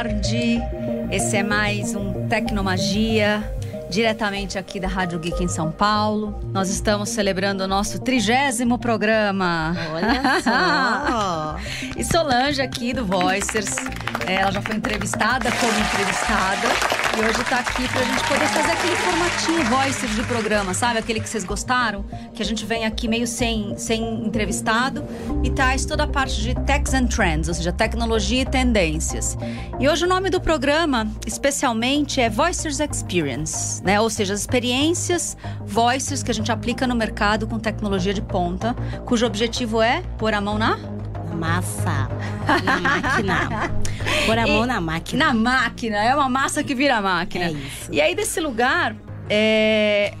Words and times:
tarde. 0.00 0.58
Esse 1.10 1.36
é 1.36 1.42
mais 1.42 1.94
um 1.94 2.26
Tecnomagia, 2.26 3.44
diretamente 3.90 4.56
aqui 4.58 4.80
da 4.80 4.88
Rádio 4.88 5.18
Geek 5.18 5.44
em 5.44 5.48
São 5.48 5.70
Paulo. 5.70 6.40
Nós 6.54 6.70
estamos 6.70 7.10
celebrando 7.10 7.64
o 7.64 7.68
nosso 7.68 7.98
trigésimo 7.98 8.78
programa. 8.78 9.76
Olha 9.92 10.40
só! 10.40 11.56
e 12.00 12.02
Solange 12.02 12.62
aqui 12.62 12.94
do 12.94 13.04
Voicers. 13.04 13.76
Ela 14.26 14.50
já 14.50 14.62
foi 14.62 14.76
entrevistada 14.76 15.50
como 15.52 15.72
entrevistada. 15.72 16.99
E 17.16 17.22
hoje 17.22 17.44
tá 17.44 17.58
aqui 17.58 17.88
pra 17.88 18.02
gente 18.02 18.22
poder 18.28 18.46
fazer 18.46 18.70
aquele 18.70 18.96
formatinho 18.96 19.64
Voicers 19.64 20.14
de 20.14 20.22
programa, 20.22 20.72
sabe? 20.72 20.98
Aquele 20.98 21.18
que 21.18 21.28
vocês 21.28 21.44
gostaram. 21.44 22.04
Que 22.32 22.40
a 22.40 22.44
gente 22.44 22.64
vem 22.64 22.86
aqui 22.86 23.08
meio 23.08 23.26
sem, 23.26 23.76
sem 23.76 24.24
entrevistado 24.24 25.04
e 25.42 25.50
traz 25.50 25.84
toda 25.84 26.04
a 26.04 26.06
parte 26.06 26.40
de 26.40 26.54
Techs 26.54 26.94
and 26.94 27.06
Trends, 27.06 27.48
ou 27.48 27.54
seja, 27.54 27.72
tecnologia 27.72 28.42
e 28.42 28.46
tendências. 28.46 29.36
E 29.80 29.88
hoje 29.88 30.04
o 30.04 30.08
nome 30.08 30.30
do 30.30 30.40
programa, 30.40 31.06
especialmente, 31.26 32.20
é 32.20 32.30
Voicers 32.30 32.78
Experience, 32.78 33.82
né? 33.82 34.00
Ou 34.00 34.08
seja, 34.08 34.32
as 34.32 34.40
experiências 34.40 35.36
Voicers 35.66 36.22
que 36.22 36.30
a 36.30 36.34
gente 36.34 36.52
aplica 36.52 36.86
no 36.86 36.94
mercado 36.94 37.46
com 37.46 37.58
tecnologia 37.58 38.14
de 38.14 38.22
ponta, 38.22 38.74
cujo 39.04 39.26
objetivo 39.26 39.82
é 39.82 40.02
pôr 40.16 40.32
a 40.32 40.40
mão 40.40 40.56
na 40.56 40.78
Massa. 41.36 42.08
Na 42.64 42.80
máquina. 42.80 43.70
Pôr 44.26 44.38
a 44.38 44.46
mão 44.46 44.64
E- 44.64 44.66
na 44.66 44.80
máquina. 44.80 45.26
Na 45.26 45.34
máquina, 45.34 45.96
é 46.04 46.14
uma 46.14 46.28
massa 46.28 46.62
que 46.62 46.74
vira 46.74 47.00
máquina. 47.00 47.46
É 47.46 47.52
isso. 47.52 47.92
E 47.92 48.00
aí, 48.00 48.14
desse 48.14 48.40
lugar, 48.40 48.94
é, 49.28 50.14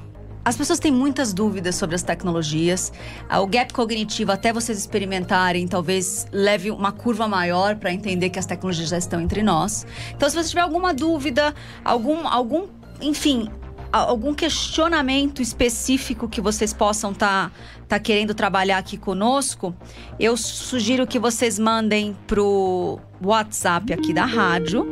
as 0.44 0.56
pessoas 0.56 0.78
têm 0.78 0.90
muitas 0.92 1.32
dúvidas 1.32 1.74
sobre 1.74 1.94
as 1.96 2.02
tecnologias. 2.02 2.92
Ah, 3.28 3.40
O 3.40 3.46
gap 3.46 3.72
cognitivo, 3.72 4.32
até 4.32 4.52
vocês 4.52 4.78
experimentarem, 4.78 5.66
talvez 5.68 6.26
leve 6.32 6.70
uma 6.70 6.92
curva 6.92 7.28
maior 7.28 7.76
para 7.76 7.92
entender 7.92 8.30
que 8.30 8.38
as 8.38 8.46
tecnologias 8.46 8.88
já 8.88 8.98
estão 8.98 9.20
entre 9.20 9.42
nós. 9.42 9.86
Então, 10.14 10.28
se 10.28 10.36
você 10.36 10.48
tiver 10.48 10.62
alguma 10.62 10.94
dúvida, 10.94 11.54
algum, 11.84 12.26
algum 12.26 12.66
enfim, 13.02 13.48
algum 13.92 14.34
questionamento 14.34 15.42
específico 15.42 16.28
que 16.28 16.40
vocês 16.40 16.72
possam 16.72 17.12
estar 17.12 17.52
tá 17.88 17.98
querendo 17.98 18.34
trabalhar 18.34 18.78
aqui 18.78 18.96
conosco, 18.96 19.74
eu 20.18 20.36
sugiro 20.36 21.06
que 21.06 21.18
vocês 21.18 21.58
mandem 21.58 22.16
pro 22.26 22.98
WhatsApp 23.22 23.92
aqui 23.92 24.14
da 24.14 24.24
rádio, 24.24 24.86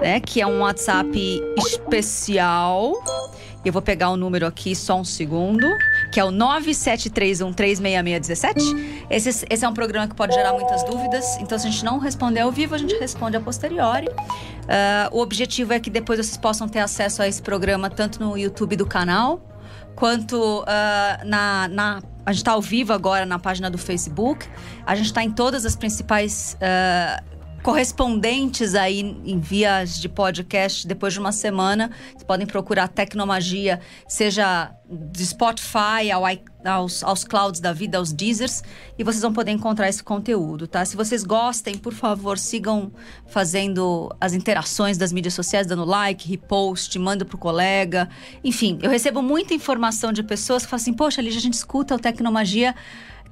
né? 0.00 0.20
Que 0.20 0.40
é 0.40 0.46
um 0.46 0.60
WhatsApp 0.60 1.42
especial. 1.58 2.94
Eu 3.64 3.72
vou 3.72 3.80
pegar 3.80 4.10
o 4.10 4.16
número 4.16 4.46
aqui 4.46 4.76
só 4.76 5.00
um 5.00 5.04
segundo, 5.04 5.66
que 6.12 6.20
é 6.20 6.24
o 6.24 6.28
973136617. 6.28 9.06
Esse, 9.08 9.46
esse 9.48 9.64
é 9.64 9.68
um 9.68 9.72
programa 9.72 10.06
que 10.06 10.14
pode 10.14 10.34
gerar 10.34 10.52
muitas 10.52 10.84
dúvidas, 10.84 11.38
então 11.40 11.58
se 11.58 11.66
a 11.66 11.70
gente 11.70 11.82
não 11.82 11.96
responder 11.98 12.40
ao 12.40 12.52
vivo, 12.52 12.74
a 12.74 12.78
gente 12.78 12.94
responde 12.96 13.38
a 13.38 13.40
posteriori. 13.40 14.06
Ah, 14.68 15.08
o 15.12 15.20
objetivo 15.20 15.72
é 15.72 15.80
que 15.80 15.90
depois 15.90 16.18
vocês 16.18 16.36
possam 16.36 16.68
ter 16.68 16.80
acesso 16.80 17.22
a 17.22 17.28
esse 17.28 17.42
programa 17.42 17.90
tanto 17.90 18.20
no 18.22 18.36
YouTube 18.36 18.76
do 18.76 18.86
canal, 18.86 19.40
quanto 19.94 20.64
ah, 20.66 21.20
na, 21.24 21.68
na- 21.68 22.02
A 22.26 22.32
gente 22.32 22.40
está 22.40 22.52
ao 22.52 22.62
vivo 22.62 22.92
agora 22.92 23.26
na 23.26 23.38
página 23.38 23.70
do 23.70 23.76
Facebook. 23.78 24.46
A 24.86 24.94
gente 24.94 25.06
está 25.06 25.22
em 25.22 25.30
todas 25.30 25.64
as 25.66 25.76
principais 25.76 26.56
ah, 26.60 27.22
correspondentes 27.64 28.74
aí 28.74 29.00
em 29.00 29.40
vias 29.40 29.98
de 29.98 30.06
podcast 30.06 30.86
depois 30.86 31.14
de 31.14 31.18
uma 31.18 31.32
semana. 31.32 31.90
Vocês 32.10 32.22
podem 32.22 32.46
procurar 32.46 32.88
Tecnomagia, 32.88 33.80
seja 34.06 34.70
de 34.86 35.24
Spotify 35.24 36.10
ao 36.12 36.24
aos, 36.62 37.02
aos 37.02 37.24
clouds 37.24 37.60
da 37.60 37.72
vida, 37.72 37.96
aos 37.96 38.12
Deezers, 38.12 38.62
e 38.98 39.04
vocês 39.04 39.22
vão 39.22 39.32
poder 39.32 39.50
encontrar 39.50 39.88
esse 39.88 40.02
conteúdo, 40.02 40.66
tá? 40.66 40.84
Se 40.84 40.94
vocês 40.94 41.24
gostem, 41.24 41.76
por 41.76 41.94
favor, 41.94 42.38
sigam 42.38 42.92
fazendo 43.26 44.14
as 44.20 44.34
interações 44.34 44.98
das 44.98 45.10
mídias 45.10 45.32
sociais, 45.32 45.66
dando 45.66 45.86
like, 45.86 46.28
repost, 46.28 46.98
manda 46.98 47.24
pro 47.24 47.38
colega. 47.38 48.10
Enfim, 48.42 48.78
eu 48.82 48.90
recebo 48.90 49.22
muita 49.22 49.54
informação 49.54 50.12
de 50.12 50.22
pessoas 50.22 50.64
que 50.64 50.70
falam 50.70 50.82
assim, 50.82 50.92
poxa, 50.92 51.22
Lígia, 51.22 51.38
a 51.38 51.42
gente 51.42 51.54
escuta 51.54 51.94
o 51.94 51.98
Tecnomagia 51.98 52.74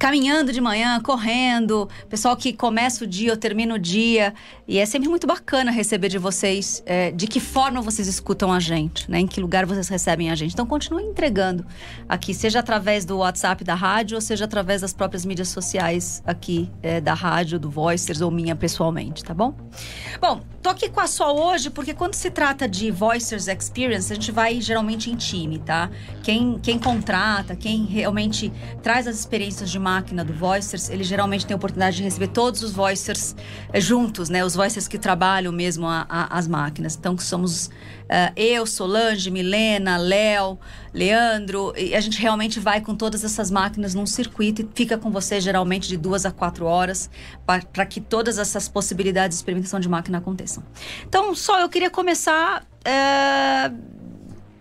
caminhando 0.03 0.53
de 0.53 0.61
manhã, 0.61 1.01
correndo, 1.01 1.89
pessoal 2.09 2.37
que 2.37 2.53
começa 2.53 3.05
o 3.05 3.07
dia 3.07 3.31
ou 3.31 3.37
termina 3.37 3.73
o 3.73 3.79
dia. 3.79 4.35
E 4.67 4.79
é 4.79 4.85
sempre 4.85 5.09
muito 5.09 5.29
bacana 5.29 5.71
receber 5.71 6.09
de 6.09 6.19
vocês 6.19 6.83
é, 6.85 7.13
de 7.13 7.29
que 7.29 7.39
forma 7.39 7.81
vocês 7.81 8.09
escutam 8.09 8.53
a 8.53 8.59
gente, 8.59 9.09
né? 9.09 9.21
Em 9.21 9.29
que 9.29 9.41
lugar 9.41 9.65
vocês 9.65 9.89
recebem 9.89 10.29
a 10.29 10.35
gente. 10.35 10.55
Então 10.55 10.67
continuem 10.67 11.11
entregando 11.11 11.65
aqui, 12.09 12.35
seja 12.35 12.59
através 12.59 13.05
do 13.05 13.19
WhatsApp 13.19 13.63
da 13.63 13.77
rádio, 13.77 14.17
ou 14.17 14.21
seja 14.21 14.45
através 14.45 14.81
das 14.81 14.93
próprias 14.93 15.25
mídias 15.25 15.51
sociais 15.51 16.21
aqui 16.27 16.69
é, 16.83 17.01
da 17.01 17.15
rádio, 17.15 17.61
do 17.61 17.71
Voicers 17.71 18.21
ou 18.23 18.31
minha 18.33 18.57
pessoalmente, 18.57 19.23
tá 19.23 19.33
bom? 19.33 19.55
Bom, 20.21 20.41
tô 20.61 20.71
aqui 20.71 20.89
com 20.89 20.99
a 20.99 21.07
Sol 21.07 21.41
hoje 21.41 21.71
porque 21.71 21.95
quando 21.95 22.15
se 22.15 22.29
trata 22.29 22.67
de 22.67 22.91
Voicers 22.91 23.47
Experience, 23.47 24.11
a 24.11 24.17
gente 24.17 24.33
vai 24.33 24.61
geralmente 24.61 25.13
em 25.13 25.15
time, 25.15 25.61
tá? 25.61 25.89
Quem, 26.25 26.59
quem 26.59 26.77
contrata, 26.77 27.55
quem 27.55 27.85
realmente 27.85 28.53
traz 28.83 29.07
as 29.07 29.17
experiências 29.17 29.71
de 29.71 29.79
máquina 29.93 30.25
do 30.25 30.33
Voicers, 30.33 30.89
ele 30.91 31.05
geralmente 31.05 31.45
tem 31.47 31.55
a 31.55 31.57
oportunidade 31.57 31.97
de 31.99 32.03
receber 32.03 32.29
todos 32.29 32.63
os 32.63 32.73
Voicers 32.73 33.35
eh, 33.73 33.81
juntos, 33.81 34.29
né? 34.29 34.45
Os 34.45 34.55
Voicers 34.55 34.87
que 34.89 34.99
trabalham 34.99 35.53
mesmo 35.53 35.87
a- 35.87 36.07
a- 36.09 36.39
as 36.39 36.47
máquinas. 36.49 36.97
Então, 36.99 37.15
que 37.17 37.23
somos 37.23 37.71
eh, 38.09 38.33
eu, 38.37 38.67
Solange, 38.67 39.31
Milena, 39.31 39.97
Léo, 39.97 40.59
Leandro, 40.93 41.73
e 41.77 41.95
a 41.95 42.01
gente 42.01 42.21
realmente 42.21 42.61
vai 42.61 42.81
com 42.81 42.95
todas 42.95 43.25
essas 43.25 43.51
máquinas 43.51 43.95
num 43.95 44.07
circuito 44.07 44.63
e 44.63 44.69
fica 44.75 44.97
com 44.99 45.11
você 45.11 45.41
geralmente 45.41 45.89
de 45.89 45.97
duas 45.97 46.25
a 46.27 46.31
quatro 46.31 46.65
horas 46.67 47.09
para 47.47 47.87
que 47.87 48.01
todas 48.01 48.39
essas 48.39 48.69
possibilidades 48.69 49.37
de 49.37 49.41
experimentação 49.41 49.81
de 49.81 49.89
máquina 49.89 50.19
aconteçam. 50.19 50.63
Então, 51.09 51.35
só 51.35 51.61
eu 51.61 51.69
queria 51.69 51.91
começar. 51.91 52.65
eh, 52.85 53.71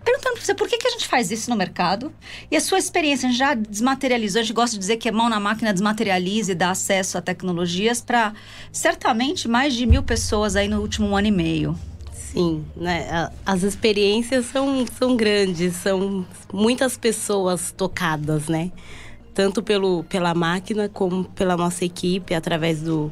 Perguntando 0.04 0.36
pra 0.36 0.44
você 0.44 0.56
por 0.56 0.68
que, 0.68 0.78
que 0.78 0.88
a 0.88 0.92
gente 0.92 1.08
faz 1.08 1.32
isso 1.32 1.50
no 1.50 1.56
mercado 1.56 2.12
e 2.50 2.56
a 2.56 2.62
sua 2.62 2.80
experiência. 2.80 3.28
A 3.28 3.32
gente 3.32 3.40
já 3.40 3.54
desmaterializou, 3.54 4.40
a 4.40 4.44
gente 4.44 4.54
gosta 4.54 4.76
de 4.76 4.80
dizer 4.80 4.98
que 4.98 5.10
a 5.10 5.12
mão 5.12 5.30
na 5.30 5.40
máquina 5.40 5.72
desmaterializa 5.72 6.54
e 6.54 6.56
dá 6.56 6.72
acesso 6.72 7.18
a 7.18 7.22
tecnologias 7.22 8.02
para 8.02 8.34
certamente 8.72 9.48
mais 9.48 9.74
de 9.74 9.86
mil 9.86 10.02
pessoas 10.02 10.56
aí 10.56 10.68
no 10.68 10.82
último 10.82 11.16
ano 11.16 11.28
e 11.28 11.32
meio. 11.32 11.78
Sim, 12.14 12.66
né? 12.76 13.30
As 13.46 13.62
experiências 13.62 14.46
são, 14.46 14.86
são 14.98 15.18
grandes, 15.18 15.76
são 15.76 16.26
muitas 16.52 16.98
pessoas 16.98 17.74
tocadas, 17.76 18.48
né? 18.48 18.72
Tanto 19.34 19.62
pelo, 19.62 20.04
pela 20.06 20.34
máquina 20.34 20.90
como 20.90 21.26
pela 21.26 21.58
nossa 21.58 21.84
equipe, 21.84 22.34
através 22.34 22.82
do, 22.82 23.12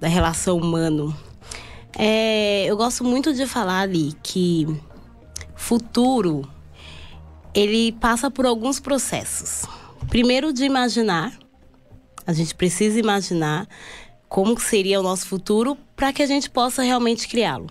da 0.00 0.08
relação 0.08 0.58
humano. 0.58 1.16
É, 1.96 2.64
eu 2.66 2.76
gosto 2.76 3.04
muito 3.04 3.32
de 3.32 3.46
falar 3.46 3.80
ali 3.80 4.12
que 4.22 4.66
futuro 5.66 6.48
ele 7.52 7.90
passa 7.90 8.30
por 8.30 8.46
alguns 8.46 8.78
processos. 8.78 9.66
Primeiro 10.08 10.52
de 10.52 10.64
imaginar, 10.64 11.36
a 12.24 12.32
gente 12.32 12.54
precisa 12.54 13.00
imaginar 13.00 13.66
como 14.28 14.60
seria 14.60 15.00
o 15.00 15.02
nosso 15.02 15.26
futuro 15.26 15.76
para 15.96 16.12
que 16.12 16.22
a 16.22 16.26
gente 16.26 16.48
possa 16.48 16.84
realmente 16.84 17.26
criá-lo. 17.26 17.66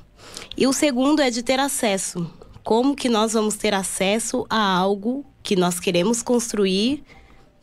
E 0.57 0.67
o 0.67 0.73
segundo 0.73 1.21
é 1.21 1.29
de 1.29 1.41
ter 1.41 1.57
acesso. 1.57 2.29
Como 2.65 2.97
que 2.97 3.07
nós 3.07 3.31
vamos 3.31 3.55
ter 3.55 3.73
acesso 3.73 4.45
a 4.49 4.59
algo 4.59 5.25
que 5.41 5.55
nós 5.55 5.79
queremos 5.79 6.21
construir 6.21 7.01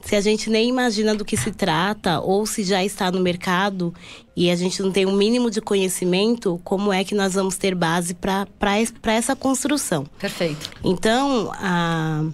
se 0.04 0.16
a 0.16 0.20
gente 0.20 0.50
nem 0.50 0.68
imagina 0.68 1.14
do 1.14 1.24
que 1.24 1.36
se 1.36 1.50
trata 1.52 2.20
ou 2.20 2.44
se 2.44 2.62
já 2.64 2.84
está 2.84 3.10
no 3.10 3.20
mercado 3.20 3.94
e 4.36 4.50
a 4.50 4.56
gente 4.56 4.82
não 4.82 4.90
tem 4.90 5.06
o 5.06 5.12
mínimo 5.12 5.50
de 5.50 5.60
conhecimento, 5.60 6.60
como 6.64 6.92
é 6.92 7.04
que 7.04 7.14
nós 7.14 7.34
vamos 7.34 7.56
ter 7.56 7.74
base 7.74 8.14
para 8.14 8.46
essa 9.14 9.36
construção? 9.36 10.04
Perfeito. 10.18 10.70
Então, 10.84 11.50
a- 11.54 12.24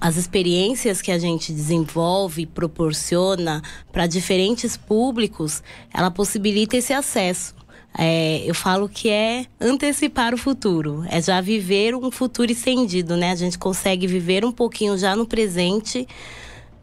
as 0.00 0.16
experiências 0.16 1.02
que 1.02 1.10
a 1.10 1.18
gente 1.18 1.52
desenvolve, 1.52 2.46
proporciona 2.46 3.60
para 3.92 4.06
diferentes 4.06 4.76
públicos, 4.76 5.62
ela 5.92 6.10
possibilita 6.10 6.76
esse 6.76 6.92
acesso. 6.92 7.54
É, 7.96 8.42
eu 8.44 8.54
falo 8.56 8.88
que 8.88 9.08
é 9.08 9.46
antecipar 9.60 10.34
o 10.34 10.38
futuro, 10.38 11.04
é 11.08 11.22
já 11.22 11.40
viver 11.40 11.94
um 11.94 12.10
futuro 12.10 12.50
estendido, 12.50 13.16
né? 13.16 13.30
A 13.30 13.36
gente 13.36 13.56
consegue 13.56 14.06
viver 14.08 14.44
um 14.44 14.50
pouquinho 14.50 14.98
já 14.98 15.14
no 15.14 15.24
presente, 15.26 16.06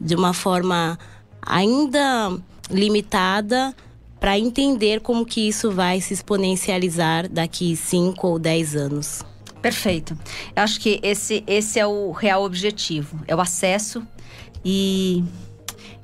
de 0.01 0.15
uma 0.15 0.33
forma 0.33 0.97
ainda 1.41 2.37
limitada, 2.69 3.73
para 4.21 4.37
entender 4.37 5.01
como 5.01 5.25
que 5.25 5.47
isso 5.47 5.71
vai 5.71 5.99
se 5.99 6.13
exponencializar 6.13 7.27
daqui 7.27 7.75
5 7.75 8.27
ou 8.27 8.37
10 8.37 8.75
anos. 8.75 9.25
Perfeito. 9.63 10.15
Eu 10.55 10.61
acho 10.61 10.79
que 10.79 10.99
esse, 11.01 11.43
esse 11.47 11.79
é 11.79 11.87
o 11.87 12.11
real 12.11 12.43
objetivo. 12.43 13.19
É 13.27 13.35
o 13.35 13.41
acesso 13.41 14.05
e, 14.63 15.23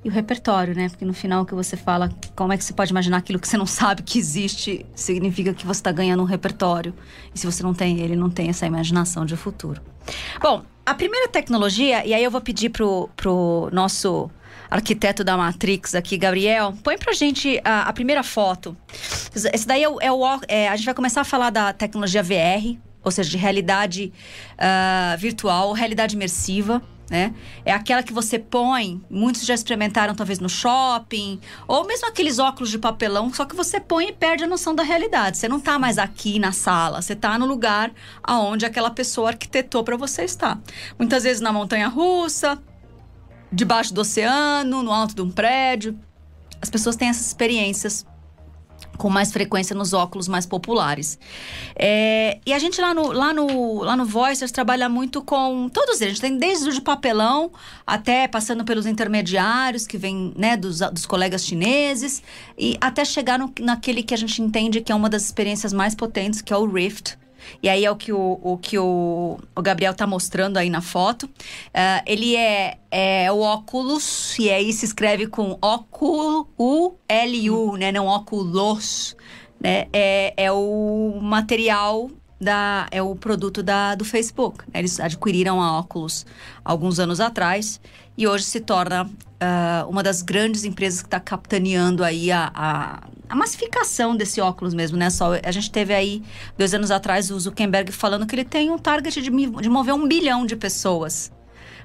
e 0.04 0.10
o 0.10 0.12
repertório, 0.12 0.76
né? 0.76 0.90
Porque 0.90 1.06
no 1.06 1.14
final 1.14 1.46
que 1.46 1.54
você 1.54 1.76
fala, 1.76 2.10
como 2.36 2.54
é 2.54 2.58
que 2.58 2.64
você 2.64 2.74
pode 2.74 2.92
imaginar 2.92 3.18
aquilo 3.18 3.40
que 3.40 3.48
você 3.48 3.58
não 3.58 3.66
sabe 3.66 4.02
que 4.04 4.18
existe, 4.20 4.86
significa 4.96 5.54
que 5.54 5.66
você 5.66 5.80
está 5.80 5.92
ganhando 5.92 6.22
um 6.22 6.26
repertório. 6.26 6.94
E 7.34 7.40
se 7.40 7.46
você 7.46 7.64
não 7.64 7.74
tem 7.74 8.00
ele, 8.00 8.16
não 8.16 8.30
tem 8.30 8.50
essa 8.50 8.66
imaginação 8.66 9.26
de 9.26 9.36
futuro. 9.36 9.82
Bom, 10.42 10.64
a 10.86 10.94
primeira 10.94 11.28
tecnologia, 11.28 12.06
e 12.06 12.14
aí 12.14 12.24
eu 12.24 12.32
vou 12.32 12.40
pedir 12.42 12.70
pro, 12.70 13.10
pro 13.16 13.70
nosso 13.74 14.30
arquiteto 14.70 15.24
da 15.24 15.36
Matrix 15.38 15.96
aqui, 15.96 16.18
Gabriel. 16.18 16.74
Põe 16.84 16.98
pra 16.98 17.14
gente 17.14 17.60
a, 17.64 17.84
a 17.84 17.94
primeira 17.94 18.24
foto. 18.24 18.76
Esse 19.54 19.68
daí 19.68 19.84
é 19.84 19.90
o. 19.90 20.00
É 20.02 20.12
o 20.12 20.24
é, 20.48 20.68
a 20.70 20.76
gente 20.76 20.86
vai 20.86 20.94
começar 20.94 21.22
a 21.22 21.26
falar 21.26 21.50
da 21.50 21.74
tecnologia 21.74 22.24
VR, 22.24 22.78
ou 23.04 23.12
seja, 23.12 23.30
de 23.30 23.38
realidade 23.38 24.12
uh, 24.54 25.18
virtual, 25.18 25.72
realidade 25.74 26.16
imersiva. 26.16 26.82
Né? 27.10 27.34
É 27.64 27.72
aquela 27.72 28.04
que 28.04 28.12
você 28.12 28.38
põe, 28.38 29.02
muitos 29.10 29.46
já 29.46 29.54
experimentaram 29.54 30.14
talvez 30.14 30.40
no 30.40 30.50
shopping, 30.50 31.40
ou 31.66 31.88
mesmo 31.88 32.08
aqueles 32.08 32.38
óculos 32.38 32.70
de 32.70 32.78
papelão, 32.78 33.34
só 33.34 33.46
que 33.46 33.56
você 33.56 33.80
põe 33.80 34.10
e 34.10 34.14
perde 34.14 34.44
a 34.44 34.48
noção 34.48 34.76
da 34.76 34.84
realidade. 34.84 35.38
Você 35.38 35.48
não 35.48 35.58
está 35.58 35.80
mais 35.80 35.98
aqui 35.98 36.38
na 36.38 36.52
sala, 36.52 37.02
você 37.02 37.14
está 37.14 37.40
no 37.40 37.46
lugar 37.46 37.92
aonde 38.22 38.66
aquela 38.66 38.92
pessoa 38.92 39.30
arquitetou 39.30 39.84
para 39.84 39.96
você 39.96 40.24
estar. 40.24 40.60
Muitas 41.00 41.24
vezes 41.24 41.42
na 41.42 41.54
montanha 41.54 41.88
russa, 41.88 42.62
debaixo 43.52 43.94
do 43.94 44.02
oceano, 44.02 44.84
no 44.84 44.92
alto 44.92 45.16
de 45.16 45.22
um 45.22 45.32
prédio. 45.32 45.98
As 46.62 46.70
pessoas 46.70 46.98
têm 46.98 47.08
essas 47.08 47.28
experiências 47.28 48.06
com 48.98 49.10
mais 49.10 49.32
frequência 49.32 49.76
nos 49.76 49.94
óculos 49.94 50.28
mais 50.28 50.46
populares. 50.46 51.20
É, 51.76 52.40
e 52.46 52.54
a 52.54 52.60
gente 52.60 52.82
lá 52.82 52.94
no, 52.94 53.12
lá, 53.12 53.34
no, 53.34 53.84
lá 53.84 53.96
no 53.96 54.06
Voicers 54.06 54.52
trabalha 54.52 54.90
muito 54.90 55.22
com 55.22 55.70
todos 55.70 56.02
eles. 56.02 56.14
A 56.14 56.16
gente 56.16 56.22
tem 56.22 56.38
desde 56.38 56.70
o 56.70 56.74
de 56.74 56.82
papelão 56.82 57.52
até 57.86 58.28
passando 58.28 58.66
pelos 58.66 58.86
intermediários 58.86 59.86
que 59.86 59.98
vêm 59.98 60.34
né, 60.36 60.58
dos, 60.58 60.80
dos 60.80 61.06
colegas 61.06 61.46
chineses 61.46 62.24
e 62.58 62.78
até 62.82 63.06
chegar 63.06 63.38
no, 63.38 63.54
naquele 63.60 64.02
que 64.04 64.14
a 64.14 64.18
gente 64.18 64.42
entende 64.42 64.82
que 64.82 64.92
é 64.92 64.96
uma 64.96 65.10
das 65.10 65.24
experiências 65.24 65.72
mais 65.72 65.94
potentes, 65.94 66.42
que 66.42 66.52
é 66.52 66.58
o 66.58 66.66
Rift 66.66 67.18
e 67.62 67.70
aí 67.70 67.86
é 67.86 67.92
o 67.92 67.96
que 67.96 68.12
o, 68.12 68.40
o 68.42 68.58
que 68.58 68.78
o, 68.78 69.40
o 69.56 69.62
Gabriel 69.62 69.92
está 69.92 70.06
mostrando 70.06 70.58
aí 70.58 70.70
na 70.70 70.82
foto. 70.82 71.24
Uh, 71.26 72.02
ele 72.06 72.36
é, 72.36 72.78
é 72.92 73.32
o 73.32 73.40
óculos, 73.40 74.38
e 74.40 74.50
aí 74.50 74.72
se 74.74 74.86
escreve 74.86 75.28
com 75.28 75.58
óculo, 75.62 76.48
U-L-U, 76.58 77.78
né? 77.78 77.92
Não 77.92 78.06
óculos. 78.06 79.16
Né? 79.60 79.88
É, 79.92 80.34
é 80.38 80.52
o 80.52 81.20
material 81.22 82.10
da, 82.40 82.88
é 82.92 83.02
o 83.02 83.16
produto 83.16 83.64
da, 83.64 83.96
do 83.96 84.06
Facebook. 84.06 84.64
Eles 84.74 85.00
adquiriram 85.00 85.62
a 85.62 85.80
óculos 85.80 86.26
alguns 86.64 87.00
anos 87.00 87.20
atrás 87.20 87.82
e 88.18 88.28
hoje 88.28 88.44
se 88.46 88.60
torna 88.60 89.10
uh, 89.42 89.90
uma 89.90 90.04
das 90.04 90.22
grandes 90.22 90.64
empresas 90.64 91.02
que 91.02 91.08
está 91.08 91.20
capitaneando 91.20 92.04
aí 92.04 92.32
a, 92.32 92.52
a, 92.54 93.00
a, 93.30 93.36
massificação 93.36 94.16
desse 94.16 94.42
óculos 94.42 94.74
mesmo, 94.74 94.98
né? 94.98 95.10
Só, 95.10 95.34
a 95.44 95.52
gente 95.52 95.72
teve 95.72 95.94
aí, 95.94 96.24
dois 96.58 96.74
anos 96.74 96.92
atrás, 96.92 97.32
o 97.32 97.40
Zuckerberg 97.40 97.92
falando 97.92 98.26
que 98.26 98.36
ele 98.36 98.46
tem 98.46 98.72
um 98.72 98.78
target 98.78 99.22
de, 99.22 99.30
de 99.30 99.70
mover 99.70 99.94
um 99.94 100.08
bilhão 100.08 100.46
de 100.46 100.56
pessoas 100.56 101.32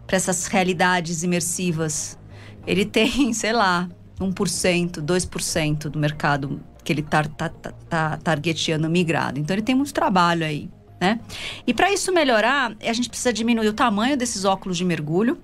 para 0.07 0.17
essas 0.17 0.47
realidades 0.47 1.23
imersivas. 1.23 2.19
Ele 2.67 2.85
tem, 2.85 3.33
sei 3.35 3.53
lá, 3.53 3.89
1%, 4.21 5.01
2% 5.01 5.79
do 5.89 5.99
mercado 5.99 6.61
que 6.85 6.93
ele 6.93 7.01
está 7.01 7.23
tá, 7.25 7.49
tá, 7.49 7.73
tá 7.89 8.17
targetando 8.19 8.89
migrado. 8.91 9.39
Então 9.39 9.55
ele 9.55 9.63
tem 9.63 9.75
muito 9.75 9.93
trabalho 9.95 10.45
aí, 10.45 10.69
né? 11.01 11.21
E 11.67 11.73
para 11.73 11.93
isso 11.93 12.13
melhorar, 12.13 12.75
a 12.81 12.93
gente 12.93 13.09
precisa 13.09 13.33
diminuir 13.33 13.69
o 13.69 13.73
tamanho 13.73 14.17
desses 14.17 14.45
óculos 14.45 14.77
de 14.77 14.85
mergulho 14.85 15.39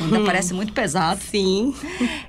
Ainda 0.00 0.20
parece 0.26 0.54
muito 0.54 0.72
pesado. 0.72 1.20
Sim. 1.20 1.74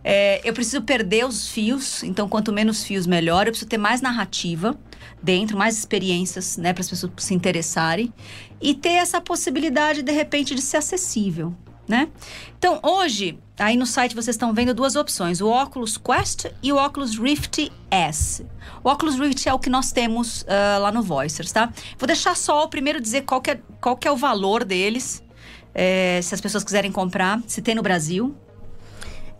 É, 0.03 0.41
eu 0.47 0.53
preciso 0.53 0.81
perder 0.81 1.25
os 1.25 1.49
fios, 1.49 2.03
então 2.03 2.27
quanto 2.27 2.51
menos 2.51 2.83
fios, 2.83 3.05
melhor. 3.05 3.47
Eu 3.47 3.51
preciso 3.51 3.69
ter 3.69 3.77
mais 3.77 4.01
narrativa 4.01 4.77
dentro, 5.21 5.57
mais 5.57 5.77
experiências, 5.77 6.57
né, 6.57 6.73
para 6.73 6.81
as 6.81 6.89
pessoas 6.89 7.11
se 7.17 7.33
interessarem. 7.33 8.13
E 8.61 8.73
ter 8.73 8.93
essa 8.93 9.21
possibilidade, 9.21 10.01
de 10.01 10.11
repente, 10.11 10.53
de 10.55 10.61
ser 10.61 10.77
acessível, 10.77 11.53
né? 11.87 12.09
Então, 12.57 12.79
hoje, 12.83 13.39
aí 13.57 13.75
no 13.77 13.85
site 13.85 14.13
vocês 14.13 14.35
estão 14.35 14.53
vendo 14.53 14.73
duas 14.73 14.95
opções: 14.95 15.41
o 15.41 15.47
Oculus 15.47 15.97
Quest 15.97 16.45
e 16.61 16.71
o 16.71 16.77
Oculus 16.77 17.17
Rift 17.17 17.71
S. 17.89 18.45
O 18.83 18.89
Oculus 18.89 19.17
Rift 19.17 19.47
é 19.47 19.53
o 19.53 19.59
que 19.59 19.69
nós 19.69 19.91
temos 19.91 20.41
uh, 20.41 20.81
lá 20.81 20.91
no 20.91 21.01
Voicers, 21.01 21.51
tá? 21.51 21.71
Vou 21.97 22.05
deixar 22.05 22.35
só 22.35 22.63
o 22.63 22.67
primeiro 22.67 22.99
dizer 22.99 23.21
qual 23.21 23.41
que 23.41 23.51
é, 23.51 23.59
qual 23.81 23.95
que 23.95 24.07
é 24.07 24.11
o 24.11 24.17
valor 24.17 24.63
deles 24.63 25.23
é, 25.81 26.19
se 26.21 26.35
as 26.35 26.41
pessoas 26.41 26.61
quiserem 26.61 26.91
comprar, 26.91 27.41
se 27.47 27.61
tem 27.61 27.73
no 27.73 27.81
Brasil? 27.81 28.35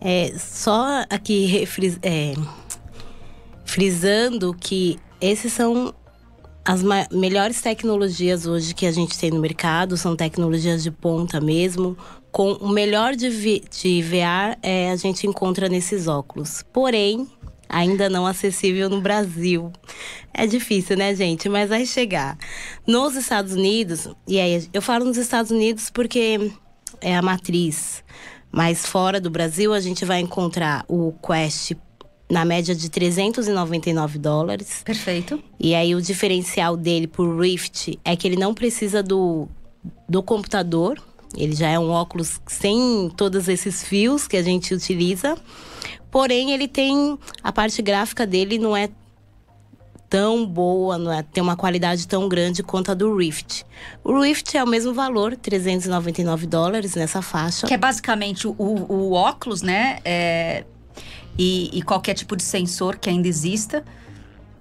É, 0.00 0.32
só 0.38 1.04
aqui 1.10 1.68
é, 2.02 2.34
frisando 3.66 4.56
que 4.58 4.98
esses 5.20 5.52
são 5.52 5.94
as 6.64 6.82
melhores 7.12 7.60
tecnologias 7.60 8.46
hoje 8.46 8.74
que 8.74 8.86
a 8.86 8.92
gente 8.92 9.18
tem 9.18 9.30
no 9.30 9.38
mercado, 9.38 9.98
são 9.98 10.16
tecnologias 10.16 10.82
de 10.82 10.90
ponta 10.90 11.42
mesmo. 11.42 11.94
Com 12.32 12.52
o 12.52 12.68
melhor 12.70 13.14
de, 13.14 13.28
de 13.60 14.02
VR 14.02 14.56
é, 14.62 14.90
a 14.90 14.96
gente 14.96 15.26
encontra 15.26 15.68
nesses 15.68 16.08
óculos. 16.08 16.64
Porém, 16.72 17.28
ainda 17.70 18.10
não 18.10 18.26
acessível 18.26 18.90
no 18.90 19.00
Brasil. 19.00 19.72
É 20.34 20.46
difícil, 20.46 20.96
né, 20.96 21.14
gente? 21.14 21.48
Mas 21.48 21.68
vai 21.68 21.86
chegar. 21.86 22.36
Nos 22.86 23.14
Estados 23.16 23.52
Unidos, 23.52 24.08
e 24.26 24.38
aí 24.38 24.68
eu 24.72 24.82
falo 24.82 25.04
nos 25.04 25.16
Estados 25.16 25.50
Unidos 25.50 25.90
porque 25.90 26.50
é 27.00 27.16
a 27.16 27.22
matriz. 27.22 28.04
Mas 28.52 28.84
fora 28.84 29.20
do 29.20 29.30
Brasil, 29.30 29.72
a 29.72 29.80
gente 29.80 30.04
vai 30.04 30.20
encontrar 30.20 30.84
o 30.88 31.12
Quest 31.24 31.72
na 32.28 32.44
média 32.44 32.74
de 32.74 32.88
399 32.88 34.18
dólares. 34.18 34.82
Perfeito. 34.84 35.42
E 35.58 35.74
aí 35.74 35.94
o 35.94 36.02
diferencial 36.02 36.76
dele 36.76 37.06
por 37.06 37.40
Rift 37.40 37.98
é 38.04 38.16
que 38.16 38.26
ele 38.26 38.36
não 38.36 38.54
precisa 38.54 39.02
do, 39.02 39.48
do 40.08 40.22
computador. 40.22 41.00
Ele 41.36 41.54
já 41.54 41.68
é 41.68 41.78
um 41.78 41.90
óculos 41.90 42.40
sem 42.46 43.10
todos 43.16 43.48
esses 43.48 43.84
fios 43.84 44.26
que 44.26 44.36
a 44.36 44.42
gente 44.42 44.74
utiliza. 44.74 45.36
Porém, 46.10 46.52
ele 46.52 46.68
tem. 46.68 47.18
A 47.42 47.52
parte 47.52 47.80
gráfica 47.82 48.26
dele 48.26 48.58
não 48.58 48.76
é 48.76 48.88
tão 50.10 50.44
boa, 50.44 50.98
não 50.98 51.12
é, 51.12 51.22
tem 51.22 51.40
uma 51.40 51.56
qualidade 51.56 52.06
tão 52.08 52.28
grande 52.28 52.64
quanto 52.64 52.90
a 52.90 52.94
do 52.94 53.16
Rift. 53.16 53.64
O 54.02 54.20
Rift 54.20 54.56
é 54.56 54.64
o 54.64 54.66
mesmo 54.66 54.92
valor, 54.92 55.36
399 55.36 56.46
dólares 56.46 56.96
nessa 56.96 57.22
faixa. 57.22 57.68
Que 57.68 57.74
é 57.74 57.78
basicamente 57.78 58.48
o, 58.48 58.54
o 58.58 59.12
óculos, 59.12 59.62
né? 59.62 60.00
É, 60.04 60.64
e, 61.38 61.70
e, 61.72 61.80
qualquer 61.82 62.14
tipo 62.14 62.36
de 62.36 62.42
sensor 62.42 62.96
que 62.96 63.08
ainda 63.08 63.28
exista. 63.28 63.84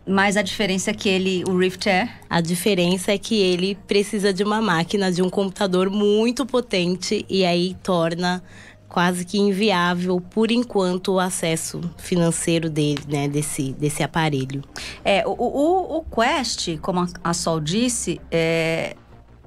Mas 0.07 0.37
a 0.37 0.41
diferença 0.41 0.91
é 0.91 0.93
que 0.93 1.09
ele, 1.09 1.43
o 1.47 1.57
Rift 1.57 1.87
é? 1.87 2.09
A 2.29 2.41
diferença 2.41 3.11
é 3.11 3.17
que 3.17 3.35
ele 3.35 3.75
precisa 3.87 4.31
de 4.31 4.43
uma 4.43 4.61
máquina, 4.61 5.11
de 5.11 5.21
um 5.21 5.29
computador 5.29 5.89
muito 5.89 6.45
potente 6.45 7.25
e 7.29 7.43
aí 7.43 7.75
torna 7.83 8.41
quase 8.89 9.23
que 9.23 9.37
inviável 9.37 10.19
por 10.19 10.51
enquanto 10.51 11.13
o 11.13 11.19
acesso 11.19 11.79
financeiro 11.97 12.69
dele, 12.69 13.03
né, 13.07 13.27
desse, 13.27 13.71
desse 13.73 14.01
aparelho. 14.01 14.63
É, 15.05 15.25
o, 15.25 15.31
o, 15.31 15.97
o 15.99 16.03
Quest, 16.03 16.79
como 16.79 17.07
a 17.23 17.33
Sol 17.33 17.59
disse, 17.59 18.19
é, 18.31 18.95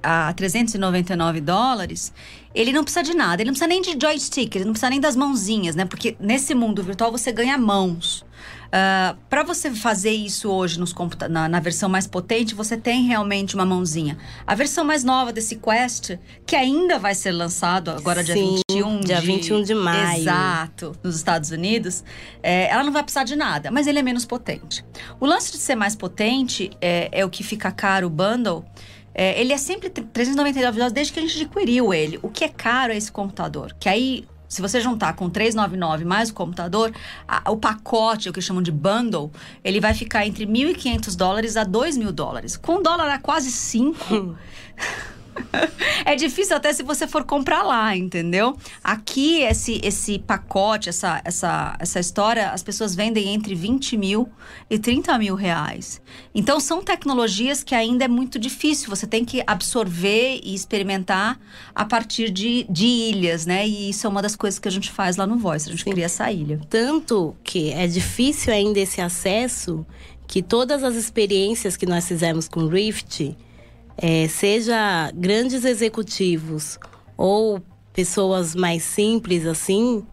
a 0.00 0.32
399 0.32 1.40
dólares, 1.40 2.12
ele 2.54 2.72
não 2.72 2.84
precisa 2.84 3.02
de 3.02 3.14
nada, 3.14 3.42
ele 3.42 3.50
não 3.50 3.54
precisa 3.54 3.68
nem 3.68 3.82
de 3.82 3.96
joystick, 4.00 4.54
ele 4.54 4.64
não 4.64 4.72
precisa 4.72 4.90
nem 4.90 5.00
das 5.00 5.16
mãozinhas, 5.16 5.74
né? 5.74 5.84
Porque 5.84 6.16
nesse 6.20 6.54
mundo 6.54 6.82
virtual 6.82 7.10
você 7.10 7.32
ganha 7.32 7.58
mãos. 7.58 8.24
Uh, 8.72 8.74
ah, 8.74 9.16
para 9.28 9.42
você 9.42 9.70
fazer 9.70 10.12
isso 10.12 10.50
hoje 10.50 10.80
nos 10.80 10.94
na, 11.28 11.46
na, 11.46 11.60
versão 11.60 11.90
mais 11.90 12.06
potente, 12.06 12.54
você 12.54 12.74
tem 12.74 13.04
realmente 13.04 13.54
uma 13.54 13.66
mãozinha. 13.66 14.16
A 14.46 14.54
versão 14.54 14.82
mais 14.82 15.04
nova 15.04 15.30
desse 15.30 15.56
Quest, 15.56 16.16
que 16.46 16.56
ainda 16.56 16.98
vai 16.98 17.14
ser 17.14 17.32
lançado 17.32 17.90
agora 17.90 18.24
Sim, 18.24 18.62
dia 18.66 18.82
21 18.82 19.00
dia 19.00 19.20
de... 19.20 19.26
21 19.26 19.62
de 19.62 19.74
maio. 19.74 20.22
Exato, 20.22 20.96
nos 21.02 21.16
Estados 21.16 21.50
Unidos, 21.50 22.02
é, 22.42 22.70
ela 22.70 22.82
não 22.82 22.92
vai 22.92 23.02
precisar 23.02 23.24
de 23.24 23.36
nada, 23.36 23.70
mas 23.70 23.86
ele 23.86 23.98
é 23.98 24.02
menos 24.02 24.24
potente. 24.24 24.82
O 25.20 25.26
lance 25.26 25.52
de 25.52 25.58
ser 25.58 25.74
mais 25.74 25.94
potente 25.94 26.70
é, 26.80 27.10
é 27.12 27.26
o 27.26 27.28
que 27.28 27.44
fica 27.44 27.70
caro 27.70 28.06
o 28.06 28.10
bundle. 28.10 28.64
É, 29.14 29.38
ele 29.38 29.52
é 29.52 29.58
sempre 29.58 29.90
399 29.90 30.78
dólares 30.78 30.94
desde 30.94 31.12
que 31.12 31.18
a 31.18 31.22
gente 31.22 31.42
adquiriu 31.42 31.92
ele. 31.92 32.18
O 32.22 32.30
que 32.30 32.44
é 32.44 32.48
caro 32.48 32.90
é 32.94 32.96
esse 32.96 33.12
computador. 33.12 33.76
Que 33.78 33.90
aí 33.90 34.24
se 34.52 34.60
você 34.60 34.82
juntar 34.82 35.14
com 35.16 35.30
399 35.30 36.04
mais 36.04 36.28
o 36.28 36.34
computador, 36.34 36.92
a, 37.26 37.50
o 37.50 37.56
pacote, 37.56 38.28
o 38.28 38.34
que 38.34 38.42
chamam 38.42 38.62
de 38.62 38.70
bundle, 38.70 39.32
ele 39.64 39.80
vai 39.80 39.94
ficar 39.94 40.26
entre 40.26 40.44
1.500 40.44 41.16
dólares 41.16 41.56
a 41.56 41.64
2.000 41.64 42.12
dólares. 42.12 42.54
Com 42.54 42.82
dólar 42.82 43.08
a 43.08 43.18
quase 43.18 43.50
5. 43.50 44.36
é 46.04 46.14
difícil 46.14 46.56
até 46.56 46.72
se 46.72 46.82
você 46.82 47.06
for 47.06 47.24
comprar 47.24 47.62
lá, 47.62 47.96
entendeu? 47.96 48.56
Aqui, 48.82 49.42
esse, 49.42 49.80
esse 49.82 50.18
pacote, 50.18 50.88
essa, 50.88 51.20
essa, 51.24 51.76
essa 51.78 52.00
história, 52.00 52.50
as 52.50 52.62
pessoas 52.62 52.94
vendem 52.94 53.28
entre 53.28 53.54
20 53.54 53.96
mil 53.96 54.28
e 54.68 54.78
30 54.78 55.18
mil 55.18 55.34
reais. 55.34 56.00
Então, 56.34 56.60
são 56.60 56.82
tecnologias 56.82 57.62
que 57.62 57.74
ainda 57.74 58.04
é 58.04 58.08
muito 58.08 58.38
difícil. 58.38 58.88
Você 58.90 59.06
tem 59.06 59.24
que 59.24 59.42
absorver 59.46 60.40
e 60.42 60.54
experimentar 60.54 61.38
a 61.74 61.84
partir 61.84 62.30
de, 62.30 62.66
de 62.68 62.86
ilhas, 62.86 63.46
né? 63.46 63.66
E 63.66 63.90
isso 63.90 64.06
é 64.06 64.10
uma 64.10 64.22
das 64.22 64.36
coisas 64.36 64.58
que 64.58 64.68
a 64.68 64.72
gente 64.72 64.90
faz 64.90 65.16
lá 65.16 65.26
no 65.26 65.38
Voice. 65.38 65.68
A 65.68 65.72
gente 65.72 65.84
Sim. 65.84 65.90
cria 65.90 66.06
essa 66.06 66.30
ilha. 66.30 66.60
Tanto 66.68 67.34
que 67.42 67.70
é 67.70 67.86
difícil 67.86 68.52
ainda 68.52 68.80
esse 68.80 69.00
acesso 69.00 69.86
que 70.26 70.42
todas 70.42 70.82
as 70.82 70.94
experiências 70.94 71.76
que 71.76 71.84
nós 71.84 72.08
fizemos 72.08 72.48
com 72.48 72.66
Rift 72.66 73.36
é, 73.96 74.28
seja 74.28 75.10
grandes 75.14 75.64
executivos 75.64 76.78
ou 77.16 77.60
pessoas 77.92 78.54
mais 78.54 78.82
simples 78.82 79.46
assim, 79.46 80.04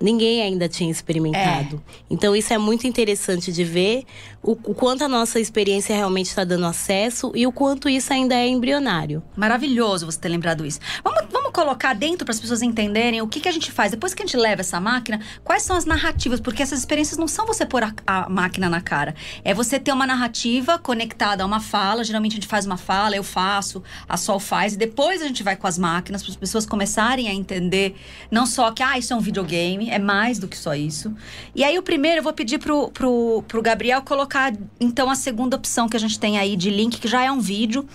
ninguém 0.00 0.42
ainda 0.42 0.68
tinha 0.68 0.90
experimentado. 0.90 1.82
É. 1.88 2.04
Então 2.10 2.34
isso 2.34 2.52
é 2.52 2.58
muito 2.58 2.86
interessante 2.86 3.52
de 3.52 3.64
ver 3.64 4.04
o, 4.44 4.74
quanto 4.74 5.02
a 5.02 5.08
nossa 5.08 5.40
experiência 5.40 5.96
realmente 5.96 6.26
está 6.26 6.44
dando 6.44 6.66
acesso 6.66 7.32
e 7.34 7.46
o 7.46 7.52
quanto 7.52 7.88
isso 7.88 8.12
ainda 8.12 8.34
é 8.34 8.46
embrionário. 8.46 9.22
Maravilhoso 9.34 10.04
você 10.04 10.20
ter 10.20 10.28
lembrado 10.28 10.66
isso. 10.66 10.78
Vamos, 11.02 11.24
vamos 11.32 11.50
colocar 11.50 11.94
dentro 11.94 12.26
para 12.26 12.34
as 12.34 12.40
pessoas 12.40 12.60
entenderem 12.60 13.22
o 13.22 13.26
que, 13.26 13.40
que 13.40 13.48
a 13.48 13.52
gente 13.52 13.72
faz. 13.72 13.90
Depois 13.90 14.12
que 14.12 14.22
a 14.22 14.26
gente 14.26 14.36
leva 14.36 14.60
essa 14.60 14.78
máquina, 14.78 15.20
quais 15.42 15.62
são 15.62 15.74
as 15.74 15.86
narrativas? 15.86 16.40
Porque 16.40 16.62
essas 16.62 16.78
experiências 16.78 17.16
não 17.16 17.26
são 17.26 17.46
você 17.46 17.64
pôr 17.64 17.84
a, 17.84 17.94
a 18.06 18.28
máquina 18.28 18.68
na 18.68 18.82
cara. 18.82 19.14
É 19.42 19.54
você 19.54 19.80
ter 19.80 19.92
uma 19.92 20.06
narrativa 20.06 20.78
conectada 20.78 21.42
a 21.42 21.46
uma 21.46 21.60
fala. 21.60 22.04
Geralmente 22.04 22.32
a 22.32 22.34
gente 22.36 22.48
faz 22.48 22.66
uma 22.66 22.76
fala, 22.76 23.16
eu 23.16 23.24
faço, 23.24 23.82
a 24.06 24.18
Sol 24.18 24.38
faz. 24.38 24.74
E 24.74 24.76
depois 24.76 25.22
a 25.22 25.26
gente 25.26 25.42
vai 25.42 25.56
com 25.56 25.66
as 25.66 25.78
máquinas 25.78 26.22
para 26.22 26.32
as 26.32 26.36
pessoas 26.36 26.66
começarem 26.66 27.28
a 27.28 27.32
entender 27.32 27.96
não 28.30 28.44
só 28.44 28.70
que, 28.72 28.82
ah, 28.82 28.98
isso 28.98 29.14
é 29.14 29.16
um 29.16 29.20
videogame, 29.20 29.88
é 29.88 29.98
mais 29.98 30.38
do 30.38 30.46
que 30.46 30.58
só 30.58 30.74
isso. 30.74 31.14
E 31.54 31.64
aí 31.64 31.78
o 31.78 31.82
primeiro 31.82 32.18
eu 32.18 32.22
vou 32.22 32.32
pedir 32.34 32.58
pro, 32.58 32.90
pro, 32.90 33.42
pro 33.48 33.62
Gabriel 33.62 34.02
colocar 34.02 34.33
colocar 34.34 34.52
então 34.80 35.08
a 35.08 35.14
segunda 35.14 35.56
opção 35.56 35.88
que 35.88 35.96
a 35.96 36.00
gente 36.00 36.18
tem 36.18 36.38
aí 36.38 36.56
de 36.56 36.70
link, 36.70 36.98
que 36.98 37.06
já 37.08 37.22
é 37.22 37.30
um 37.30 37.40
vídeo. 37.40 37.86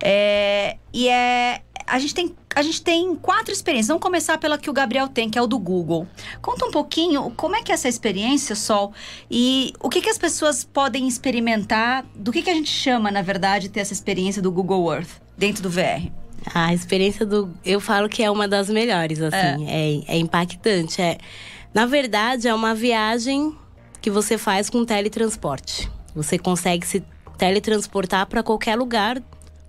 É, 0.00 0.76
e 0.92 1.08
é. 1.08 1.62
A 1.86 1.98
gente 1.98 2.14
tem 2.14 2.36
a 2.54 2.62
gente 2.62 2.82
tem 2.82 3.14
quatro 3.14 3.52
experiências. 3.52 3.88
Vamos 3.88 4.02
começar 4.02 4.36
pela 4.36 4.58
que 4.58 4.68
o 4.68 4.72
Gabriel 4.72 5.08
tem, 5.08 5.30
que 5.30 5.38
é 5.38 5.42
o 5.42 5.46
do 5.46 5.58
Google. 5.58 6.06
Conta 6.42 6.66
um 6.66 6.70
pouquinho 6.70 7.32
como 7.36 7.54
é 7.56 7.62
que 7.62 7.70
é 7.70 7.74
essa 7.74 7.88
experiência, 7.88 8.54
Sol, 8.56 8.92
e 9.30 9.72
o 9.80 9.88
que, 9.88 10.00
que 10.00 10.10
as 10.10 10.18
pessoas 10.18 10.64
podem 10.64 11.06
experimentar, 11.06 12.04
do 12.16 12.32
que, 12.32 12.42
que 12.42 12.50
a 12.50 12.54
gente 12.54 12.70
chama, 12.70 13.10
na 13.12 13.22
verdade, 13.22 13.68
ter 13.68 13.80
essa 13.80 13.92
experiência 13.92 14.42
do 14.42 14.50
Google 14.50 14.92
Earth 14.92 15.20
dentro 15.36 15.62
do 15.62 15.70
VR. 15.70 16.10
A 16.52 16.74
experiência 16.74 17.24
do. 17.24 17.54
Eu 17.64 17.80
falo 17.80 18.08
que 18.08 18.22
é 18.22 18.30
uma 18.30 18.48
das 18.48 18.68
melhores, 18.68 19.20
assim. 19.22 19.68
É, 19.68 19.94
é, 19.94 20.16
é 20.16 20.18
impactante. 20.18 21.00
É, 21.00 21.16
na 21.72 21.86
verdade, 21.86 22.48
é 22.48 22.54
uma 22.54 22.74
viagem 22.74 23.54
que 24.00 24.10
você 24.10 24.38
faz 24.38 24.70
com 24.70 24.84
teletransporte. 24.84 25.90
Você 26.14 26.38
consegue 26.38 26.86
se 26.86 27.02
teletransportar 27.36 28.26
para 28.26 28.42
qualquer 28.42 28.76
lugar 28.76 29.22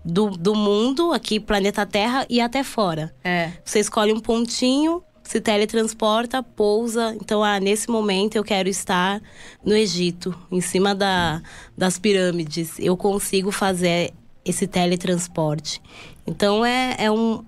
do, 0.03 0.31
do 0.31 0.55
mundo, 0.55 1.11
aqui, 1.13 1.39
planeta 1.39 1.85
Terra, 1.85 2.25
e 2.29 2.41
até 2.41 2.63
fora. 2.63 3.13
É. 3.23 3.51
Você 3.63 3.79
escolhe 3.79 4.13
um 4.13 4.19
pontinho, 4.19 5.03
se 5.23 5.39
teletransporta, 5.39 6.41
pousa. 6.41 7.15
Então, 7.21 7.43
ah, 7.43 7.59
nesse 7.59 7.89
momento 7.89 8.35
eu 8.35 8.43
quero 8.43 8.67
estar 8.67 9.21
no 9.63 9.75
Egito, 9.75 10.35
em 10.51 10.61
cima 10.61 10.95
da, 10.95 11.41
das 11.77 11.99
pirâmides. 11.99 12.79
Eu 12.79 12.97
consigo 12.97 13.51
fazer 13.51 14.11
esse 14.43 14.65
teletransporte. 14.65 15.81
Então, 16.25 16.65
é, 16.65 16.95
é, 16.97 17.11
um, 17.11 17.43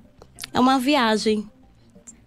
é 0.54 0.60
uma 0.60 0.78
viagem 0.78 1.50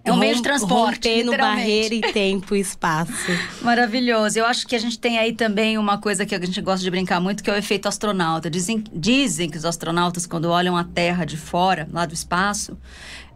é 0.04 0.12
um 0.12 0.16
meio 0.16 0.34
de 0.34 0.42
transporte. 0.42 1.22
no 1.22 1.36
barreira 1.36 1.94
e 1.94 2.00
tempo 2.12 2.54
e 2.54 2.60
espaço. 2.60 3.12
Maravilhoso. 3.62 4.38
Eu 4.38 4.44
acho 4.44 4.66
que 4.66 4.76
a 4.76 4.78
gente 4.78 4.98
tem 4.98 5.18
aí 5.18 5.32
também 5.32 5.78
uma 5.78 5.96
coisa 5.96 6.26
que 6.26 6.34
a 6.34 6.38
gente 6.38 6.60
gosta 6.60 6.84
de 6.84 6.90
brincar 6.90 7.20
muito, 7.20 7.42
que 7.42 7.48
é 7.48 7.54
o 7.54 7.56
efeito 7.56 7.88
astronauta. 7.88 8.50
Dizem, 8.50 8.84
dizem 8.92 9.48
que 9.48 9.56
os 9.56 9.64
astronautas, 9.64 10.26
quando 10.26 10.50
olham 10.50 10.76
a 10.76 10.84
Terra 10.84 11.24
de 11.24 11.38
fora, 11.38 11.88
lá 11.90 12.04
do 12.04 12.12
espaço, 12.12 12.76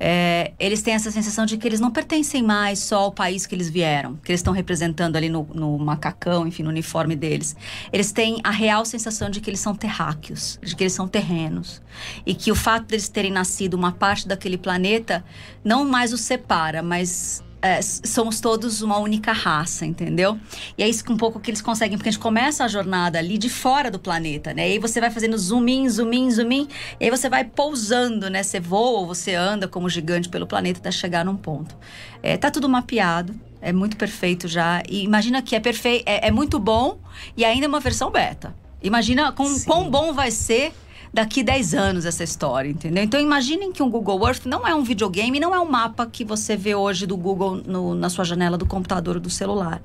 é, 0.01 0.53
eles 0.59 0.83
têm 0.83 0.95
essa 0.95 1.11
sensação 1.11 1.45
de 1.45 1.57
que 1.57 1.67
eles 1.67 1.81
não 1.81 1.91
pertencem 1.91 2.43
mais 2.43 2.79
só 2.79 3.01
ao 3.01 3.13
país 3.13 3.47
que 3.47 3.55
eles 3.55 3.69
vieram, 3.69 4.17
que 4.17 4.31
eles 4.31 4.41
estão 4.41 4.53
representando 4.53 5.17
ali 5.17 5.29
no, 5.29 5.49
no 5.53 5.79
macacão, 5.79 6.47
enfim, 6.47 6.63
no 6.63 6.69
uniforme 6.69 7.17
deles. 7.17 7.57
Eles 7.93 8.13
têm 8.13 8.41
a 8.45 8.51
real 8.51 8.85
sensação 8.85 9.29
de 9.29 9.41
que 9.41 9.51
eles 9.51 9.61
são 9.61 9.75
terráqueos, 9.75 10.59
de 10.63 10.77
que 10.77 10.85
eles 10.85 10.93
são 10.93 11.09
terrenos. 11.09 11.83
E 12.25 12.35
que 12.35 12.53
o 12.53 12.55
fato 12.55 12.87
deles 12.87 13.09
terem 13.09 13.33
nascido 13.33 13.75
uma 13.75 13.93
parte 13.93 14.29
daquele 14.29 14.57
planeta 14.57 15.25
não 15.65 15.85
mais 15.85 16.13
os 16.13 16.21
separa, 16.21 16.83
mas 16.83 17.43
é, 17.61 17.81
somos 17.83 18.41
todos 18.41 18.83
uma 18.83 18.99
única 18.99 19.33
raça, 19.33 19.85
entendeu? 19.85 20.39
E 20.77 20.83
é 20.83 20.89
isso 20.89 21.05
que 21.05 21.13
um 21.13 21.17
pouco 21.17 21.41
que 21.41 21.51
eles 21.51 21.61
conseguem, 21.61 21.97
porque 21.99 22.09
a 22.09 22.13
gente 22.13 22.21
começa 22.21 22.65
a 22.65 22.69
jornada 22.69 23.19
ali 23.19 23.37
de 23.37 23.49
fora 23.49 23.91
do 23.91 23.99
planeta, 23.99 24.55
né? 24.55 24.69
E 24.69 24.73
aí 24.73 24.79
você 24.79 25.01
vai 25.01 25.11
fazendo 25.11 25.37
zoom 25.37 25.67
in, 25.69 25.89
zoom 25.89 26.13
in, 26.13 26.31
zoom 26.31 26.53
in, 26.53 26.69
e 27.01 27.05
aí 27.05 27.11
você 27.11 27.29
vai 27.29 27.45
pousando, 27.45 28.31
né? 28.31 28.43
Você 28.43 28.61
voa 28.61 29.01
ou 29.01 29.07
você 29.07 29.35
anda 29.35 29.67
como 29.67 29.89
gigante 29.89 30.29
pelo 30.29 30.47
planeta 30.47 30.79
até 30.79 30.91
chegar 30.91 31.25
num 31.25 31.37
ponto. 31.37 31.77
É, 32.23 32.37
tá 32.37 32.51
tudo 32.51 32.69
mapeado, 32.69 33.35
é 33.61 33.73
muito 33.73 33.97
perfeito 33.97 34.47
já. 34.47 34.83
E 34.89 35.03
imagina 35.03 35.43
que 35.43 35.57
é 35.57 35.61
perfeito, 35.61 36.05
é, 36.07 36.29
é 36.29 36.31
muito 36.31 36.59
bom 36.59 36.99
e 37.37 37.45
ainda 37.45 37.67
é 37.67 37.69
uma 37.69 37.81
versão 37.81 38.11
beta. 38.11 38.55
Imagina 38.81 39.33
com 39.33 39.59
quão 39.61 39.91
bom 39.91 40.13
vai 40.13 40.31
ser 40.31 40.73
daqui 41.13 41.43
10 41.43 41.75
anos 41.75 42.05
essa 42.05 42.25
história, 42.25 42.69
entendeu? 42.69 43.03
Então 43.03 43.21
imaginem 43.21 43.73
que 43.73 43.83
um 43.83 43.91
Google 43.91 44.27
Earth 44.27 44.47
não 44.47 44.67
é 44.67 44.75
um 44.75 44.83
videogame, 44.83 45.41
não 45.41 45.55
é 45.55 45.61
um 45.61 45.69
mapa 45.69 46.07
que 46.07 46.25
você 46.25 46.57
vê 46.57 46.75
hoje 46.75 47.07
do 47.07 47.17
Google 47.17 47.57
no, 47.57 47.95
na 47.95 48.09
sua 48.09 48.25
janela 48.25 48.57
do 48.57 48.67
computador 48.67 49.17
ou 49.17 49.21
do 49.21 49.31
celular. 49.31 49.83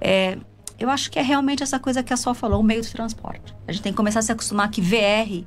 É, 0.00 0.38
eu 0.78 0.90
acho 0.90 1.10
que 1.10 1.18
é 1.18 1.22
realmente 1.22 1.62
essa 1.62 1.78
coisa 1.78 2.02
que 2.02 2.12
a 2.12 2.16
Sol 2.16 2.34
falou, 2.34 2.60
um 2.60 2.64
meio 2.64 2.82
de 2.82 2.90
transporte. 2.92 3.54
A 3.66 3.72
gente 3.72 3.82
tem 3.82 3.92
que 3.92 3.96
começar 3.96 4.20
a 4.20 4.22
se 4.22 4.32
acostumar 4.32 4.70
que 4.70 4.80
VR 4.80 5.44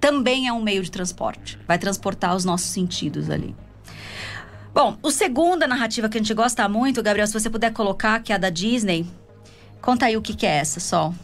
também 0.00 0.48
é 0.48 0.52
um 0.52 0.62
meio 0.62 0.82
de 0.82 0.90
transporte. 0.90 1.58
Vai 1.66 1.78
transportar 1.78 2.34
os 2.34 2.44
nossos 2.44 2.68
sentidos 2.68 3.30
ali. 3.30 3.54
Bom, 4.74 4.98
o 5.02 5.10
segunda 5.10 5.66
narrativa 5.66 6.08
que 6.08 6.18
a 6.18 6.20
gente 6.20 6.34
gosta 6.34 6.68
muito, 6.68 7.02
Gabriel, 7.02 7.26
se 7.26 7.32
você 7.32 7.48
puder 7.48 7.72
colocar, 7.72 8.20
que 8.20 8.32
é 8.32 8.34
a 8.34 8.38
da 8.38 8.50
Disney. 8.50 9.06
Conta 9.80 10.06
aí 10.06 10.16
o 10.16 10.22
que, 10.22 10.34
que 10.34 10.46
é 10.46 10.56
essa, 10.56 10.80
Sol. 10.80 11.14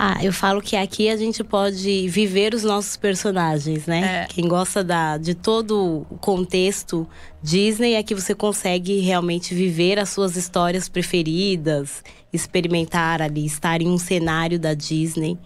Ah, 0.00 0.24
eu 0.24 0.32
falo 0.32 0.62
que 0.62 0.76
aqui 0.76 1.08
a 1.08 1.16
gente 1.16 1.42
pode 1.42 2.06
viver 2.08 2.54
os 2.54 2.62
nossos 2.62 2.96
personagens, 2.96 3.84
né? 3.84 4.22
É. 4.22 4.26
Quem 4.28 4.46
gosta 4.46 4.84
da, 4.84 5.18
de 5.18 5.34
todo 5.34 6.06
o 6.08 6.16
contexto 6.18 7.04
Disney 7.42 7.94
é 7.94 8.02
que 8.04 8.14
você 8.14 8.32
consegue 8.32 9.00
realmente 9.00 9.52
viver 9.56 9.98
as 9.98 10.10
suas 10.10 10.36
histórias 10.36 10.88
preferidas, 10.88 12.04
experimentar 12.32 13.20
ali, 13.20 13.44
estar 13.44 13.82
em 13.82 13.88
um 13.88 13.98
cenário 13.98 14.56
da 14.56 14.72
Disney. 14.72 15.36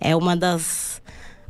É 0.00 0.16
uma 0.16 0.34
das, 0.34 1.02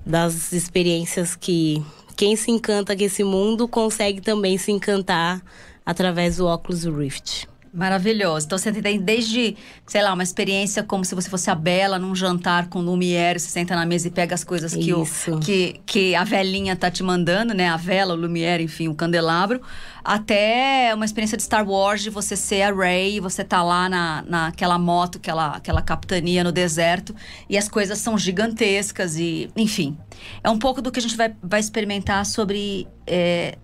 das 0.04 0.52
experiências 0.52 1.36
que 1.36 1.80
quem 2.16 2.34
se 2.34 2.50
encanta 2.50 2.96
com 2.96 3.04
esse 3.04 3.22
mundo 3.22 3.68
consegue 3.68 4.20
também 4.20 4.58
se 4.58 4.72
encantar 4.72 5.40
através 5.86 6.38
do 6.38 6.46
óculos 6.46 6.82
Rift. 6.82 7.51
Maravilhoso. 7.72 8.44
Então 8.44 8.58
você 8.58 8.70
tem 8.70 9.00
desde, 9.00 9.56
sei 9.86 10.02
lá, 10.02 10.12
uma 10.12 10.22
experiência 10.22 10.82
como 10.82 11.06
se 11.06 11.14
você 11.14 11.30
fosse 11.30 11.50
a 11.50 11.54
Bela 11.54 11.98
num 11.98 12.14
jantar 12.14 12.68
com 12.68 12.80
Lumière, 12.80 13.40
você 13.40 13.48
senta 13.48 13.74
na 13.74 13.86
mesa 13.86 14.08
e 14.08 14.10
pega 14.10 14.34
as 14.34 14.44
coisas 14.44 14.74
que, 14.74 14.92
o, 14.92 15.06
que, 15.40 15.80
que 15.86 16.14
a 16.14 16.22
velhinha 16.22 16.76
tá 16.76 16.90
te 16.90 17.02
mandando, 17.02 17.54
né? 17.54 17.70
A 17.70 17.78
vela, 17.78 18.12
o 18.12 18.16
Lumière, 18.16 18.62
enfim, 18.62 18.88
o 18.88 18.94
candelabro. 18.94 19.62
Até 20.04 20.92
uma 20.94 21.06
experiência 21.06 21.36
de 21.36 21.44
Star 21.44 21.66
Wars, 21.66 22.02
de 22.02 22.10
você 22.10 22.36
ser 22.36 22.60
a 22.62 22.74
Rey, 22.74 23.20
você 23.20 23.42
tá 23.42 23.62
lá 23.62 23.88
na, 23.88 24.22
naquela 24.28 24.78
moto, 24.78 25.16
aquela, 25.16 25.56
aquela 25.56 25.80
capitania 25.80 26.44
no 26.44 26.52
deserto, 26.52 27.14
e 27.48 27.56
as 27.56 27.70
coisas 27.70 27.98
são 27.98 28.18
gigantescas 28.18 29.16
e, 29.16 29.48
enfim. 29.56 29.96
É 30.44 30.50
um 30.50 30.58
pouco 30.58 30.82
do 30.82 30.92
que 30.92 30.98
a 30.98 31.02
gente 31.02 31.16
vai, 31.16 31.34
vai 31.42 31.60
experimentar 31.60 32.26
sobre. 32.26 32.86
É, 33.06 33.56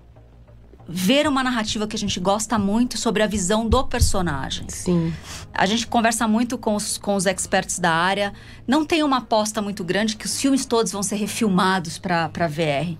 ver 0.88 1.28
uma 1.28 1.44
narrativa 1.44 1.86
que 1.86 1.94
a 1.94 1.98
gente 1.98 2.18
gosta 2.18 2.58
muito 2.58 2.96
sobre 2.96 3.22
a 3.22 3.26
visão 3.26 3.68
do 3.68 3.84
personagem. 3.84 4.64
Sim. 4.68 5.12
A 5.52 5.66
gente 5.66 5.86
conversa 5.86 6.26
muito 6.26 6.56
com 6.56 6.74
os, 6.74 6.96
com 6.96 7.14
os 7.14 7.26
experts 7.26 7.78
da 7.78 7.92
área. 7.92 8.32
Não 8.66 8.86
tem 8.86 9.02
uma 9.02 9.18
aposta 9.18 9.60
muito 9.60 9.84
grande 9.84 10.16
que 10.16 10.24
os 10.24 10.40
filmes 10.40 10.64
todos 10.64 10.90
vão 10.90 11.02
ser 11.02 11.16
refilmados 11.16 11.98
para 11.98 12.48
VR. 12.48 12.96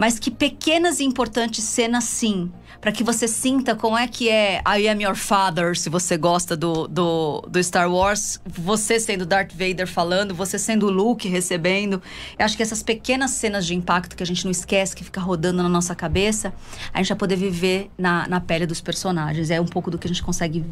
Mas 0.00 0.18
que 0.18 0.30
pequenas 0.30 0.98
e 0.98 1.04
importantes 1.04 1.62
cenas, 1.62 2.04
sim 2.04 2.50
para 2.80 2.90
que 2.90 3.04
você 3.04 3.28
sinta 3.28 3.76
como 3.76 3.96
é 3.96 4.08
que 4.08 4.30
é 4.30 4.62
I 4.66 4.88
Am 4.88 5.02
Your 5.02 5.14
Father, 5.14 5.76
se 5.76 5.90
você 5.90 6.16
gosta 6.16 6.56
do, 6.56 6.88
do, 6.88 7.42
do, 7.42 7.62
Star 7.62 7.92
Wars, 7.92 8.40
você 8.46 8.98
sendo 8.98 9.26
Darth 9.26 9.52
Vader 9.52 9.86
falando, 9.86 10.34
você 10.34 10.58
sendo 10.58 10.88
Luke 10.88 11.28
recebendo. 11.28 12.02
Eu 12.38 12.46
acho 12.46 12.56
que 12.56 12.62
essas 12.62 12.82
pequenas 12.82 13.32
cenas 13.32 13.66
de 13.66 13.74
impacto 13.74 14.16
que 14.16 14.22
a 14.22 14.26
gente 14.26 14.44
não 14.44 14.50
esquece, 14.50 14.96
que 14.96 15.04
fica 15.04 15.20
rodando 15.20 15.62
na 15.62 15.68
nossa 15.68 15.94
cabeça, 15.94 16.54
a 16.90 16.98
gente 16.98 17.10
vai 17.10 17.18
poder 17.18 17.36
viver 17.36 17.90
na, 17.98 18.26
na 18.26 18.40
pele 18.40 18.64
dos 18.64 18.80
personagens. 18.80 19.50
É 19.50 19.60
um 19.60 19.66
pouco 19.66 19.90
do 19.90 19.98
que 19.98 20.06
a 20.06 20.08
gente 20.08 20.22
consegue 20.22 20.64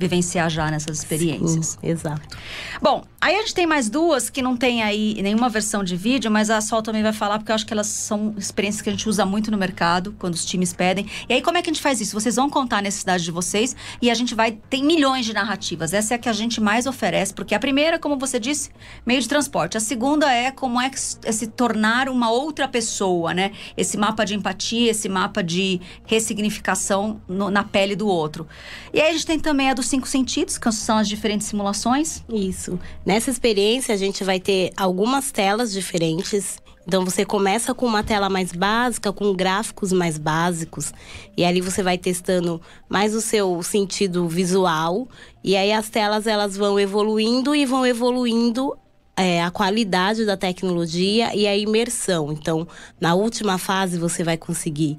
vivenciar 0.00 0.48
já 0.48 0.70
nessas 0.70 0.98
experiências. 0.98 1.78
Sim, 1.78 1.78
exato. 1.82 2.36
Bom, 2.80 3.04
aí 3.20 3.36
a 3.36 3.40
gente 3.40 3.54
tem 3.54 3.66
mais 3.66 3.90
duas 3.90 4.30
que 4.30 4.40
não 4.40 4.56
tem 4.56 4.82
aí 4.82 5.20
nenhuma 5.22 5.50
versão 5.50 5.84
de 5.84 5.94
vídeo, 5.94 6.30
mas 6.30 6.48
a 6.48 6.58
Sol 6.62 6.80
também 6.80 7.02
vai 7.02 7.12
falar, 7.12 7.38
porque 7.38 7.52
eu 7.52 7.54
acho 7.54 7.66
que 7.66 7.72
elas 7.74 7.86
são 7.86 8.34
experiências 8.38 8.80
que 8.80 8.88
a 8.88 8.92
gente 8.92 9.06
usa 9.06 9.26
muito 9.26 9.50
no 9.50 9.58
mercado, 9.58 10.14
quando 10.18 10.32
os 10.32 10.44
times 10.44 10.72
pedem. 10.72 11.06
E 11.28 11.34
aí, 11.34 11.42
como 11.42 11.58
é 11.58 11.62
que 11.62 11.68
a 11.68 11.72
gente 11.72 11.82
faz 11.82 12.00
isso? 12.00 12.18
Vocês 12.18 12.36
vão 12.36 12.48
contar 12.48 12.78
a 12.78 12.82
necessidade 12.82 13.22
de 13.22 13.30
vocês 13.30 13.76
e 14.00 14.10
a 14.10 14.14
gente 14.14 14.34
vai. 14.34 14.58
Tem 14.70 14.82
milhões 14.82 15.26
de 15.26 15.34
narrativas. 15.34 15.92
Essa 15.92 16.14
é 16.14 16.16
a 16.16 16.18
que 16.18 16.30
a 16.30 16.32
gente 16.32 16.62
mais 16.62 16.86
oferece, 16.86 17.34
porque 17.34 17.54
a 17.54 17.58
primeira, 17.58 17.98
como 17.98 18.16
você 18.18 18.40
disse, 18.40 18.70
meio 19.04 19.20
de 19.20 19.28
transporte. 19.28 19.76
A 19.76 19.80
segunda 19.80 20.32
é 20.32 20.50
como 20.50 20.80
é, 20.80 20.90
é 21.24 21.32
se 21.32 21.46
tornar 21.46 22.08
uma 22.08 22.30
outra 22.30 22.66
pessoa, 22.66 23.34
né? 23.34 23.52
Esse 23.76 23.98
mapa 23.98 24.24
de 24.24 24.34
empatia, 24.34 24.90
esse 24.90 25.10
mapa 25.10 25.42
de 25.42 25.78
ressignificação 26.06 27.20
no, 27.28 27.50
na 27.50 27.62
pele 27.64 27.94
do 27.94 28.08
outro. 28.08 28.48
E 28.94 29.00
aí 29.00 29.10
a 29.10 29.12
gente 29.12 29.26
tem 29.26 29.38
também 29.38 29.68
a 29.68 29.74
do 29.74 29.82
cinco 29.90 30.08
sentidos, 30.08 30.56
que 30.56 30.70
são 30.72 30.96
as 30.96 31.08
diferentes 31.08 31.48
simulações. 31.48 32.22
Isso. 32.32 32.78
Nessa 33.04 33.30
experiência, 33.30 33.94
a 33.94 33.98
gente 33.98 34.24
vai 34.24 34.40
ter 34.40 34.72
algumas 34.76 35.30
telas 35.30 35.72
diferentes 35.72 36.58
Então 36.86 37.04
você 37.04 37.24
começa 37.24 37.74
com 37.74 37.86
uma 37.86 38.02
tela 38.02 38.28
mais 38.28 38.52
básica, 38.52 39.12
com 39.12 39.32
gráficos 39.32 39.92
mais 39.92 40.18
básicos, 40.18 40.92
e 41.36 41.44
ali 41.44 41.60
você 41.60 41.82
vai 41.82 41.98
testando 41.98 42.60
mais 42.88 43.14
o 43.14 43.20
seu 43.20 43.62
sentido 43.62 44.26
visual, 44.28 45.06
e 45.44 45.56
aí 45.56 45.72
as 45.72 45.88
telas 45.88 46.26
elas 46.26 46.56
vão 46.56 46.80
evoluindo 46.80 47.54
e 47.54 47.64
vão 47.66 47.86
evoluindo 47.86 48.76
é, 49.16 49.42
a 49.42 49.50
qualidade 49.50 50.24
da 50.24 50.36
tecnologia 50.36 51.34
e 51.36 51.46
a 51.46 51.56
imersão. 51.56 52.32
Então, 52.32 52.66
na 53.00 53.14
última 53.14 53.58
fase 53.58 53.98
você 53.98 54.24
vai 54.24 54.36
conseguir 54.36 54.98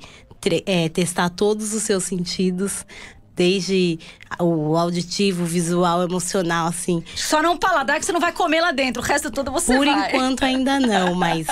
é, 0.65 0.87
testar 0.87 1.29
todos 1.29 1.73
os 1.73 1.83
seus 1.83 2.03
sentidos 2.03 2.85
desde 3.35 3.99
o 4.39 4.75
auditivo, 4.77 5.45
visual, 5.45 6.03
emocional, 6.03 6.67
assim. 6.67 7.03
Só 7.15 7.41
não 7.41 7.57
paladar 7.57 7.99
que 7.99 8.05
você 8.05 8.11
não 8.11 8.19
vai 8.19 8.31
comer 8.31 8.61
lá 8.61 8.71
dentro, 8.71 9.01
o 9.01 9.05
resto 9.05 9.31
todo 9.31 9.51
você 9.51 9.75
Por 9.75 9.85
vai. 9.85 10.09
enquanto 10.09 10.43
ainda 10.43 10.79
não, 10.79 11.15
mas 11.15 11.47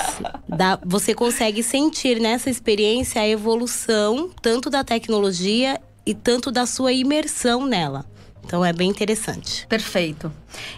dá, 0.48 0.78
você 0.84 1.14
consegue 1.14 1.62
sentir 1.62 2.20
nessa 2.20 2.50
experiência 2.50 3.22
a 3.22 3.28
evolução 3.28 4.30
tanto 4.42 4.70
da 4.70 4.84
tecnologia 4.84 5.80
e 6.04 6.14
tanto 6.14 6.50
da 6.50 6.66
sua 6.66 6.92
imersão 6.92 7.66
nela. 7.66 8.04
Então 8.50 8.64
é 8.64 8.72
bem 8.72 8.90
interessante. 8.90 9.64
Perfeito. 9.68 10.32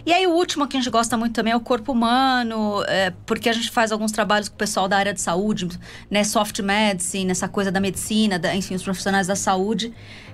E 0.05 0.13
aí 0.13 0.27
o 0.27 0.31
último 0.31 0.67
que 0.67 0.77
a 0.77 0.79
gente 0.79 0.91
gosta 0.91 1.17
muito 1.17 1.33
também 1.33 1.53
é 1.53 1.55
o 1.55 1.59
corpo 1.59 1.91
humano, 1.91 2.83
é, 2.87 3.11
porque 3.25 3.49
a 3.49 3.53
gente 3.53 3.71
faz 3.71 3.91
alguns 3.91 4.11
trabalhos 4.11 4.47
com 4.47 4.53
o 4.53 4.57
pessoal 4.59 4.87
da 4.87 4.95
área 4.95 5.11
de 5.11 5.19
saúde, 5.19 5.67
né, 6.09 6.23
soft 6.23 6.59
medicine, 6.59 7.31
essa 7.31 7.47
coisa 7.47 7.71
da 7.71 7.79
medicina, 7.79 8.37
da, 8.37 8.55
enfim, 8.55 8.75
os 8.75 8.83
profissionais 8.83 9.25
da 9.25 9.35
saúde. 9.35 9.91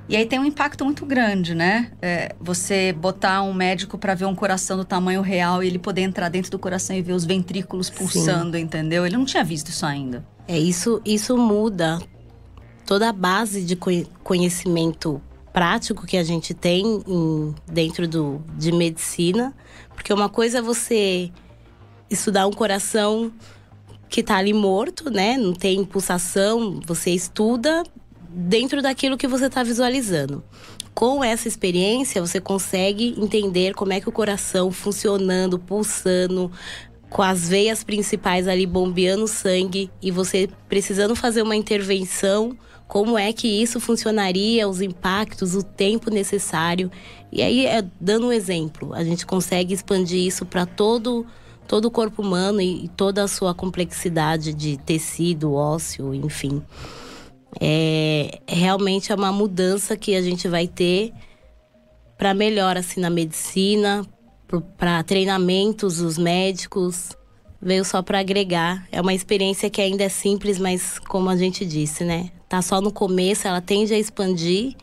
E 0.09 0.15
aí 0.15 0.25
tem 0.25 0.39
um 0.39 0.45
impacto 0.45 0.83
muito 0.83 1.05
grande, 1.05 1.53
né? 1.53 1.91
É, 2.01 2.35
você 2.41 2.91
botar 2.91 3.43
um 3.43 3.53
médico 3.53 3.95
para 3.95 4.15
ver 4.15 4.25
um 4.25 4.33
coração 4.33 4.75
do 4.75 4.83
tamanho 4.83 5.21
real 5.21 5.63
e 5.63 5.67
ele 5.67 5.77
poder 5.77 6.01
entrar 6.01 6.29
dentro 6.29 6.49
do 6.49 6.57
coração 6.57 6.95
e 6.95 7.01
ver 7.03 7.13
os 7.13 7.25
ventrículos 7.25 7.91
pulsando, 7.91 8.57
Sim. 8.57 8.63
entendeu? 8.63 9.05
Ele 9.05 9.15
não 9.15 9.23
tinha 9.23 9.43
visto 9.43 9.67
isso 9.67 9.85
ainda. 9.85 10.25
É 10.47 10.57
isso, 10.57 10.99
isso 11.05 11.37
muda 11.37 11.99
toda 12.87 13.07
a 13.07 13.13
base 13.13 13.63
de 13.63 13.77
conhecimento 14.23 15.21
prático 15.53 16.07
que 16.07 16.17
a 16.17 16.23
gente 16.23 16.55
tem 16.55 17.03
em, 17.07 17.53
dentro 17.71 18.07
do, 18.07 18.41
de 18.57 18.71
medicina, 18.71 19.53
porque 19.93 20.11
uma 20.11 20.27
coisa 20.27 20.57
é 20.57 20.61
você 20.61 21.31
estudar 22.09 22.47
um 22.47 22.51
coração 22.51 23.31
que 24.09 24.21
está 24.21 24.37
ali 24.37 24.53
morto, 24.53 25.11
né? 25.11 25.37
Não 25.37 25.53
tem 25.53 25.85
pulsação, 25.85 26.79
você 26.83 27.11
estuda 27.11 27.83
dentro 28.31 28.81
daquilo 28.81 29.17
que 29.17 29.27
você 29.27 29.47
está 29.47 29.63
visualizando. 29.63 30.43
Com 30.93 31.23
essa 31.23 31.47
experiência, 31.47 32.21
você 32.21 32.39
consegue 32.39 33.15
entender 33.17 33.73
como 33.73 33.93
é 33.93 33.99
que 33.99 34.09
o 34.09 34.11
coração 34.11 34.71
funcionando, 34.71 35.57
pulsando, 35.57 36.51
com 37.09 37.23
as 37.23 37.47
veias 37.49 37.83
principais 37.83 38.47
ali 38.47 38.65
bombeando 38.65 39.27
sangue 39.27 39.89
e 40.01 40.11
você 40.11 40.47
precisando 40.67 41.15
fazer 41.15 41.41
uma 41.41 41.55
intervenção, 41.55 42.55
como 42.87 43.17
é 43.17 43.33
que 43.33 43.47
isso 43.47 43.79
funcionaria, 43.79 44.67
os 44.67 44.81
impactos, 44.81 45.55
o 45.55 45.63
tempo 45.63 46.11
necessário. 46.11 46.91
E 47.31 47.41
aí, 47.41 47.65
é, 47.65 47.83
dando 47.99 48.27
um 48.27 48.31
exemplo, 48.31 48.93
a 48.93 49.03
gente 49.03 49.25
consegue 49.25 49.73
expandir 49.73 50.25
isso 50.25 50.45
para 50.45 50.65
todo 50.65 51.25
todo 51.67 51.85
o 51.85 51.91
corpo 51.91 52.23
humano 52.23 52.59
e, 52.59 52.89
toda 52.97 53.23
a 53.23 53.27
sua 53.27 53.53
complexidade 53.53 54.55
de 54.55 54.75
tecido, 54.77 55.53
ósseo, 55.53 56.15
enfim 56.15 56.63
é, 57.59 58.39
realmente 58.47 59.11
é 59.11 59.15
uma 59.15 59.31
mudança 59.31 59.95
que 59.95 60.15
a 60.15 60.21
gente 60.21 60.47
vai 60.47 60.67
ter 60.67 61.13
para 62.17 62.33
melhor 62.33 62.75
assim 62.75 62.99
na 62.99 63.09
medicina, 63.09 64.05
para 64.77 65.01
treinamentos 65.03 65.97
dos 65.97 66.17
médicos. 66.17 67.11
Veio 67.61 67.83
só 67.83 68.01
para 68.01 68.19
agregar. 68.19 68.87
É 68.91 69.01
uma 69.01 69.13
experiência 69.13 69.69
que 69.69 69.81
ainda 69.81 70.03
é 70.03 70.09
simples, 70.09 70.59
mas 70.59 70.99
como 70.99 71.29
a 71.29 71.37
gente 71.37 71.65
disse, 71.65 72.03
né? 72.03 72.29
Tá 72.47 72.61
só 72.61 72.81
no 72.81 72.91
começo, 72.91 73.47
ela 73.47 73.61
tende 73.61 73.93
a 73.93 73.99
expandir 73.99 74.75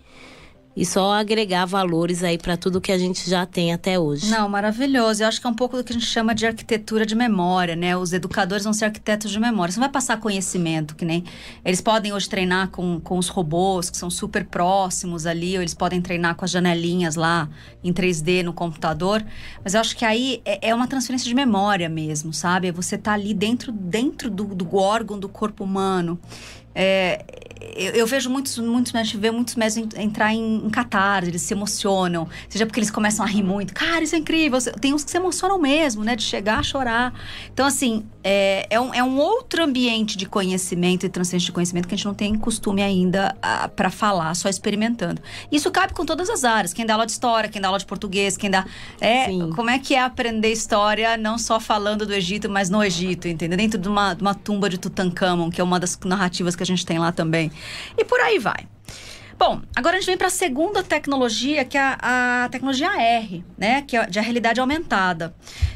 e 0.76 0.84
só 0.84 1.14
agregar 1.14 1.64
valores 1.64 2.22
aí 2.22 2.36
para 2.36 2.54
tudo 2.54 2.82
que 2.82 2.92
a 2.92 2.98
gente 2.98 3.28
já 3.28 3.46
tem 3.46 3.72
até 3.72 3.98
hoje. 3.98 4.30
Não, 4.30 4.46
maravilhoso. 4.46 5.22
Eu 5.22 5.28
acho 5.28 5.40
que 5.40 5.46
é 5.46 5.50
um 5.50 5.54
pouco 5.54 5.74
do 5.74 5.82
que 5.82 5.90
a 5.90 5.94
gente 5.94 6.04
chama 6.04 6.34
de 6.34 6.46
arquitetura 6.46 7.06
de 7.06 7.14
memória, 7.14 7.74
né? 7.74 7.96
Os 7.96 8.12
educadores 8.12 8.64
vão 8.64 8.74
ser 8.74 8.84
arquitetos 8.84 9.30
de 9.30 9.40
memória. 9.40 9.72
Você 9.72 9.80
não 9.80 9.86
vai 9.86 9.92
passar 9.92 10.20
conhecimento, 10.20 10.94
que 10.94 11.06
nem 11.06 11.24
eles 11.64 11.80
podem 11.80 12.12
hoje 12.12 12.28
treinar 12.28 12.68
com, 12.68 13.00
com 13.00 13.16
os 13.16 13.28
robôs 13.28 13.88
que 13.88 13.96
são 13.96 14.10
super 14.10 14.44
próximos 14.44 15.24
ali, 15.24 15.56
ou 15.56 15.62
eles 15.62 15.72
podem 15.72 16.02
treinar 16.02 16.34
com 16.34 16.44
as 16.44 16.50
janelinhas 16.50 17.16
lá 17.16 17.48
em 17.82 17.90
3D 17.90 18.42
no 18.42 18.52
computador. 18.52 19.24
Mas 19.64 19.72
eu 19.72 19.80
acho 19.80 19.96
que 19.96 20.04
aí 20.04 20.42
é, 20.44 20.68
é 20.68 20.74
uma 20.74 20.86
transferência 20.86 21.26
de 21.26 21.34
memória 21.34 21.88
mesmo, 21.88 22.34
sabe? 22.34 22.70
Você 22.70 22.98
tá 22.98 23.14
ali 23.14 23.32
dentro, 23.32 23.72
dentro 23.72 24.30
do, 24.30 24.44
do 24.44 24.76
órgão 24.76 25.18
do 25.18 25.28
corpo 25.28 25.64
humano. 25.64 26.20
É, 26.74 27.24
eu, 27.74 27.92
eu, 27.92 28.06
vejo 28.06 28.30
muitos, 28.30 28.58
muitos 28.58 28.92
médicos, 28.92 29.20
ver 29.20 29.30
muitos 29.30 29.54
médicos 29.56 29.98
entrar 29.98 30.32
em, 30.32 30.66
em 30.66 30.70
eles 31.26 31.42
se 31.42 31.54
emocionam, 31.54 32.28
seja 32.48 32.66
porque 32.66 32.78
eles 32.78 32.90
começam 32.90 33.24
a 33.24 33.28
rir 33.28 33.42
muito. 33.42 33.74
Cara, 33.74 34.02
isso 34.02 34.14
é 34.14 34.18
incrível. 34.18 34.58
Tem 34.80 34.92
uns 34.92 35.04
que 35.04 35.10
se 35.10 35.16
emocionam 35.16 35.58
mesmo, 35.58 36.04
né? 36.04 36.14
De 36.14 36.22
chegar 36.22 36.58
a 36.58 36.62
chorar. 36.62 37.14
Então, 37.52 37.66
assim, 37.66 38.04
é, 38.28 38.66
é, 38.70 38.80
um, 38.80 38.92
é 38.92 39.04
um 39.04 39.18
outro 39.18 39.62
ambiente 39.62 40.16
de 40.16 40.26
conhecimento 40.26 41.06
e 41.06 41.08
transferência 41.08 41.46
de 41.46 41.52
conhecimento 41.52 41.86
que 41.86 41.94
a 41.94 41.96
gente 41.96 42.06
não 42.06 42.14
tem 42.14 42.36
costume 42.36 42.82
ainda 42.82 43.36
para 43.76 43.88
falar, 43.88 44.34
só 44.34 44.48
experimentando. 44.48 45.22
Isso 45.50 45.70
cabe 45.70 45.94
com 45.94 46.04
todas 46.04 46.28
as 46.28 46.42
áreas. 46.42 46.72
Quem 46.72 46.84
dá 46.84 46.94
aula 46.94 47.06
de 47.06 47.12
história, 47.12 47.48
quem 47.48 47.62
dá 47.62 47.68
aula 47.68 47.78
de 47.78 47.86
português, 47.86 48.36
quem 48.36 48.50
dá. 48.50 48.66
É, 49.00 49.26
como 49.54 49.70
é 49.70 49.78
que 49.78 49.94
é 49.94 50.00
aprender 50.00 50.50
história, 50.50 51.16
não 51.16 51.38
só 51.38 51.60
falando 51.60 52.04
do 52.04 52.12
Egito, 52.12 52.50
mas 52.50 52.68
no 52.68 52.82
Egito, 52.82 53.28
entendeu? 53.28 53.56
Dentro 53.56 53.78
de 53.78 53.88
uma, 53.88 54.12
de 54.12 54.22
uma 54.22 54.34
tumba 54.34 54.68
de 54.68 54.76
Tutankhamon, 54.76 55.48
que 55.48 55.60
é 55.60 55.64
uma 55.64 55.78
das 55.78 55.96
narrativas 56.04 56.56
que 56.56 56.64
a 56.64 56.66
gente 56.66 56.84
tem 56.84 56.98
lá 56.98 57.12
também. 57.12 57.52
E 57.96 58.04
por 58.04 58.18
aí 58.18 58.40
vai. 58.40 58.66
Bom, 59.38 59.60
agora 59.76 59.96
a 59.96 60.00
gente 60.00 60.06
vem 60.06 60.16
para 60.16 60.28
a 60.28 60.30
segunda 60.30 60.82
tecnologia, 60.82 61.62
que 61.64 61.76
é 61.76 61.80
a, 61.80 62.44
a, 62.44 62.48
tecnologia 62.48 62.90
R, 62.98 63.44
né? 63.58 63.82
Que 63.82 63.96
é 63.96 64.06
de 64.06 64.18
realidade 64.18 64.60
aumentada. 64.60 65.34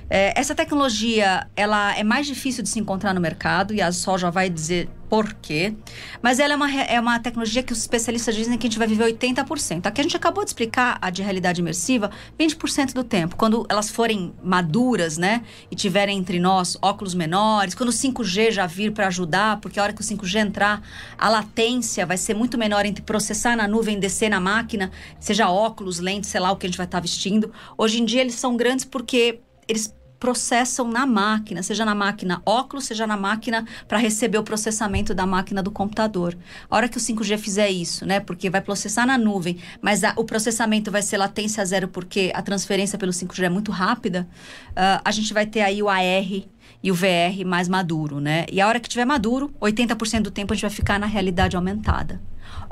É, 0.09 0.33
essa 0.35 0.55
tecnologia, 0.55 1.46
ela 1.55 1.96
é 1.96 2.03
mais 2.03 2.27
difícil 2.27 2.62
de 2.62 2.70
se 2.70 2.81
encontrar 2.81 3.12
no 3.12 3.20
mercado 3.20 3.75
e 3.75 3.83
a 3.83 3.92
Sol 3.92 4.16
já 4.16 4.31
vai 4.31 4.49
dizer 4.49 4.88
por 5.11 5.35
quê. 5.35 5.75
Mas 6.23 6.38
ela 6.38 6.53
é 6.53 6.57
uma, 6.57 6.73
é 6.73 7.01
uma 7.01 7.18
tecnologia 7.18 7.64
que 7.64 7.73
os 7.73 7.81
especialistas 7.81 8.33
dizem 8.37 8.57
que 8.57 8.68
a 8.68 8.70
gente 8.70 8.79
vai 8.79 8.87
viver 8.87 9.12
80%. 9.12 9.87
Aqui 9.87 10.01
a 10.01 10.05
gente 10.05 10.16
acabou 10.16 10.44
de 10.44 10.51
explicar 10.51 10.96
a 11.03 11.11
de 11.11 11.20
realidade 11.20 11.61
imersiva 11.61 12.12
20% 12.38 12.94
do 12.94 13.03
tempo. 13.03 13.35
Quando 13.35 13.66
elas 13.68 13.90
forem 13.90 14.33
maduras, 14.40 15.18
né? 15.18 15.42
E 15.68 15.75
tiverem 15.75 16.16
entre 16.16 16.38
nós 16.38 16.79
óculos 16.81 17.12
menores, 17.12 17.75
quando 17.75 17.88
o 17.88 17.92
5G 17.92 18.53
já 18.53 18.66
vir 18.66 18.92
para 18.92 19.09
ajudar, 19.09 19.59
porque 19.61 19.81
a 19.81 19.83
hora 19.83 19.92
que 19.92 20.01
o 20.01 20.05
5G 20.05 20.37
entrar, 20.38 20.81
a 21.18 21.29
latência 21.29 22.07
vai 22.07 22.16
ser 22.16 22.35
muito 22.35 22.57
menor 22.57 22.87
entre 22.87 23.03
processar 23.03 23.57
na 23.57 23.66
nuvem 23.66 23.99
descer 23.99 24.31
na 24.31 24.38
máquina, 24.38 24.92
seja 25.18 25.51
óculos, 25.51 25.99
lentes, 25.99 26.31
sei 26.31 26.40
lá 26.40 26.53
o 26.53 26.57
que 26.57 26.66
a 26.66 26.68
gente 26.68 26.79
vai 26.79 26.87
estar 26.87 26.99
tá 26.99 27.03
vestindo. 27.03 27.53
Hoje 27.77 28.01
em 28.01 28.05
dia 28.05 28.20
eles 28.20 28.37
são 28.37 28.57
grandes 28.57 28.85
porque 28.85 29.40
eles 29.66 29.92
processam 30.20 30.87
na 30.87 31.06
máquina, 31.06 31.62
seja 31.62 31.83
na 31.83 31.94
máquina 31.94 32.42
óculos, 32.44 32.85
seja 32.85 33.06
na 33.06 33.16
máquina 33.16 33.66
para 33.88 33.96
receber 33.96 34.37
o 34.37 34.42
processamento 34.42 35.14
da 35.14 35.24
máquina 35.24 35.62
do 35.62 35.70
computador. 35.70 36.37
A 36.70 36.76
hora 36.76 36.88
que 36.88 36.98
o 36.98 37.00
5G 37.00 37.38
fizer 37.38 37.70
isso, 37.70 38.04
né? 38.04 38.20
Porque 38.20 38.50
vai 38.50 38.61
processar 38.61 39.06
na 39.06 39.16
nuvem, 39.16 39.56
mas 39.80 40.04
a, 40.04 40.12
o 40.16 40.24
processamento 40.24 40.90
vai 40.90 41.00
ser 41.00 41.16
latência 41.16 41.64
zero 41.64 41.88
porque 41.88 42.30
a 42.35 42.42
transferência 42.42 42.98
pelo 42.98 43.12
5G 43.12 43.44
é 43.44 43.48
muito 43.48 43.72
rápida, 43.72 44.28
uh, 44.72 45.00
a 45.02 45.11
gente 45.11 45.33
vai 45.33 45.46
ter 45.46 45.62
aí 45.62 45.83
o 45.83 45.88
AR 45.88 46.44
e 46.83 46.90
o 46.90 46.94
VR 46.94 47.44
mais 47.46 47.66
maduro, 47.68 48.20
né? 48.20 48.44
E 48.52 48.61
a 48.61 48.68
hora 48.68 48.78
que 48.78 48.88
tiver 48.88 49.06
maduro, 49.06 49.50
80% 49.59 50.22
do 50.22 50.30
tempo 50.30 50.52
a 50.52 50.56
gente 50.56 50.62
vai 50.62 50.70
ficar 50.70 51.00
na 51.00 51.06
realidade 51.06 51.56
aumentada. 51.56 52.20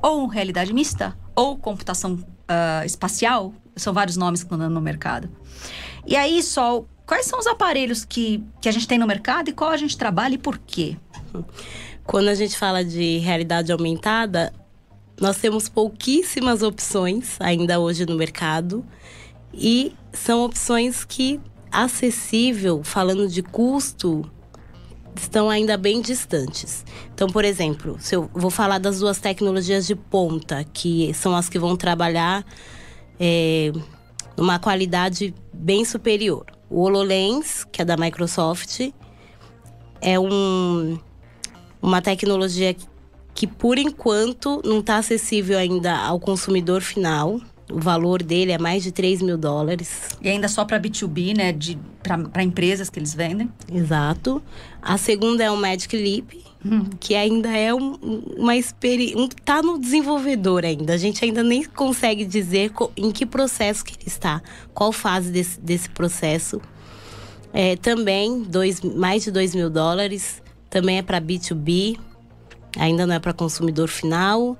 Ou 0.03 0.27
realidade 0.27 0.73
mista, 0.75 1.17
ou 1.35 1.57
computação 1.57 2.13
uh, 2.15 2.85
espacial, 2.85 3.55
são 3.75 3.95
vários 3.95 4.19
nomes 4.19 4.43
que 4.43 4.47
estão 4.47 4.59
dando 4.59 4.75
no 4.75 4.81
mercado. 4.83 5.31
E 6.07 6.15
aí, 6.17 6.43
só 6.43 6.85
Quais 7.09 7.25
são 7.25 7.39
os 7.39 7.47
aparelhos 7.47 8.05
que, 8.05 8.45
que 8.61 8.69
a 8.69 8.73
gente 8.73 8.87
tem 8.87 8.99
no 8.99 9.07
mercado 9.07 9.49
e 9.49 9.53
qual 9.55 9.71
a 9.71 9.79
gente 9.79 9.97
trabalha 9.97 10.35
e 10.35 10.39
por 10.39 10.59
quê? 10.59 10.95
Quando 12.05 12.29
a 12.29 12.35
gente 12.35 12.55
fala 12.55 12.85
de 12.85 13.17
realidade 13.17 13.73
aumentada, 13.73 14.53
nós 15.19 15.39
temos 15.39 15.71
pouquíssimas 15.71 16.63
opções 16.63 17.41
ainda 17.41 17.81
hoje 17.81 18.05
no 18.05 18.15
mercado 18.15 18.85
e 19.55 19.95
são 20.13 20.45
opções 20.45 21.03
que 21.03 21.41
acessível, 21.73 22.85
falando 22.85 23.27
de 23.27 23.43
custo, 23.43 24.31
estão 25.17 25.49
ainda 25.49 25.79
bem 25.79 26.03
distantes. 26.03 26.85
Então, 27.15 27.27
por 27.29 27.43
exemplo, 27.43 27.97
se 27.99 28.17
eu 28.17 28.29
vou 28.35 28.51
falar 28.51 28.77
das 28.77 28.99
duas 28.99 29.19
tecnologias 29.19 29.87
de 29.87 29.95
ponta, 29.95 30.63
que 30.75 31.15
são 31.15 31.35
as 31.35 31.49
que 31.49 31.59
vão 31.59 31.75
trabalhar 31.75 32.45
é, 33.19 33.73
numa 34.37 34.59
qualidade 34.59 35.35
bem 35.55 35.87
superior. 35.87 36.58
O 36.71 36.83
HoloLens, 36.83 37.65
que 37.65 37.83
é 37.83 37.85
da 37.85 37.97
Microsoft, 37.97 38.91
é 40.01 40.19
um, 40.19 40.99
uma 41.81 42.03
tecnologia 42.03 42.77
que, 43.35 43.47
por 43.47 43.79
enquanto, 43.79 44.61
não 44.65 44.81
está 44.81 44.97
acessível 44.97 45.59
ainda 45.59 45.97
ao 45.97 46.19
consumidor 46.19 46.83
final. 46.83 47.41
O 47.71 47.79
valor 47.79 48.23
dele 48.23 48.53
é 48.53 48.59
mais 48.59 48.83
de 48.83 48.91
3 48.91 49.23
mil 49.23 49.37
dólares. 49.37 50.09
E 50.21 50.29
ainda 50.29 50.49
só 50.49 50.65
para 50.65 50.81
B2B, 50.81 51.37
né? 51.37 51.55
Para 52.33 52.43
empresas 52.43 52.89
que 52.89 52.99
eles 52.99 53.15
vendem. 53.15 53.51
Exato. 53.73 54.43
A 54.81 54.97
segunda 54.97 55.45
é 55.45 55.51
o 55.51 55.57
Magic 55.57 55.95
Leap, 55.97 56.48
que 56.99 57.15
ainda 57.15 57.51
é 57.57 57.73
um, 57.73 57.95
uma 58.37 58.57
experiência. 58.57 59.19
Um, 59.19 59.29
tá 59.29 59.63
no 59.63 59.79
desenvolvedor 59.79 60.65
ainda. 60.65 60.95
A 60.95 60.97
gente 60.97 61.25
ainda 61.25 61.43
nem 61.43 61.65
consegue 61.65 62.25
dizer 62.25 62.73
em 62.97 63.11
que 63.11 63.25
processo 63.25 63.85
que 63.85 63.95
ele 63.95 64.07
está, 64.07 64.43
qual 64.75 64.93
fase 64.93 65.31
desse, 65.31 65.61
desse 65.61 65.89
processo. 65.91 66.61
É, 67.53 67.77
também 67.77 68.43
dois, 68.43 68.81
mais 68.81 69.25
de 69.25 69.31
2 69.31 69.55
mil 69.55 69.71
dólares. 69.71 70.43
Também 70.69 70.99
é 70.99 71.03
para 71.03 71.21
B2B, 71.21 71.99
ainda 72.77 73.07
não 73.07 73.15
é 73.15 73.19
para 73.19 73.33
consumidor 73.33 73.89
final. 73.89 74.57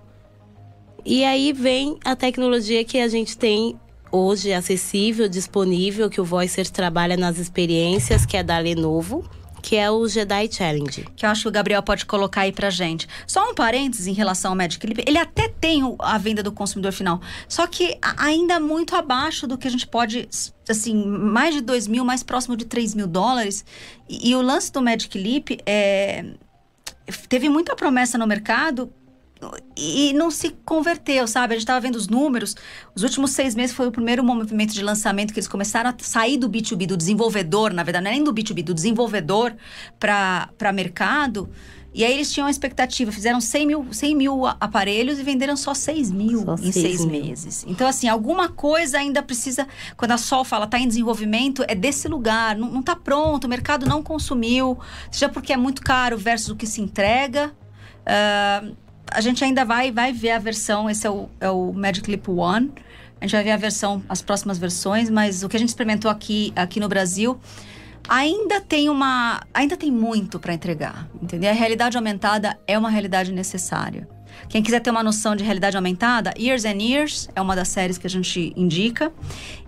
E 1.05 1.23
aí 1.25 1.53
vem 1.53 1.99
a 2.05 2.17
tecnologia 2.17 2.83
que 2.85 2.99
a 2.99 3.09
gente 3.09 3.37
tem 3.37 3.79
hoje 4.11 4.53
acessível, 4.53 5.29
disponível, 5.29 6.09
que 6.09 6.21
o 6.21 6.25
Voicer 6.25 6.69
trabalha 6.71 7.17
nas 7.17 7.39
experiências, 7.39 8.25
que 8.25 8.39
é 8.39 8.43
da 8.43 8.59
Lenovo 8.59 9.29
que 9.69 9.77
é 9.77 9.91
o 9.91 10.09
Jedi 10.09 10.51
Challenge. 10.51 11.07
Que 11.15 11.27
eu 11.27 11.29
acho 11.29 11.43
que 11.43 11.49
o 11.49 11.51
Gabriel 11.51 11.83
pode 11.83 12.07
colocar 12.07 12.41
aí 12.41 12.53
pra 12.53 12.71
gente. 12.71 13.07
Só 13.27 13.51
um 13.51 13.55
parênteses 13.55 14.07
em 14.07 14.15
relação 14.15 14.53
ao 14.53 14.57
Magic 14.57 14.87
Leap. 14.87 15.07
Ele 15.07 15.19
até 15.19 15.47
tem 15.47 15.83
a 15.99 16.17
venda 16.17 16.43
do 16.43 16.51
consumidor 16.51 16.91
final, 16.91 17.21
só 17.47 17.67
que 17.67 17.99
ainda 18.17 18.59
muito 18.59 18.97
abaixo 18.97 19.47
do 19.47 19.59
que 19.59 19.69
a 19.69 19.71
gente 19.71 19.87
pode, 19.87 20.27
assim, 20.67 21.05
mais 21.05 21.55
de 21.55 21.61
2 21.61 21.87
mil, 21.87 22.03
mais 22.03 22.23
próximo 22.23 22.57
de 22.57 22.65
3 22.65 22.95
mil 22.95 23.07
dólares. 23.07 23.63
E, 24.09 24.31
e 24.31 24.35
o 24.35 24.41
lance 24.41 24.73
do 24.73 24.81
Magic 24.81 25.19
Leap 25.19 25.61
é 25.67 26.25
teve 27.29 27.51
muita 27.51 27.77
promessa 27.77 28.17
no 28.17 28.27
mercado 28.27 28.91
e 29.77 30.13
não 30.15 30.31
se 30.31 30.51
converteu, 30.65 31.27
sabe? 31.27 31.55
A 31.55 31.57
gente 31.57 31.63
estava 31.63 31.81
vendo 31.81 31.97
os 31.97 32.09
números. 32.09 32.55
Os 32.95 33.03
últimos 33.03 33.31
seis 33.31 33.55
meses 33.55 33.75
foi 33.75 33.87
o 33.87 33.93
primeiro 33.93 34.25
movimento 34.25 34.75
de 34.75 34.83
lançamento 34.83 35.33
que 35.33 35.39
eles 35.39 35.49
começaram 35.49 35.91
a 35.91 35.95
sair 35.99 36.37
do 36.37 36.49
B2B, 36.49 36.87
do 36.87 36.97
desenvolvedor, 36.97 37.73
na 37.73 37.83
verdade, 37.83 38.05
não 38.05 38.11
é 38.11 38.15
nem 38.15 38.25
do 38.25 38.33
B2B, 38.33 38.63
do 38.65 38.75
desenvolvedor 38.75 39.55
para 39.99 40.73
mercado. 40.73 41.49
E 41.95 42.05
aí 42.05 42.13
eles 42.13 42.33
tinham 42.33 42.47
a 42.47 42.51
expectativa, 42.51 43.11
fizeram 43.11 43.41
100 43.41 43.67
mil, 43.67 43.87
100 43.93 44.15
mil 44.15 44.47
aparelhos 44.47 45.19
e 45.19 45.23
venderam 45.23 45.57
só 45.57 45.73
6 45.73 46.13
mil 46.13 46.45
só 46.45 46.55
em 46.55 46.71
seis, 46.71 47.05
mil. 47.05 47.25
meses. 47.25 47.65
Então, 47.67 47.89
assim, 47.89 48.07
alguma 48.07 48.49
coisa 48.51 48.99
ainda 48.99 49.23
precisa. 49.23 49.67
Quando 49.97 50.13
a 50.13 50.19
Sol 50.19 50.45
fala 50.45 50.67
está 50.67 50.79
em 50.79 50.87
desenvolvimento, 50.87 51.65
é 51.67 51.75
desse 51.75 52.07
lugar, 52.07 52.57
não 52.57 52.81
está 52.81 52.95
pronto, 52.95 53.45
o 53.45 53.49
mercado 53.49 53.87
não 53.87 54.03
consumiu, 54.03 54.79
seja 55.11 55.29
porque 55.29 55.53
é 55.53 55.57
muito 55.57 55.83
caro 55.83 56.19
versus 56.19 56.51
o 56.51 56.57
que 56.57 56.67
se 56.67 56.81
entrega. 56.81 57.53
Uh, 58.03 58.77
a 59.13 59.21
gente 59.21 59.45
ainda 59.45 59.65
vai, 59.65 59.91
vai 59.91 60.13
ver 60.13 60.33
a 60.33 60.39
versão, 60.39 60.89
esse 60.89 61.07
é 61.07 61.11
o, 61.11 61.29
é 61.41 61.51
o 61.51 61.73
Magic 61.73 62.11
Leap 62.11 62.29
One. 62.29 62.73
A 63.21 63.25
gente 63.25 63.33
vai 63.33 63.43
ver 63.43 63.51
a 63.51 63.57
versão, 63.57 64.03
as 64.09 64.23
próximas 64.23 64.59
versões, 64.59 65.11
mas 65.11 65.43
o 65.43 65.49
que 65.49 65.57
a 65.57 65.59
gente 65.59 65.71
experimentou 65.71 66.11
aqui, 66.11 66.53
aqui 66.55 66.79
no 66.79 66.89
Brasil 66.89 67.39
ainda 68.09 68.61
tem 68.61 68.89
uma, 68.89 69.43
ainda 69.53 69.77
tem 69.77 69.93
muito 69.93 70.41
para 70.41 70.55
entregar, 70.55 71.09
entendeu? 71.21 71.51
A 71.51 71.55
realidade 71.55 71.97
aumentada 71.97 72.59
é 72.67 72.79
uma 72.79 72.89
realidade 72.89 73.31
necessária. 73.33 74.09
Quem 74.49 74.63
quiser 74.63 74.81
ter 74.81 74.91
uma 74.91 75.03
noção 75.03 75.37
de 75.37 75.45
realidade 75.45 75.77
aumentada, 75.77 76.33
Years 76.39 76.65
and 76.65 76.81
Years 76.81 77.29
é 77.35 77.41
uma 77.41 77.55
das 77.55 77.69
séries 77.69 77.99
que 77.99 78.07
a 78.07 78.11
gente 78.11 78.53
indica 78.57 79.13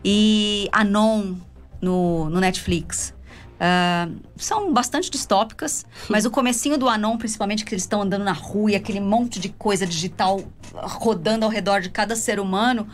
e 0.04 0.68
Anon 0.72 1.34
no, 1.82 2.30
no 2.30 2.40
Netflix. 2.40 3.12
Uh, 3.60 4.18
são 4.38 4.72
bastante 4.72 5.10
distópicas, 5.10 5.84
mas 6.08 6.24
o 6.24 6.30
comecinho 6.30 6.78
do 6.78 6.88
Anon, 6.88 7.18
principalmente, 7.18 7.62
que 7.62 7.74
eles 7.74 7.82
estão 7.82 8.00
andando 8.00 8.24
na 8.24 8.32
rua 8.32 8.70
e 8.70 8.74
aquele 8.74 9.00
monte 9.00 9.38
de 9.38 9.50
coisa 9.50 9.86
digital 9.86 10.40
rodando 10.72 11.44
ao 11.44 11.50
redor 11.50 11.82
de 11.82 11.90
cada 11.90 12.16
ser 12.16 12.40
humano, 12.40 12.88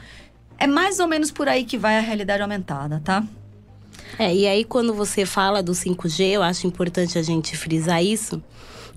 é 0.58 0.66
mais 0.66 0.98
ou 0.98 1.06
menos 1.06 1.30
por 1.30 1.48
aí 1.48 1.64
que 1.64 1.78
vai 1.78 1.96
a 1.96 2.00
realidade 2.00 2.42
aumentada, 2.42 3.00
tá? 3.04 3.22
É, 4.18 4.34
e 4.34 4.46
aí 4.46 4.64
quando 4.64 4.92
você 4.92 5.24
fala 5.24 5.62
do 5.62 5.70
5G, 5.70 6.30
eu 6.32 6.42
acho 6.42 6.66
importante 6.66 7.16
a 7.16 7.22
gente 7.22 7.56
frisar 7.56 8.02
isso, 8.02 8.42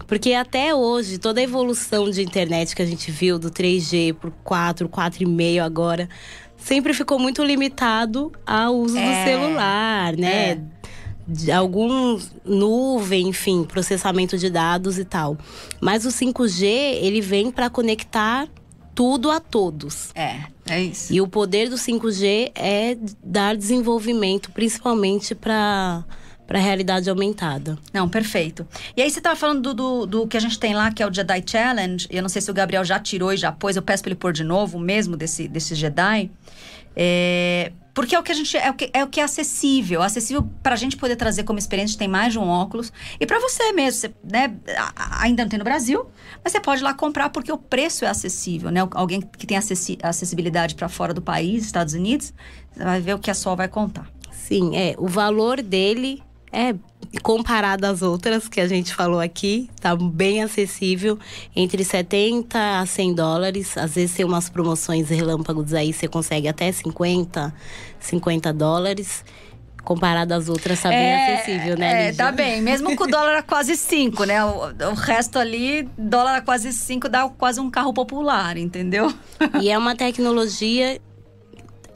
porque 0.07 0.33
até 0.33 0.73
hoje, 0.73 1.19
toda 1.19 1.39
a 1.39 1.43
evolução 1.43 2.09
de 2.09 2.23
internet 2.23 2.75
que 2.75 2.81
a 2.81 2.85
gente 2.85 3.11
viu 3.11 3.37
do 3.37 3.51
3G 3.51 4.15
por 4.15 4.31
4, 4.43 4.89
4,5 4.89 5.63
agora, 5.63 6.09
sempre 6.57 6.95
ficou 6.95 7.19
muito 7.19 7.43
limitado 7.43 8.31
ao 8.43 8.75
uso 8.75 8.97
é, 8.97 9.05
do 9.05 9.29
celular, 9.29 10.17
né? 10.17 10.51
É 10.51 10.78
de 11.29 11.51
algum 11.51 12.19
nuvem, 12.43 13.27
enfim, 13.27 13.63
processamento 13.63 14.37
de 14.37 14.49
dados 14.49 14.97
e 14.97 15.05
tal. 15.05 15.37
Mas 15.79 16.05
o 16.05 16.09
5G, 16.09 16.63
ele 16.63 17.21
vem 17.21 17.51
para 17.51 17.69
conectar 17.69 18.47
tudo 18.95 19.29
a 19.29 19.39
todos. 19.39 20.09
É, 20.15 20.39
é 20.67 20.81
isso. 20.81 21.13
E 21.13 21.21
o 21.21 21.27
poder 21.27 21.69
do 21.69 21.75
5G 21.75 22.51
é 22.55 22.97
dar 23.23 23.55
desenvolvimento, 23.55 24.51
principalmente 24.51 25.35
para 25.35 26.03
para 26.45 26.57
a 26.57 26.61
realidade 26.63 27.07
aumentada. 27.07 27.77
Não, 27.93 28.09
perfeito. 28.09 28.67
E 28.97 29.03
aí 29.03 29.11
você 29.11 29.19
estava 29.19 29.35
falando 29.35 29.61
do, 29.61 29.73
do, 29.75 30.05
do, 30.07 30.27
que 30.27 30.35
a 30.35 30.39
gente 30.39 30.57
tem 30.57 30.73
lá, 30.73 30.91
que 30.91 31.03
é 31.03 31.07
o 31.07 31.13
Jedi 31.13 31.43
Challenge. 31.45 32.07
Eu 32.09 32.23
não 32.23 32.29
sei 32.29 32.41
se 32.41 32.49
o 32.49 32.53
Gabriel 32.55 32.83
já 32.83 32.99
tirou 32.99 33.31
e 33.31 33.37
já 33.37 33.51
pôs, 33.51 33.75
eu 33.75 33.83
peço 33.83 34.01
para 34.01 34.09
ele 34.09 34.19
pôr 34.19 34.33
de 34.33 34.43
novo, 34.43 34.79
mesmo 34.79 35.15
desse, 35.15 35.47
desse 35.47 35.75
Jedi. 35.75 36.31
É, 36.95 37.71
porque 37.93 38.15
é 38.15 38.19
o 38.19 38.23
que 38.23 38.31
a 38.31 38.35
gente 38.35 38.55
é 38.57 38.69
o 38.69 38.73
que 38.73 38.89
é, 38.93 39.03
o 39.03 39.07
que 39.07 39.19
é 39.19 39.23
acessível, 39.23 40.01
acessível 40.01 40.47
para 40.61 40.73
a 40.73 40.77
gente 40.77 40.95
poder 40.97 41.15
trazer 41.15 41.43
como 41.43 41.59
experiência. 41.59 41.97
Tem 41.97 42.07
mais 42.07 42.33
de 42.33 42.39
um 42.39 42.47
óculos 42.47 42.91
e 43.19 43.25
para 43.25 43.39
você 43.39 43.71
mesmo, 43.71 44.01
você, 44.01 44.13
né? 44.23 44.55
Ainda 45.19 45.43
não 45.43 45.49
tem 45.49 45.59
no 45.59 45.65
Brasil, 45.65 46.05
mas 46.43 46.53
você 46.53 46.59
pode 46.59 46.81
ir 46.81 46.83
lá 46.83 46.93
comprar 46.93 47.29
porque 47.29 47.51
o 47.51 47.57
preço 47.57 48.05
é 48.05 48.07
acessível, 48.07 48.71
né? 48.71 48.81
Alguém 48.91 49.21
que 49.21 49.45
tem 49.45 49.57
acessi 49.57 49.97
acessibilidade 50.01 50.75
para 50.75 50.87
fora 50.87 51.13
do 51.13 51.21
país, 51.21 51.65
Estados 51.65 51.93
Unidos, 51.93 52.33
você 52.71 52.83
vai 52.83 53.01
ver 53.01 53.13
o 53.15 53.19
que 53.19 53.31
a 53.31 53.33
Sol 53.33 53.55
vai 53.55 53.67
contar. 53.67 54.09
Sim, 54.31 54.75
é 54.75 54.95
o 54.97 55.07
valor 55.07 55.61
dele 55.61 56.23
é 56.51 56.73
comparado 57.23 57.85
às 57.85 58.01
outras 58.01 58.47
que 58.47 58.61
a 58.61 58.67
gente 58.67 58.93
falou 58.93 59.19
aqui, 59.19 59.69
tá 59.81 59.95
bem 59.95 60.43
acessível, 60.43 61.17
entre 61.55 61.83
70 61.83 62.79
a 62.79 62.85
100 62.85 63.13
dólares. 63.13 63.77
Às 63.77 63.95
vezes 63.95 64.15
tem 64.15 64.25
umas 64.25 64.49
promoções 64.49 65.09
relâmpagos 65.09 65.73
aí, 65.73 65.93
você 65.93 66.07
consegue 66.07 66.47
até 66.47 66.71
50, 66.71 67.53
50 67.99 68.53
dólares. 68.53 69.23
Comparado 69.83 70.33
às 70.33 70.49
outras, 70.49 70.81
tá 70.81 70.89
bem 70.89 70.97
é, 70.97 71.35
acessível, 71.35 71.77
né, 71.77 72.09
É, 72.09 72.13
tá 72.13 72.31
bem. 72.31 72.61
Mesmo 72.61 72.95
com 72.95 73.05
o 73.05 73.07
dólar 73.07 73.37
a 73.37 73.41
quase 73.41 73.75
5, 73.75 74.23
né? 74.25 74.43
O, 74.43 74.67
o, 74.91 74.93
resto 74.93 75.39
ali, 75.39 75.89
dólar 75.97 76.35
a 76.35 76.41
quase 76.41 76.73
5 76.73 77.07
dá 77.07 77.27
quase 77.29 77.59
um 77.59 77.71
carro 77.71 77.93
popular, 77.93 78.57
entendeu? 78.57 79.11
E 79.59 79.69
é 79.69 79.77
uma 79.77 79.95
tecnologia 79.95 80.99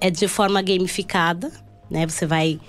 é 0.01 0.09
de 0.09 0.27
forma 0.27 0.61
gamificada, 0.61 1.51
né? 1.91 2.07
Você 2.07 2.25
vai 2.25 2.59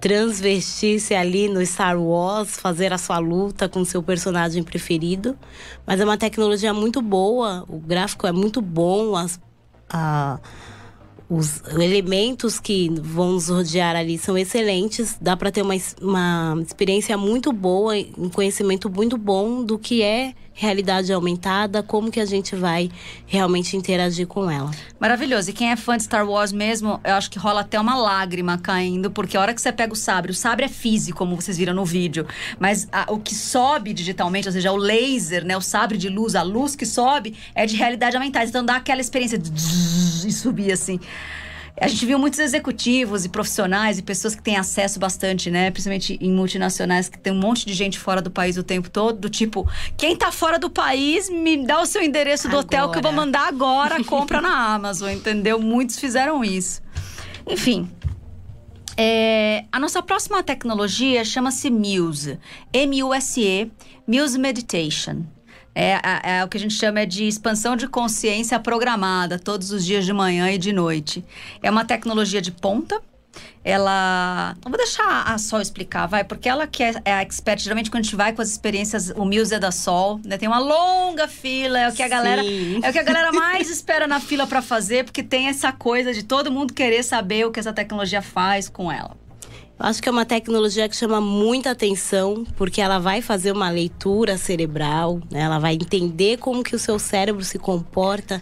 transvestir-se 0.00 1.14
ali 1.14 1.48
no 1.48 1.64
Star 1.64 2.00
Wars, 2.00 2.56
fazer 2.56 2.92
a 2.92 2.98
sua 2.98 3.18
luta 3.18 3.68
com 3.68 3.84
seu 3.84 4.02
personagem 4.02 4.62
preferido. 4.62 5.36
Mas 5.86 6.00
é 6.00 6.04
uma 6.04 6.18
tecnologia 6.18 6.74
muito 6.74 7.00
boa, 7.00 7.64
o 7.68 7.78
gráfico 7.78 8.26
é 8.26 8.32
muito 8.32 8.60
bom, 8.60 9.16
as, 9.16 9.40
a, 9.88 10.38
os 11.28 11.62
elementos 11.68 12.60
que 12.60 12.90
vão 13.00 13.32
nos 13.32 13.48
rodear 13.48 13.96
ali 13.96 14.18
são 14.18 14.36
excelentes. 14.36 15.16
Dá 15.20 15.36
para 15.36 15.50
ter 15.50 15.62
uma, 15.62 15.74
uma 16.00 16.62
experiência 16.62 17.16
muito 17.16 17.52
boa, 17.52 17.94
um 18.18 18.28
conhecimento 18.28 18.90
muito 18.90 19.16
bom 19.16 19.64
do 19.64 19.78
que 19.78 20.02
é 20.02 20.34
realidade 20.54 21.12
aumentada, 21.12 21.82
como 21.82 22.10
que 22.10 22.20
a 22.20 22.24
gente 22.24 22.54
vai 22.54 22.90
realmente 23.26 23.76
interagir 23.76 24.26
com 24.26 24.50
ela. 24.50 24.70
Maravilhoso. 25.00 25.50
E 25.50 25.52
quem 25.52 25.70
é 25.70 25.76
fã 25.76 25.96
de 25.96 26.04
Star 26.04 26.28
Wars 26.28 26.52
mesmo, 26.52 27.00
eu 27.04 27.14
acho 27.14 27.30
que 27.30 27.38
rola 27.38 27.62
até 27.62 27.80
uma 27.80 27.96
lágrima 27.96 28.58
caindo, 28.58 29.10
porque 29.10 29.36
a 29.36 29.40
hora 29.40 29.54
que 29.54 29.60
você 29.60 29.72
pega 29.72 29.92
o 29.92 29.96
sabre, 29.96 30.30
o 30.30 30.34
sabre 30.34 30.66
é 30.66 30.68
físico, 30.68 31.18
como 31.18 31.36
vocês 31.36 31.56
viram 31.56 31.74
no 31.74 31.84
vídeo, 31.84 32.26
mas 32.58 32.88
a, 32.92 33.12
o 33.12 33.18
que 33.18 33.34
sobe 33.34 33.92
digitalmente, 33.92 34.48
ou 34.48 34.52
seja, 34.52 34.72
o 34.72 34.76
laser, 34.76 35.44
né, 35.44 35.56
o 35.56 35.60
sabre 35.60 35.96
de 35.98 36.08
luz, 36.08 36.34
a 36.34 36.42
luz 36.42 36.76
que 36.76 36.86
sobe, 36.86 37.34
é 37.54 37.66
de 37.66 37.76
realidade 37.76 38.16
aumentada. 38.16 38.44
Então 38.44 38.64
dá 38.64 38.76
aquela 38.76 39.00
experiência 39.00 39.38
de 39.38 40.32
subir 40.32 40.72
assim. 40.72 41.00
A 41.80 41.88
gente 41.88 42.04
viu 42.04 42.18
muitos 42.18 42.38
executivos 42.38 43.24
e 43.24 43.28
profissionais 43.28 43.98
e 43.98 44.02
pessoas 44.02 44.34
que 44.34 44.42
têm 44.42 44.56
acesso 44.56 45.00
bastante, 45.00 45.50
né? 45.50 45.70
Principalmente 45.70 46.18
em 46.20 46.30
multinacionais, 46.30 47.08
que 47.08 47.18
tem 47.18 47.32
um 47.32 47.38
monte 47.38 47.66
de 47.66 47.72
gente 47.72 47.98
fora 47.98 48.20
do 48.20 48.30
país 48.30 48.56
o 48.56 48.62
tempo 48.62 48.90
todo, 48.90 49.18
do 49.18 49.30
tipo, 49.30 49.68
quem 49.96 50.14
tá 50.14 50.30
fora 50.30 50.58
do 50.58 50.68
país, 50.68 51.30
me 51.30 51.66
dá 51.66 51.80
o 51.80 51.86
seu 51.86 52.02
endereço 52.02 52.48
do 52.48 52.58
agora. 52.58 52.66
hotel 52.66 52.90
que 52.90 52.98
eu 52.98 53.02
vou 53.02 53.12
mandar 53.12 53.48
agora, 53.48 54.02
compra 54.04 54.40
na 54.40 54.74
Amazon, 54.74 55.10
entendeu? 55.10 55.58
Muitos 55.58 55.98
fizeram 55.98 56.44
isso. 56.44 56.82
Enfim, 57.48 57.90
é, 58.96 59.64
a 59.72 59.78
nossa 59.78 60.02
próxima 60.02 60.42
tecnologia 60.42 61.24
chama-se 61.24 61.70
Muse, 61.70 62.38
M-U-S-E, 62.72 63.70
Muse 64.06 64.38
Meditation. 64.38 65.24
É, 65.74 65.92
é, 65.92 66.38
é, 66.38 66.44
o 66.44 66.48
que 66.48 66.56
a 66.56 66.60
gente 66.60 66.74
chama 66.74 67.06
de 67.06 67.26
expansão 67.26 67.76
de 67.76 67.88
consciência 67.88 68.58
programada, 68.60 69.38
todos 69.38 69.70
os 69.70 69.84
dias 69.84 70.04
de 70.04 70.12
manhã 70.12 70.50
e 70.50 70.58
de 70.58 70.72
noite. 70.72 71.24
É 71.62 71.70
uma 71.70 71.84
tecnologia 71.84 72.42
de 72.42 72.52
ponta, 72.52 73.00
ela. 73.64 74.54
Não 74.62 74.70
vou 74.70 74.76
deixar 74.76 75.22
a 75.22 75.38
Sol 75.38 75.60
explicar, 75.60 76.06
vai, 76.06 76.24
porque 76.24 76.48
ela 76.48 76.66
que 76.66 76.82
é, 76.82 76.94
é 77.04 77.12
a 77.12 77.22
expert. 77.22 77.62
Geralmente, 77.62 77.90
quando 77.90 78.00
a 78.00 78.02
gente 78.02 78.16
vai 78.16 78.32
com 78.32 78.42
as 78.42 78.50
experiências, 78.50 79.10
o 79.10 79.24
Muse 79.24 79.54
é 79.54 79.58
da 79.58 79.70
Sol, 79.70 80.20
né? 80.24 80.36
Tem 80.36 80.48
uma 80.48 80.58
longa 80.58 81.28
fila, 81.28 81.78
é 81.78 81.88
o 81.88 81.92
que 81.92 82.02
a 82.02 82.08
galera. 82.08 82.42
Sim. 82.42 82.80
É 82.82 82.90
o 82.90 82.92
que 82.92 82.98
a 82.98 83.02
galera 83.02 83.30
mais 83.32 83.70
espera 83.70 84.06
na 84.06 84.20
fila 84.20 84.46
para 84.46 84.60
fazer, 84.60 85.04
porque 85.04 85.22
tem 85.22 85.48
essa 85.48 85.72
coisa 85.72 86.12
de 86.12 86.22
todo 86.22 86.50
mundo 86.50 86.74
querer 86.74 87.02
saber 87.02 87.46
o 87.46 87.50
que 87.50 87.60
essa 87.60 87.72
tecnologia 87.72 88.20
faz 88.20 88.68
com 88.68 88.90
ela. 88.90 89.16
Acho 89.84 90.00
que 90.00 90.08
é 90.08 90.12
uma 90.12 90.24
tecnologia 90.24 90.88
que 90.88 90.94
chama 90.96 91.20
muita 91.20 91.72
atenção, 91.72 92.44
porque 92.56 92.80
ela 92.80 93.00
vai 93.00 93.20
fazer 93.20 93.50
uma 93.50 93.68
leitura 93.68 94.38
cerebral, 94.38 95.20
né? 95.28 95.40
ela 95.40 95.58
vai 95.58 95.74
entender 95.74 96.38
como 96.38 96.62
que 96.62 96.76
o 96.76 96.78
seu 96.78 97.00
cérebro 97.00 97.44
se 97.44 97.58
comporta 97.58 98.40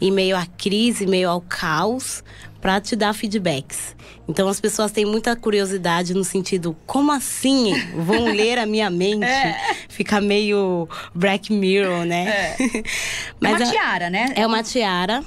em 0.00 0.10
meio 0.10 0.36
à 0.36 0.44
crise, 0.46 1.04
em 1.04 1.06
meio 1.06 1.30
ao 1.30 1.40
caos, 1.40 2.24
para 2.60 2.80
te 2.80 2.96
dar 2.96 3.14
feedbacks. 3.14 3.94
Então 4.28 4.48
as 4.48 4.60
pessoas 4.60 4.90
têm 4.90 5.04
muita 5.06 5.34
curiosidade 5.36 6.12
no 6.12 6.24
sentido, 6.24 6.76
como 6.86 7.12
assim 7.12 7.72
vão 7.94 8.24
ler 8.34 8.58
a 8.58 8.66
minha 8.66 8.90
mente? 8.90 9.24
É. 9.24 9.56
Fica 9.88 10.20
meio 10.20 10.88
Black 11.14 11.52
Mirror, 11.52 12.04
né? 12.04 12.56
É 12.58 12.82
Mas 13.40 13.60
uma 13.60 13.64
a- 13.68 13.70
tiara, 13.70 14.10
né? 14.10 14.32
É 14.34 14.44
uma 14.46 14.62
tiara. 14.62 15.22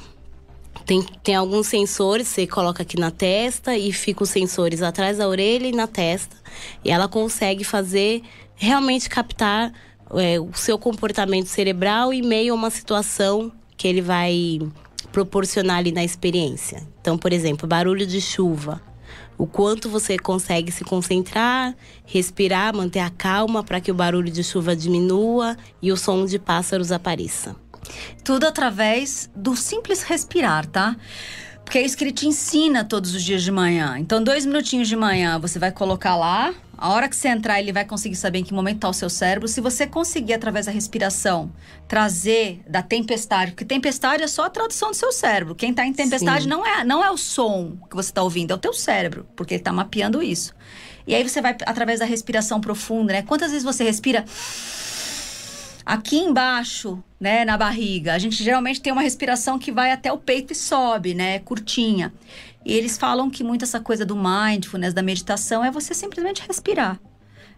Tem, 0.85 1.01
tem 1.23 1.35
alguns 1.35 1.67
sensores, 1.67 2.27
você 2.27 2.45
coloca 2.45 2.83
aqui 2.83 2.99
na 2.99 3.09
testa 3.09 3.77
e 3.77 3.91
fica 3.93 4.23
os 4.23 4.29
sensores 4.29 4.81
atrás 4.81 5.17
da 5.17 5.27
orelha 5.27 5.67
e 5.67 5.71
na 5.71 5.87
testa. 5.87 6.35
E 6.83 6.91
ela 6.91 7.07
consegue 7.07 7.63
fazer, 7.63 8.21
realmente 8.55 9.09
captar 9.09 9.71
é, 10.11 10.39
o 10.39 10.53
seu 10.53 10.77
comportamento 10.77 11.47
cerebral 11.47 12.13
em 12.13 12.21
meio 12.21 12.53
a 12.53 12.55
uma 12.55 12.69
situação 12.69 13.51
que 13.77 13.87
ele 13.87 14.01
vai 14.01 14.59
proporcionar 15.11 15.77
ali 15.77 15.91
na 15.91 16.03
experiência. 16.03 16.85
Então, 16.99 17.17
por 17.17 17.31
exemplo, 17.31 17.67
barulho 17.67 18.05
de 18.05 18.19
chuva. 18.19 18.81
O 19.37 19.47
quanto 19.47 19.89
você 19.89 20.17
consegue 20.17 20.71
se 20.71 20.83
concentrar, 20.83 21.75
respirar, 22.05 22.75
manter 22.75 22.99
a 22.99 23.09
calma 23.09 23.63
para 23.63 23.79
que 23.81 23.91
o 23.91 23.95
barulho 23.95 24.31
de 24.31 24.43
chuva 24.43 24.75
diminua 24.75 25.57
e 25.81 25.91
o 25.91 25.97
som 25.97 26.25
de 26.25 26.37
pássaros 26.37 26.91
apareça. 26.91 27.55
Tudo 28.23 28.45
através 28.45 29.29
do 29.35 29.55
simples 29.55 30.03
respirar, 30.03 30.65
tá? 30.65 30.95
Porque 31.63 31.77
é 31.77 31.81
isso 31.81 31.97
que 31.97 32.03
ele 32.03 32.11
te 32.11 32.27
ensina 32.27 32.83
todos 32.83 33.15
os 33.15 33.23
dias 33.23 33.41
de 33.41 33.51
manhã. 33.51 33.97
Então, 33.97 34.23
dois 34.23 34.45
minutinhos 34.45 34.87
de 34.87 34.95
manhã 34.95 35.39
você 35.39 35.57
vai 35.57 35.71
colocar 35.71 36.15
lá. 36.15 36.53
A 36.77 36.89
hora 36.89 37.07
que 37.07 37.15
você 37.15 37.29
entrar, 37.29 37.59
ele 37.59 37.71
vai 37.71 37.85
conseguir 37.85 38.15
saber 38.15 38.39
em 38.39 38.43
que 38.43 38.53
momento 38.53 38.75
está 38.75 38.89
o 38.89 38.93
seu 38.93 39.09
cérebro. 39.09 39.47
Se 39.47 39.61
você 39.61 39.87
conseguir, 39.87 40.33
através 40.33 40.65
da 40.65 40.71
respiração, 40.71 41.51
trazer 41.87 42.61
da 42.67 42.81
tempestade, 42.81 43.51
porque 43.51 43.63
tempestade 43.63 44.21
é 44.21 44.27
só 44.27 44.45
a 44.45 44.49
tradução 44.49 44.91
do 44.91 44.95
seu 44.95 45.11
cérebro. 45.11 45.55
Quem 45.55 45.69
está 45.69 45.85
em 45.85 45.93
tempestade 45.93 46.43
Sim. 46.43 46.49
não 46.49 46.65
é, 46.65 46.83
não 46.83 47.03
é 47.03 47.09
o 47.09 47.17
som 47.17 47.77
que 47.89 47.95
você 47.95 48.09
está 48.09 48.21
ouvindo, 48.21 48.51
é 48.51 48.55
o 48.55 48.57
teu 48.59 48.73
cérebro, 48.73 49.25
porque 49.35 49.53
ele 49.53 49.61
está 49.61 49.71
mapeando 49.71 50.21
isso. 50.21 50.53
E 51.07 51.15
aí 51.15 51.27
você 51.27 51.41
vai 51.41 51.55
através 51.65 51.99
da 51.99 52.05
respiração 52.05 52.59
profunda, 52.59 53.13
né? 53.13 53.21
Quantas 53.21 53.51
vezes 53.51 53.63
você 53.63 53.83
respira 53.83 54.25
aqui 55.85 56.17
embaixo, 56.17 57.03
né, 57.19 57.45
na 57.45 57.57
barriga, 57.57 58.13
a 58.13 58.19
gente 58.19 58.43
geralmente 58.43 58.81
tem 58.81 58.91
uma 58.91 59.01
respiração 59.01 59.57
que 59.57 59.71
vai 59.71 59.91
até 59.91 60.11
o 60.11 60.17
peito 60.17 60.53
e 60.53 60.55
sobe, 60.55 61.13
né, 61.13 61.39
curtinha. 61.39 62.13
E 62.65 62.73
eles 62.73 62.97
falam 62.97 63.29
que 63.29 63.43
muito 63.43 63.63
essa 63.63 63.79
coisa 63.79 64.05
do 64.05 64.15
mindfulness, 64.15 64.93
da 64.93 65.01
meditação, 65.01 65.63
é 65.63 65.71
você 65.71 65.93
simplesmente 65.93 66.43
respirar. 66.47 66.99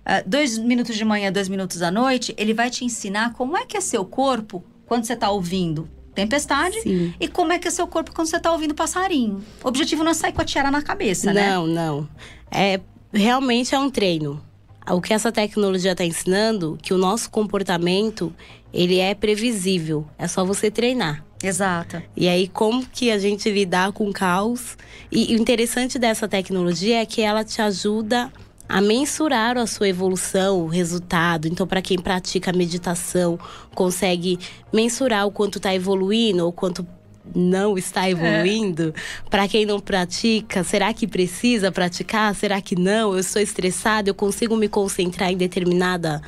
Ah, 0.05 0.23
dois 0.25 0.57
minutos 0.57 0.95
de 0.95 1.03
manhã, 1.03 1.31
dois 1.31 1.49
minutos 1.49 1.81
à 1.81 1.89
noite, 1.89 2.33
ele 2.37 2.53
vai 2.53 2.69
te 2.69 2.85
ensinar 2.85 3.33
como 3.33 3.57
é 3.57 3.65
que 3.65 3.75
é 3.75 3.81
seu 3.81 4.05
corpo 4.05 4.63
quando 4.85 5.05
você 5.05 5.13
está 5.13 5.29
ouvindo 5.29 5.89
tempestade 6.13 6.79
Sim. 6.81 7.13
e 7.19 7.27
como 7.27 7.51
é 7.51 7.59
que 7.59 7.67
é 7.67 7.71
seu 7.71 7.85
corpo 7.85 8.13
quando 8.13 8.27
você 8.27 8.37
está 8.37 8.51
ouvindo 8.51 8.73
passarinho. 8.73 9.43
O 9.63 9.67
objetivo 9.67 10.03
não 10.03 10.11
é 10.11 10.13
sair 10.13 10.31
com 10.31 10.41
a 10.41 10.45
tiara 10.45 10.71
na 10.71 10.81
cabeça, 10.81 11.33
né? 11.33 11.51
Não, 11.51 11.67
não. 11.67 12.09
É, 12.49 12.79
realmente 13.11 13.75
é 13.75 13.79
um 13.79 13.89
treino. 13.89 14.41
O 14.89 15.01
que 15.01 15.13
essa 15.13 15.31
tecnologia 15.31 15.93
está 15.93 16.05
ensinando, 16.05 16.77
que 16.81 16.93
o 16.93 16.97
nosso 16.97 17.29
comportamento, 17.29 18.33
ele 18.71 18.99
é 18.99 19.15
previsível. 19.15 20.05
É 20.17 20.27
só 20.27 20.45
você 20.45 20.69
treinar. 20.69 21.25
Exato. 21.43 22.01
E 22.15 22.27
aí, 22.27 22.47
como 22.47 22.85
que 22.85 23.11
a 23.11 23.17
gente 23.17 23.49
lidar 23.49 23.91
com 23.91 24.09
o 24.09 24.13
caos? 24.13 24.77
E, 25.11 25.31
e 25.31 25.35
o 25.35 25.39
interessante 25.39 25.99
dessa 25.99 26.27
tecnologia 26.27 27.01
é 27.01 27.05
que 27.05 27.21
ela 27.21 27.43
te 27.43 27.61
ajuda 27.61 28.31
a 28.67 28.81
mensurar 28.81 29.57
a 29.57 29.67
sua 29.67 29.87
evolução, 29.87 30.61
o 30.61 30.67
resultado. 30.67 31.47
Então, 31.47 31.67
para 31.67 31.81
quem 31.81 31.99
pratica 31.99 32.51
meditação, 32.51 33.39
consegue 33.73 34.39
mensurar 34.73 35.27
o 35.27 35.31
quanto 35.31 35.57
está 35.57 35.73
evoluindo 35.73 36.45
ou 36.45 36.51
quanto 36.51 36.85
não 37.33 37.77
está 37.77 38.09
evoluindo. 38.09 38.93
Para 39.29 39.47
quem 39.47 39.65
não 39.65 39.79
pratica, 39.79 40.63
será 40.63 40.93
que 40.93 41.07
precisa 41.07 41.71
praticar? 41.71 42.35
Será 42.35 42.61
que 42.61 42.75
não? 42.75 43.15
Eu 43.15 43.23
sou 43.23 43.41
estressado, 43.41 44.09
eu 44.09 44.13
consigo 44.15 44.55
me 44.55 44.67
concentrar 44.67 45.31
em 45.31 45.37
determinada 45.37 46.21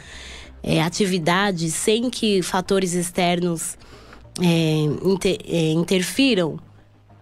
é, 0.63 0.81
atividade 0.81 1.69
sem 1.71 2.09
que 2.09 2.41
fatores 2.41 2.93
externos 2.93 3.77
é, 4.41 4.79
inter- 5.05 5.39
é, 5.47 5.71
interfiram, 5.71 6.59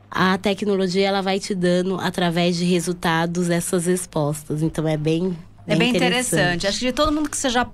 a 0.09 0.37
tecnologia 0.37 1.07
ela 1.07 1.21
vai 1.21 1.39
te 1.39 1.53
dando 1.53 1.99
através 1.99 2.55
de 2.55 2.63
resultados 2.63 3.49
essas 3.49 3.85
respostas. 3.85 4.61
Então 4.61 4.87
é 4.87 4.95
bem 4.95 5.37
É 5.67 5.75
bem 5.75 5.89
interessante. 5.89 6.65
Acho 6.65 6.79
que 6.79 6.85
de 6.85 6.93
todo 6.93 7.11
mundo 7.11 7.29
que 7.29 7.37
você 7.37 7.49
já 7.49 7.69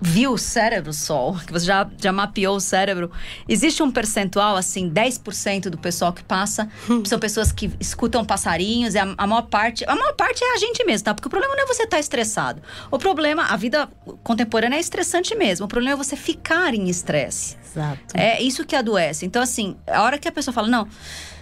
viu 0.00 0.32
o 0.32 0.38
cérebro 0.38 0.92
sol, 0.92 1.36
que 1.46 1.52
você 1.52 1.66
já, 1.66 1.88
já 2.00 2.12
mapeou 2.12 2.56
o 2.56 2.60
cérebro, 2.60 3.10
existe 3.48 3.82
um 3.82 3.90
percentual, 3.90 4.56
assim, 4.56 4.90
10% 4.90 5.70
do 5.70 5.78
pessoal 5.78 6.12
que 6.12 6.22
passa 6.22 6.68
são 7.04 7.18
pessoas 7.18 7.50
que 7.50 7.70
escutam 7.80 8.24
passarinhos, 8.24 8.94
e 8.94 8.98
a, 8.98 9.14
a 9.16 9.26
maior 9.26 9.42
parte. 9.42 9.84
A 9.86 9.94
maior 9.94 10.14
parte 10.14 10.42
é 10.44 10.54
a 10.54 10.58
gente 10.58 10.84
mesmo, 10.84 11.04
tá? 11.04 11.14
Porque 11.14 11.28
o 11.28 11.30
problema 11.30 11.54
não 11.56 11.64
é 11.64 11.66
você 11.66 11.84
estar 11.84 11.98
estressado. 11.98 12.62
O 12.90 12.98
problema, 12.98 13.44
a 13.44 13.56
vida 13.56 13.88
contemporânea 14.22 14.76
é 14.76 14.80
estressante 14.80 15.34
mesmo. 15.34 15.66
O 15.66 15.68
problema 15.68 15.94
é 15.94 15.96
você 15.96 16.16
ficar 16.16 16.74
em 16.74 16.88
estresse. 16.88 17.56
Exato. 17.64 17.98
É 18.14 18.40
isso 18.42 18.64
que 18.64 18.76
adoece. 18.76 19.24
Então, 19.26 19.42
assim, 19.42 19.76
a 19.86 20.02
hora 20.02 20.18
que 20.18 20.28
a 20.28 20.32
pessoa 20.32 20.52
fala, 20.52 20.68
não, 20.68 20.88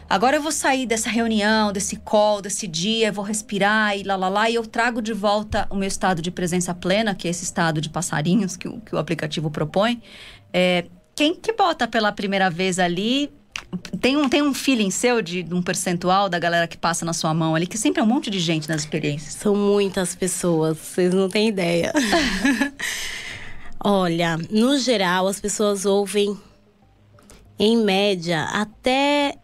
agora 0.09 0.37
eu 0.37 0.43
vou 0.43 0.53
sair 0.53 0.87
dessa 0.87 1.09
reunião, 1.09 1.73
desse 1.73 1.97
call, 1.97 2.41
desse 2.43 2.67
dia, 2.67 3.11
vou 3.13 3.25
respirar 3.25 3.97
e 3.97 4.03
lá, 4.03 4.17
lá, 4.17 4.29
lá, 4.29 4.51
e 4.51 4.55
eu 4.55 4.67
trago 4.67 5.01
de 5.01 5.13
volta 5.13 5.67
o 5.71 5.77
meu 5.77 5.89
estado 5.89 6.21
de 6.21 6.31
presença 6.31 6.75
plena, 6.75 7.15
que 7.15 7.27
é 7.27 7.31
esse 7.31 7.45
estado 7.45 7.81
de 7.81 7.89
passarinhos 7.89 8.57
que 8.57 8.69
o, 8.69 8.81
que 8.81 8.95
o 8.95 8.99
aplicativo 8.99 9.51
propõe. 9.51 10.03
É, 10.53 10.87
quem 11.15 11.35
que 11.35 11.53
bota 11.53 11.87
pela 11.87 12.13
primeira 12.13 12.51
vez 12.51 12.79
ali. 12.79 13.31
Tem 14.01 14.17
um, 14.17 14.29
tem 14.29 14.43
um 14.43 14.53
feeling 14.53 14.91
seu 14.91 15.23
de, 15.23 15.43
de 15.43 15.55
um 15.55 15.63
percentual 15.63 16.29
da 16.29 16.39
galera 16.39 16.67
que 16.67 16.77
passa 16.77 17.05
na 17.05 17.13
sua 17.13 17.33
mão 17.33 17.55
ali, 17.55 17.67
que 17.67 17.79
sempre 17.79 18.01
é 18.01 18.05
um 18.05 18.07
monte 18.07 18.31
de 18.31 18.39
gente 18.39 18.69
nas 18.69 18.83
experiências. 18.83 19.35
São 19.35 19.55
muitas 19.55 20.15
pessoas, 20.15 20.77
vocês 20.77 21.15
não 21.15 21.29
têm 21.29 21.49
ideia. 21.49 21.93
Olha, 23.83 24.37
no 24.51 24.79
geral, 24.79 25.27
as 25.27 25.41
pessoas 25.41 25.87
ouvem, 25.87 26.37
em 27.59 27.77
média, 27.77 28.45
até 28.45 29.35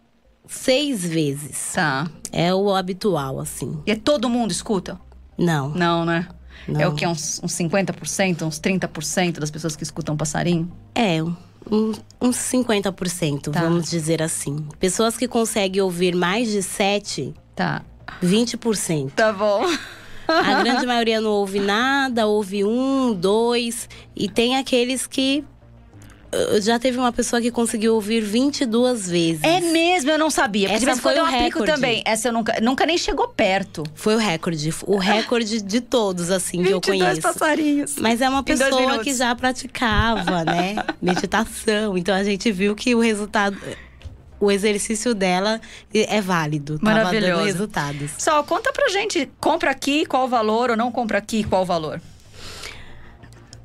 seis 0.53 1.03
vezes. 1.05 1.71
Tá. 1.73 2.07
É 2.31 2.53
o 2.53 2.73
habitual, 2.75 3.39
assim. 3.39 3.79
E 3.85 3.91
é 3.91 3.95
todo 3.95 4.29
mundo 4.29 4.51
escuta? 4.51 4.99
Não. 5.37 5.69
Não, 5.69 6.05
né? 6.05 6.27
Não. 6.67 6.79
É 6.79 6.87
o 6.87 6.93
que? 6.93 7.05
Uns, 7.07 7.39
uns 7.43 7.53
50%, 7.53 8.43
uns 8.43 8.59
30% 8.59 9.39
das 9.39 9.49
pessoas 9.49 9.75
que 9.75 9.83
escutam 9.83 10.15
passarinho? 10.15 10.71
É, 10.93 11.21
um- 11.23 11.93
uns 12.21 12.35
50%, 12.37 13.49
Tá. 13.51 13.61
vamos 13.61 13.89
dizer 13.89 14.21
assim. 14.21 14.67
Pessoas 14.79 15.17
que 15.17 15.27
conseguem 15.27 15.81
ouvir 15.81 16.15
mais 16.15 16.49
de 16.49 16.61
sete, 16.61 17.33
Tá. 17.55 17.81
20%. 18.21 19.11
Tá 19.15 19.31
bom. 19.33 19.63
A 20.27 20.61
grande 20.63 20.85
maioria 20.85 21.19
não 21.19 21.31
ouve 21.31 21.59
nada, 21.59 22.25
ouve 22.27 22.63
um, 22.63 23.13
dois. 23.13 23.89
E 24.15 24.29
tem 24.29 24.55
aqueles 24.55 25.05
que. 25.07 25.43
Eu 26.31 26.61
Já 26.61 26.79
teve 26.79 26.97
uma 26.97 27.11
pessoa 27.11 27.41
que 27.41 27.51
conseguiu 27.51 27.95
ouvir 27.95 28.21
22 28.21 29.09
vezes. 29.09 29.43
É 29.43 29.59
mesmo, 29.59 30.11
eu 30.11 30.17
não 30.17 30.29
sabia. 30.29 30.69
Porque 30.69 30.89
Essa 30.89 31.01
foi 31.01 31.17
eu 31.17 31.23
o 31.23 31.25
aplico 31.25 31.43
recorde. 31.59 31.71
também. 31.71 32.01
Essa 32.05 32.29
eu 32.29 32.33
nunca, 32.33 32.59
nunca 32.61 32.85
nem 32.85 32.97
chegou 32.97 33.27
perto. 33.27 33.83
Foi 33.93 34.15
o 34.15 34.17
recorde. 34.17 34.73
O 34.85 34.97
recorde 34.97 35.61
de 35.61 35.81
todos, 35.81 36.29
assim, 36.31 36.63
que 36.63 36.71
eu 36.71 36.81
conheço. 36.81 37.21
passarinhos. 37.21 37.95
Mas 37.97 38.21
é 38.21 38.29
uma 38.29 38.43
pessoa 38.43 38.99
que 39.03 39.13
já 39.13 39.35
praticava, 39.35 40.43
né? 40.45 40.75
Meditação. 41.01 41.97
Então 41.97 42.15
a 42.15 42.23
gente 42.23 42.51
viu 42.51 42.75
que 42.75 42.95
o 42.95 42.99
resultado. 42.99 43.57
O 44.39 44.49
exercício 44.51 45.13
dela 45.13 45.61
é 45.93 46.19
válido. 46.19 46.79
Tava 46.79 46.95
Maravilhoso. 46.95 47.31
dando 47.33 47.45
resultados. 47.45 48.11
Só 48.17 48.41
conta 48.41 48.73
pra 48.73 48.87
gente. 48.89 49.29
Compra 49.39 49.69
aqui, 49.69 50.03
qual 50.03 50.23
o 50.25 50.27
valor? 50.27 50.71
Ou 50.71 50.75
não 50.77 50.91
compra 50.91 51.19
aqui, 51.19 51.43
qual 51.43 51.61
o 51.61 51.65
valor? 51.65 52.01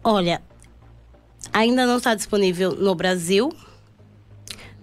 Olha, 0.04 0.42
ainda 1.56 1.86
não 1.86 1.96
está 1.96 2.14
disponível 2.14 2.72
no 2.72 2.94
Brasil, 2.94 3.50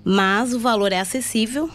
mas 0.03 0.55
o 0.55 0.59
valor 0.59 0.91
é 0.91 0.99
acessível. 0.99 1.69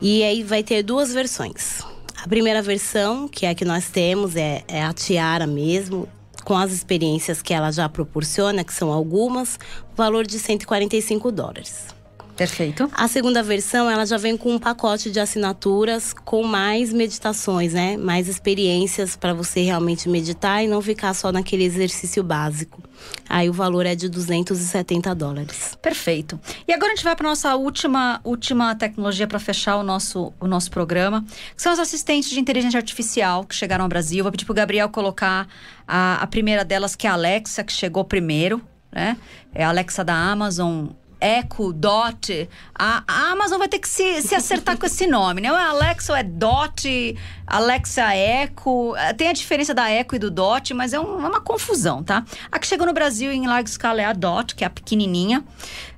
E 0.00 0.22
aí 0.22 0.42
vai 0.42 0.62
ter 0.62 0.82
duas 0.82 1.12
versões. 1.12 1.82
A 2.16 2.26
primeira 2.26 2.62
versão, 2.62 3.28
que 3.28 3.44
é 3.44 3.50
a 3.50 3.54
que 3.54 3.66
nós 3.66 3.90
temos, 3.90 4.34
é, 4.34 4.64
é 4.66 4.82
a 4.82 4.94
tiara 4.94 5.46
mesmo, 5.46 6.08
com 6.42 6.56
as 6.56 6.72
experiências 6.72 7.42
que 7.42 7.52
ela 7.52 7.70
já 7.70 7.86
proporciona, 7.86 8.64
que 8.64 8.72
são 8.72 8.90
algumas, 8.90 9.58
valor 9.94 10.26
de 10.26 10.38
145 10.38 11.30
dólares. 11.30 11.97
Perfeito. 12.38 12.88
A 12.94 13.08
segunda 13.08 13.42
versão, 13.42 13.90
ela 13.90 14.06
já 14.06 14.16
vem 14.16 14.36
com 14.36 14.54
um 14.54 14.60
pacote 14.60 15.10
de 15.10 15.18
assinaturas 15.18 16.12
com 16.12 16.44
mais 16.44 16.92
meditações, 16.92 17.72
né? 17.72 17.96
Mais 17.96 18.28
experiências 18.28 19.16
para 19.16 19.34
você 19.34 19.62
realmente 19.62 20.08
meditar 20.08 20.62
e 20.62 20.68
não 20.68 20.80
ficar 20.80 21.14
só 21.14 21.32
naquele 21.32 21.64
exercício 21.64 22.22
básico. 22.22 22.80
Aí 23.28 23.50
o 23.50 23.52
valor 23.52 23.84
é 23.86 23.96
de 23.96 24.08
270 24.08 25.12
dólares. 25.16 25.76
Perfeito. 25.82 26.38
E 26.68 26.72
agora 26.72 26.92
a 26.92 26.94
gente 26.94 27.02
vai 27.02 27.16
para 27.16 27.28
nossa 27.28 27.56
última 27.56 28.20
última 28.22 28.72
tecnologia 28.76 29.26
para 29.26 29.40
fechar 29.40 29.76
o 29.76 29.82
nosso 29.82 30.32
o 30.38 30.46
nosso 30.46 30.70
programa, 30.70 31.24
que 31.56 31.60
são 31.60 31.72
os 31.72 31.80
assistentes 31.80 32.30
de 32.30 32.38
inteligência 32.38 32.78
artificial 32.78 33.42
que 33.42 33.54
chegaram 33.56 33.84
ao 33.84 33.88
Brasil. 33.88 34.22
Vou 34.22 34.30
pedir 34.30 34.44
para 34.44 34.52
o 34.52 34.54
Gabriel 34.54 34.88
colocar 34.90 35.48
a, 35.88 36.22
a 36.22 36.26
primeira 36.28 36.64
delas, 36.64 36.94
que 36.94 37.04
é 37.04 37.10
a 37.10 37.14
Alexa, 37.14 37.64
que 37.64 37.72
chegou 37.72 38.04
primeiro, 38.04 38.62
né? 38.92 39.16
É 39.52 39.64
a 39.64 39.70
Alexa 39.70 40.04
da 40.04 40.14
Amazon 40.14 40.86
Echo, 41.20 41.72
Dot. 41.72 42.48
A, 42.74 43.02
a, 43.06 43.30
Amazon 43.32 43.58
vai 43.58 43.68
ter 43.68 43.78
que 43.78 43.88
se, 43.88 44.22
se 44.22 44.34
acertar 44.34 44.78
com 44.78 44.86
esse 44.86 45.06
nome, 45.06 45.40
né? 45.40 45.50
Ou 45.50 45.58
é 45.58 45.62
Alexa 45.62 46.12
ou 46.12 46.18
é 46.18 46.22
Dot, 46.22 47.16
Alexa 47.46 48.16
Echo. 48.16 48.94
É, 48.96 49.12
tem 49.12 49.28
a 49.28 49.32
diferença 49.32 49.74
da 49.74 49.90
Echo 49.90 50.16
e 50.16 50.18
do 50.18 50.30
Dot, 50.30 50.72
mas 50.74 50.92
é, 50.92 51.00
um, 51.00 51.24
é 51.24 51.28
uma 51.28 51.40
confusão, 51.40 52.02
tá? 52.02 52.24
A 52.50 52.58
que 52.58 52.66
chegou 52.66 52.86
no 52.86 52.92
Brasil 52.92 53.32
em 53.32 53.46
larga 53.46 53.68
escala 53.68 54.00
é 54.00 54.04
a 54.04 54.12
Dot, 54.12 54.54
que 54.54 54.64
é 54.64 54.66
a 54.66 54.70
pequenininha. 54.70 55.44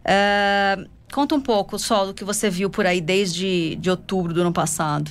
Uh, 0.01 0.89
conta 1.13 1.35
um 1.35 1.41
pouco 1.41 1.79
só 1.79 2.07
do 2.07 2.15
que 2.15 2.25
você 2.25 2.49
viu 2.49 2.71
por 2.71 2.87
aí 2.87 3.01
desde 3.01 3.77
de 3.77 3.91
outubro 3.91 4.33
do 4.33 4.41
ano 4.41 4.53
passado. 4.53 5.11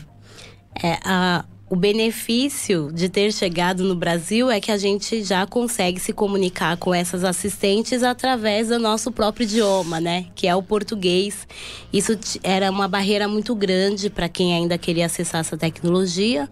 É, 0.82 0.98
a 1.04 1.44
o 1.70 1.76
benefício 1.76 2.90
de 2.92 3.08
ter 3.08 3.32
chegado 3.32 3.84
no 3.84 3.96
Brasil 3.96 4.50
é 4.50 4.60
que 4.60 4.72
a 4.72 4.78
gente 4.78 5.24
já 5.24 5.46
consegue 5.46 6.00
se 6.00 6.12
comunicar 6.12 6.76
com 6.78 6.94
essas 6.94 7.24
assistentes 7.24 8.02
através 8.02 8.70
do 8.70 8.80
nosso 8.80 9.12
próprio 9.12 9.44
idioma, 9.44 10.00
né? 10.00 10.26
Que 10.34 10.48
é 10.48 10.56
o 10.56 10.64
português. 10.64 11.48
Isso 11.94 12.18
era 12.42 12.72
uma 12.72 12.88
barreira 12.88 13.28
muito 13.28 13.54
grande 13.54 14.10
para 14.10 14.28
quem 14.28 14.56
ainda 14.56 14.80
queria 14.80 15.06
acessar 15.06 15.42
essa 15.42 15.56
tecnologia. 15.56 16.50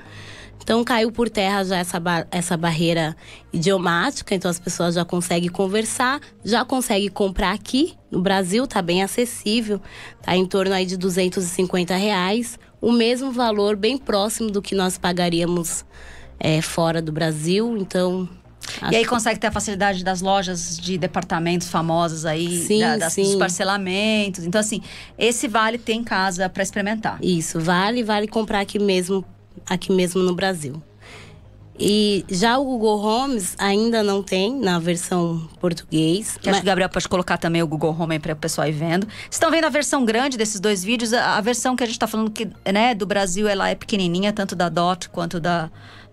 Então 0.62 0.84
caiu 0.84 1.12
por 1.12 1.30
terra 1.30 1.64
já 1.64 1.78
essa, 1.78 2.00
essa 2.30 2.58
barreira 2.58 3.16
idiomática, 3.54 4.36
então 4.36 4.52
as 4.52 4.60
pessoas 4.60 4.96
já 4.96 5.06
conseguem 5.06 5.50
conversar, 5.50 6.20
já 6.44 6.66
conseguem 6.66 7.10
comprar 7.10 7.54
aqui 7.54 7.96
no 8.12 8.22
Brasil, 8.22 8.68
tá 8.68 8.82
bem 8.82 9.02
acessível, 9.02 9.82
tá 10.22 10.36
em 10.36 10.46
torno 10.46 10.74
aí 10.74 10.86
de 10.86 10.98
250 10.98 11.96
reais 11.96 12.60
o 12.82 12.92
mesmo 12.92 13.32
valor, 13.32 13.76
bem 13.76 13.98
próximo 13.98 14.50
do 14.50 14.62
que 14.62 14.76
nós 14.76 14.98
pagaríamos 14.98 15.86
é, 16.40 16.62
fora 16.62 17.02
do 17.02 17.12
Brasil. 17.12 17.78
Então. 17.78 18.28
E 18.92 18.96
aí 18.98 19.06
consegue 19.06 19.40
ter 19.40 19.48
a 19.48 19.52
facilidade 19.52 20.04
das 20.04 20.22
lojas 20.22 20.78
de 20.78 20.98
departamentos 20.98 21.70
famosas 21.70 22.26
aí, 22.26 22.60
sim, 22.60 22.82
da, 22.82 22.98
das, 22.98 23.14
sim. 23.14 23.24
dos 23.24 23.36
parcelamentos. 23.36 24.44
Então, 24.46 24.60
assim, 24.60 24.82
esse 25.18 25.48
vale 25.48 25.78
ter 25.78 25.94
em 25.94 26.04
casa 26.04 26.50
para 26.50 26.62
experimentar. 26.64 27.18
Isso, 27.22 27.60
vale, 27.62 28.04
vale 28.04 28.28
comprar 28.28 28.60
aqui 28.60 28.78
mesmo, 28.78 29.24
aqui 29.66 29.92
mesmo 29.92 30.22
no 30.22 30.36
Brasil. 30.36 30.82
E 31.80 32.26
já 32.30 32.58
o 32.58 32.66
Google 32.66 33.00
Homes 33.00 33.56
ainda 33.60 34.02
não 34.02 34.24
tem 34.24 34.56
na 34.60 34.80
versão 34.80 35.48
português. 35.60 36.38
Que 36.38 36.48
mas... 36.48 36.56
acho 36.56 36.62
que 36.62 36.66
o 36.66 36.72
Gabriel 36.72 36.90
pode 36.90 37.08
colocar 37.08 37.38
também 37.38 37.62
o 37.62 37.68
Google 37.68 37.96
Home 37.98 38.18
para 38.18 38.34
o 38.34 38.36
pessoal 38.36 38.68
ir 38.68 38.72
vendo. 38.72 39.08
Estão 39.30 39.52
vendo 39.52 39.66
a 39.66 39.70
versão 39.70 40.04
grande 40.04 40.38
desses 40.38 40.60
dois 40.60 40.84
vídeos? 40.84 41.14
A, 41.14 41.38
a 41.38 41.42
versão 41.42 41.76
que 41.76 41.84
a 41.84 41.86
gente 41.86 41.96
está 41.96 42.08
falando 42.08 42.32
que, 42.32 42.50
né, 42.72 42.96
do 42.96 43.06
Brasil, 43.06 43.48
ela 43.48 43.70
é 43.70 43.76
pequenininha, 43.76 44.34
tanto 44.34 44.56
da 44.56 44.70
Dot 44.70 45.10
quanto 45.10 45.40
da, 45.40 45.70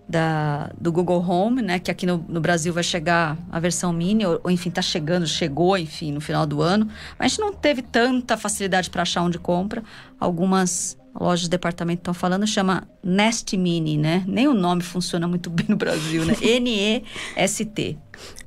da, 0.07 0.69
do 0.79 0.91
Google 0.91 1.27
Home, 1.27 1.63
né? 1.63 1.79
Que 1.79 1.89
aqui 1.89 2.05
no, 2.05 2.23
no 2.29 2.39
Brasil 2.39 2.71
vai 2.71 2.83
chegar 2.83 3.35
a 3.51 3.59
versão 3.59 3.91
mini, 3.91 4.23
ou, 4.23 4.39
ou, 4.43 4.51
enfim, 4.51 4.69
tá 4.69 4.83
chegando, 4.83 5.25
chegou, 5.25 5.75
enfim, 5.77 6.11
no 6.11 6.21
final 6.21 6.45
do 6.45 6.61
ano. 6.61 6.87
Mas 7.17 7.25
a 7.25 7.27
gente 7.29 7.39
não 7.39 7.53
teve 7.53 7.81
tanta 7.81 8.37
facilidade 8.37 8.89
para 8.89 9.01
achar 9.01 9.23
onde 9.23 9.39
compra. 9.39 9.83
Algumas 10.19 10.95
lojas 11.19 11.41
de 11.41 11.49
departamento 11.49 12.01
estão 12.01 12.13
falando, 12.13 12.45
chama 12.45 12.87
Nest 13.03 13.55
Mini, 13.55 13.97
né? 13.97 14.23
Nem 14.27 14.47
o 14.47 14.53
nome 14.53 14.83
funciona 14.83 15.27
muito 15.27 15.49
bem 15.49 15.65
no 15.69 15.77
Brasil, 15.77 16.25
né? 16.25 16.35
N-E-S-T. 16.41 17.97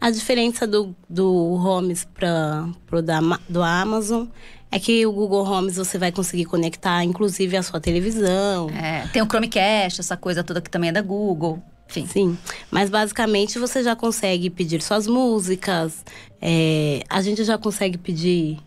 A 0.00 0.10
diferença 0.10 0.66
do, 0.66 0.94
do 1.08 1.54
Homes 1.54 2.04
para 2.04 2.68
pro 2.86 3.02
da, 3.02 3.20
do 3.48 3.62
Amazon 3.62 4.26
é 4.70 4.78
que 4.78 5.06
o 5.06 5.12
Google 5.12 5.44
Homes 5.44 5.76
você 5.76 5.98
vai 5.98 6.12
conseguir 6.12 6.44
conectar, 6.44 7.02
inclusive, 7.02 7.56
a 7.56 7.62
sua 7.62 7.80
televisão. 7.80 8.68
É, 8.70 9.06
tem 9.08 9.22
o 9.22 9.26
Chromecast, 9.26 10.00
essa 10.00 10.16
coisa 10.16 10.44
toda 10.44 10.60
que 10.60 10.70
também 10.70 10.90
é 10.90 10.92
da 10.92 11.02
Google. 11.02 11.62
Enfim. 11.88 12.06
Sim, 12.06 12.38
mas 12.70 12.90
basicamente 12.90 13.58
você 13.58 13.82
já 13.82 13.96
consegue 13.96 14.50
pedir 14.50 14.82
suas 14.82 15.06
músicas, 15.06 16.04
é, 16.40 17.02
a 17.08 17.22
gente 17.22 17.44
já 17.44 17.56
consegue 17.56 17.96
pedir 17.96 18.58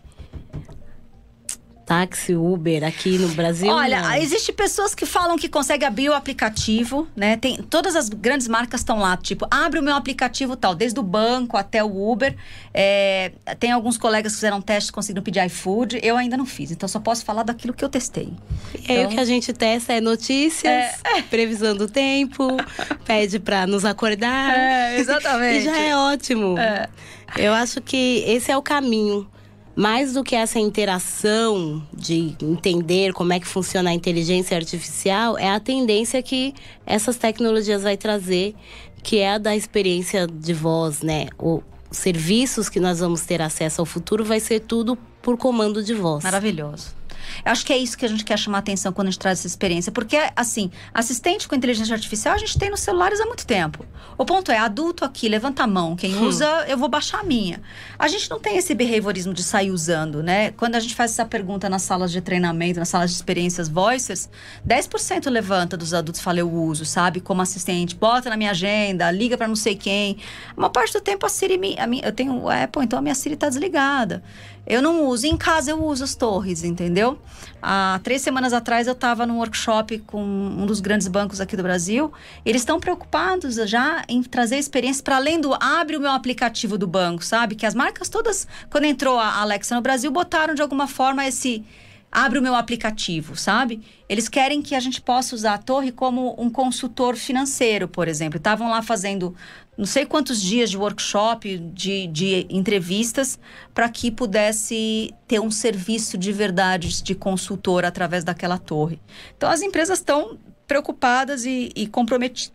táxi, 1.92 2.34
Uber 2.34 2.84
aqui 2.84 3.18
no 3.18 3.28
Brasil? 3.28 3.70
Olha, 3.70 4.00
não. 4.00 4.14
existe 4.14 4.50
pessoas 4.50 4.94
que 4.94 5.04
falam 5.04 5.36
que 5.36 5.46
consegue 5.46 5.84
abrir 5.84 6.08
o 6.08 6.14
aplicativo, 6.14 7.06
né? 7.14 7.36
Tem 7.36 7.56
todas 7.56 7.94
as 7.94 8.08
grandes 8.08 8.48
marcas 8.48 8.80
estão 8.80 8.98
lá, 8.98 9.14
tipo, 9.14 9.46
abre 9.50 9.78
o 9.78 9.82
meu 9.82 9.94
aplicativo 9.94 10.56
tal, 10.56 10.74
desde 10.74 10.98
o 10.98 11.02
banco 11.02 11.54
até 11.54 11.84
o 11.84 12.10
Uber. 12.10 12.34
É, 12.72 13.32
tem 13.60 13.72
alguns 13.72 13.98
colegas 13.98 14.32
que 14.32 14.36
fizeram 14.36 14.62
testes 14.62 14.90
conseguiram 14.90 15.22
pedir 15.22 15.44
iFood. 15.44 16.00
Eu 16.02 16.16
ainda 16.16 16.34
não 16.34 16.46
fiz, 16.46 16.70
então 16.70 16.88
só 16.88 16.98
posso 16.98 17.26
falar 17.26 17.42
daquilo 17.42 17.74
que 17.74 17.84
eu 17.84 17.90
testei. 17.90 18.32
Então... 18.74 19.04
o 19.04 19.08
que 19.08 19.20
a 19.20 19.24
gente 19.26 19.52
testa 19.52 19.92
é 19.92 20.00
notícias, 20.00 20.94
é. 21.04 21.20
previsão 21.28 21.76
do 21.76 21.86
tempo, 21.86 22.56
pede 23.04 23.38
para 23.38 23.66
nos 23.66 23.84
acordar. 23.84 24.56
É, 24.56 24.98
exatamente. 24.98 25.58
e 25.60 25.64
já 25.64 25.76
é 25.76 25.94
ótimo. 25.94 26.58
É. 26.58 26.88
Eu 27.36 27.52
acho 27.52 27.82
que 27.82 28.24
esse 28.26 28.50
é 28.50 28.56
o 28.56 28.62
caminho 28.62 29.28
mais 29.74 30.12
do 30.12 30.22
que 30.22 30.34
essa 30.34 30.58
interação 30.58 31.82
de 31.92 32.36
entender 32.42 33.12
como 33.12 33.32
é 33.32 33.40
que 33.40 33.46
funciona 33.46 33.90
a 33.90 33.94
inteligência 33.94 34.56
artificial, 34.56 35.38
é 35.38 35.50
a 35.50 35.58
tendência 35.58 36.22
que 36.22 36.54
essas 36.86 37.16
tecnologias 37.16 37.82
vai 37.82 37.96
trazer, 37.96 38.54
que 39.02 39.18
é 39.18 39.32
a 39.32 39.38
da 39.38 39.56
experiência 39.56 40.26
de 40.26 40.52
voz, 40.52 41.02
né? 41.02 41.28
Os 41.38 41.62
serviços 41.90 42.68
que 42.68 42.80
nós 42.80 43.00
vamos 43.00 43.22
ter 43.22 43.40
acesso 43.40 43.80
ao 43.80 43.86
futuro 43.86 44.24
vai 44.24 44.40
ser 44.40 44.60
tudo 44.60 44.96
por 45.20 45.36
comando 45.36 45.82
de 45.82 45.94
voz. 45.94 46.24
Maravilhoso. 46.24 47.01
Eu 47.44 47.52
acho 47.52 47.64
que 47.64 47.72
é 47.72 47.78
isso 47.78 47.96
que 47.96 48.04
a 48.04 48.08
gente 48.08 48.24
quer 48.24 48.38
chamar 48.38 48.58
atenção 48.58 48.92
quando 48.92 49.08
a 49.08 49.10
gente 49.10 49.20
traz 49.20 49.38
essa 49.38 49.46
experiência. 49.46 49.92
Porque, 49.92 50.18
assim, 50.36 50.70
assistente 50.92 51.48
com 51.48 51.54
inteligência 51.54 51.94
artificial 51.94 52.34
a 52.34 52.38
gente 52.38 52.58
tem 52.58 52.70
nos 52.70 52.80
celulares 52.80 53.20
há 53.20 53.26
muito 53.26 53.46
tempo. 53.46 53.84
O 54.16 54.24
ponto 54.24 54.52
é, 54.52 54.58
adulto 54.58 55.04
aqui, 55.04 55.28
levanta 55.28 55.62
a 55.62 55.66
mão. 55.66 55.96
Quem 55.96 56.16
hum. 56.16 56.26
usa, 56.26 56.46
eu 56.68 56.76
vou 56.76 56.88
baixar 56.88 57.20
a 57.20 57.24
minha. 57.24 57.60
A 57.98 58.08
gente 58.08 58.28
não 58.30 58.38
tem 58.38 58.56
esse 58.56 58.74
behaviorismo 58.74 59.32
de 59.32 59.42
sair 59.42 59.70
usando, 59.70 60.22
né? 60.22 60.52
Quando 60.52 60.74
a 60.74 60.80
gente 60.80 60.94
faz 60.94 61.12
essa 61.12 61.24
pergunta 61.24 61.68
nas 61.68 61.82
salas 61.82 62.12
de 62.12 62.20
treinamento, 62.20 62.78
nas 62.78 62.88
salas 62.88 63.10
de 63.10 63.16
experiências 63.16 63.68
voicers, 63.68 64.28
10% 64.66 65.30
levanta 65.30 65.76
dos 65.76 65.94
adultos 65.94 66.20
fala 66.20 66.38
eu 66.38 66.50
uso, 66.50 66.84
sabe? 66.84 67.20
Como 67.20 67.42
assistente, 67.42 67.94
bota 67.94 68.30
na 68.30 68.36
minha 68.36 68.50
agenda, 68.50 69.10
liga 69.10 69.36
para 69.36 69.48
não 69.48 69.56
sei 69.56 69.74
quem. 69.74 70.16
Uma 70.56 70.70
parte 70.70 70.92
do 70.92 71.00
tempo 71.00 71.26
a 71.26 71.28
Siri, 71.28 71.58
a 71.78 71.86
minha, 71.86 72.04
eu 72.04 72.12
tenho 72.12 72.34
o 72.34 72.48
Apple, 72.48 72.84
então 72.84 72.98
a 72.98 73.02
minha 73.02 73.14
Siri 73.14 73.36
tá 73.36 73.48
desligada. 73.48 74.22
Eu 74.66 74.80
não 74.80 75.06
uso. 75.06 75.26
Em 75.26 75.36
casa 75.36 75.70
eu 75.70 75.84
uso 75.84 76.04
as 76.04 76.14
torres, 76.14 76.62
entendeu? 76.62 77.11
Há 77.60 78.00
três 78.02 78.22
semanas 78.22 78.52
atrás 78.52 78.86
eu 78.86 78.92
estava 78.92 79.26
num 79.26 79.38
workshop 79.38 79.98
com 80.00 80.22
um 80.22 80.66
dos 80.66 80.80
grandes 80.80 81.08
bancos 81.08 81.40
aqui 81.40 81.56
do 81.56 81.62
Brasil. 81.62 82.12
Eles 82.44 82.62
estão 82.62 82.78
preocupados 82.80 83.54
já 83.68 84.04
em 84.08 84.22
trazer 84.22 84.56
experiência 84.58 85.02
para 85.02 85.16
além 85.16 85.40
do 85.40 85.54
abre 85.54 85.96
o 85.96 86.00
meu 86.00 86.10
aplicativo 86.10 86.76
do 86.76 86.86
banco, 86.86 87.24
sabe? 87.24 87.54
Que 87.54 87.66
as 87.66 87.74
marcas 87.74 88.08
todas, 88.08 88.46
quando 88.70 88.84
entrou 88.84 89.18
a 89.18 89.40
Alexa 89.40 89.74
no 89.74 89.80
Brasil, 89.80 90.10
botaram 90.10 90.54
de 90.54 90.62
alguma 90.62 90.86
forma 90.86 91.26
esse 91.26 91.64
abre 92.12 92.38
o 92.38 92.42
meu 92.42 92.54
aplicativo, 92.54 93.34
sabe? 93.34 93.80
Eles 94.06 94.28
querem 94.28 94.60
que 94.60 94.74
a 94.74 94.80
gente 94.80 95.00
possa 95.00 95.34
usar 95.34 95.54
a 95.54 95.58
torre 95.58 95.90
como 95.90 96.36
um 96.38 96.50
consultor 96.50 97.16
financeiro, 97.16 97.88
por 97.88 98.06
exemplo. 98.06 98.36
Estavam 98.36 98.68
lá 98.68 98.82
fazendo 98.82 99.34
não 99.78 99.86
sei 99.86 100.04
quantos 100.04 100.42
dias 100.42 100.70
de 100.70 100.76
workshop, 100.76 101.56
de, 101.56 102.06
de 102.08 102.46
entrevistas, 102.50 103.38
para 103.72 103.88
que 103.88 104.10
pudesse 104.10 105.14
ter 105.26 105.40
um 105.40 105.50
serviço 105.50 106.18
de 106.18 106.30
verdade 106.30 107.02
de 107.02 107.14
consultor 107.14 107.86
através 107.86 108.22
daquela 108.22 108.58
torre. 108.58 109.00
Então, 109.34 109.48
as 109.48 109.62
empresas 109.62 109.98
estão 109.98 110.38
preocupadas 110.66 111.46
e, 111.46 111.70
e 111.74 111.86
comprometidas 111.86 112.52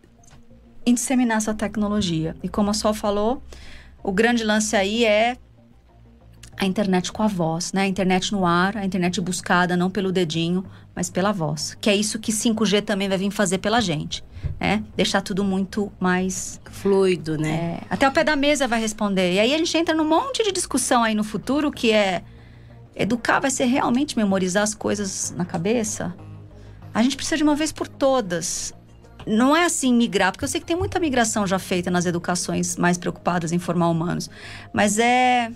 em 0.86 0.94
disseminar 0.94 1.38
essa 1.38 1.52
tecnologia. 1.52 2.36
E 2.42 2.48
como 2.48 2.70
a 2.70 2.74
Sol 2.74 2.94
falou, 2.94 3.42
o 4.02 4.12
grande 4.12 4.44
lance 4.44 4.76
aí 4.76 5.04
é 5.04 5.36
a 6.58 6.66
internet 6.66 7.12
com 7.12 7.22
a 7.22 7.28
voz, 7.28 7.72
né? 7.72 7.82
A 7.82 7.86
internet 7.86 8.32
no 8.32 8.44
ar, 8.44 8.76
a 8.76 8.84
internet 8.84 9.20
buscada 9.20 9.76
não 9.76 9.88
pelo 9.88 10.10
dedinho, 10.10 10.64
mas 10.94 11.08
pela 11.08 11.30
voz. 11.30 11.76
Que 11.80 11.88
é 11.88 11.94
isso 11.94 12.18
que 12.18 12.32
5G 12.32 12.82
também 12.82 13.08
vai 13.08 13.16
vir 13.16 13.30
fazer 13.30 13.58
pela 13.58 13.80
gente, 13.80 14.24
né? 14.58 14.82
Deixar 14.96 15.20
tudo 15.20 15.44
muito 15.44 15.92
mais 16.00 16.60
fluido, 16.70 17.38
né? 17.38 17.80
É, 17.80 17.86
até 17.88 18.08
o 18.08 18.12
pé 18.12 18.24
da 18.24 18.34
mesa 18.34 18.66
vai 18.66 18.80
responder. 18.80 19.34
E 19.34 19.38
aí 19.38 19.54
a 19.54 19.58
gente 19.58 19.76
entra 19.76 19.94
num 19.94 20.06
monte 20.06 20.42
de 20.42 20.50
discussão 20.50 21.04
aí 21.04 21.14
no 21.14 21.22
futuro 21.22 21.70
que 21.70 21.92
é 21.92 22.22
educar 22.96 23.38
vai 23.38 23.50
ser 23.50 23.66
realmente 23.66 24.16
memorizar 24.16 24.64
as 24.64 24.74
coisas 24.74 25.32
na 25.36 25.44
cabeça? 25.44 26.12
A 26.92 27.02
gente 27.02 27.14
precisa 27.14 27.36
de 27.36 27.44
uma 27.44 27.54
vez 27.54 27.70
por 27.70 27.86
todas 27.86 28.74
não 29.26 29.54
é 29.54 29.64
assim 29.64 29.92
migrar, 29.92 30.32
porque 30.32 30.44
eu 30.44 30.48
sei 30.48 30.58
que 30.58 30.66
tem 30.66 30.76
muita 30.76 30.98
migração 30.98 31.46
já 31.46 31.58
feita 31.58 31.90
nas 31.90 32.06
educações 32.06 32.76
mais 32.76 32.96
preocupadas 32.96 33.52
em 33.52 33.58
formar 33.58 33.88
humanos, 33.88 34.30
mas 34.72 34.98
é 34.98 35.52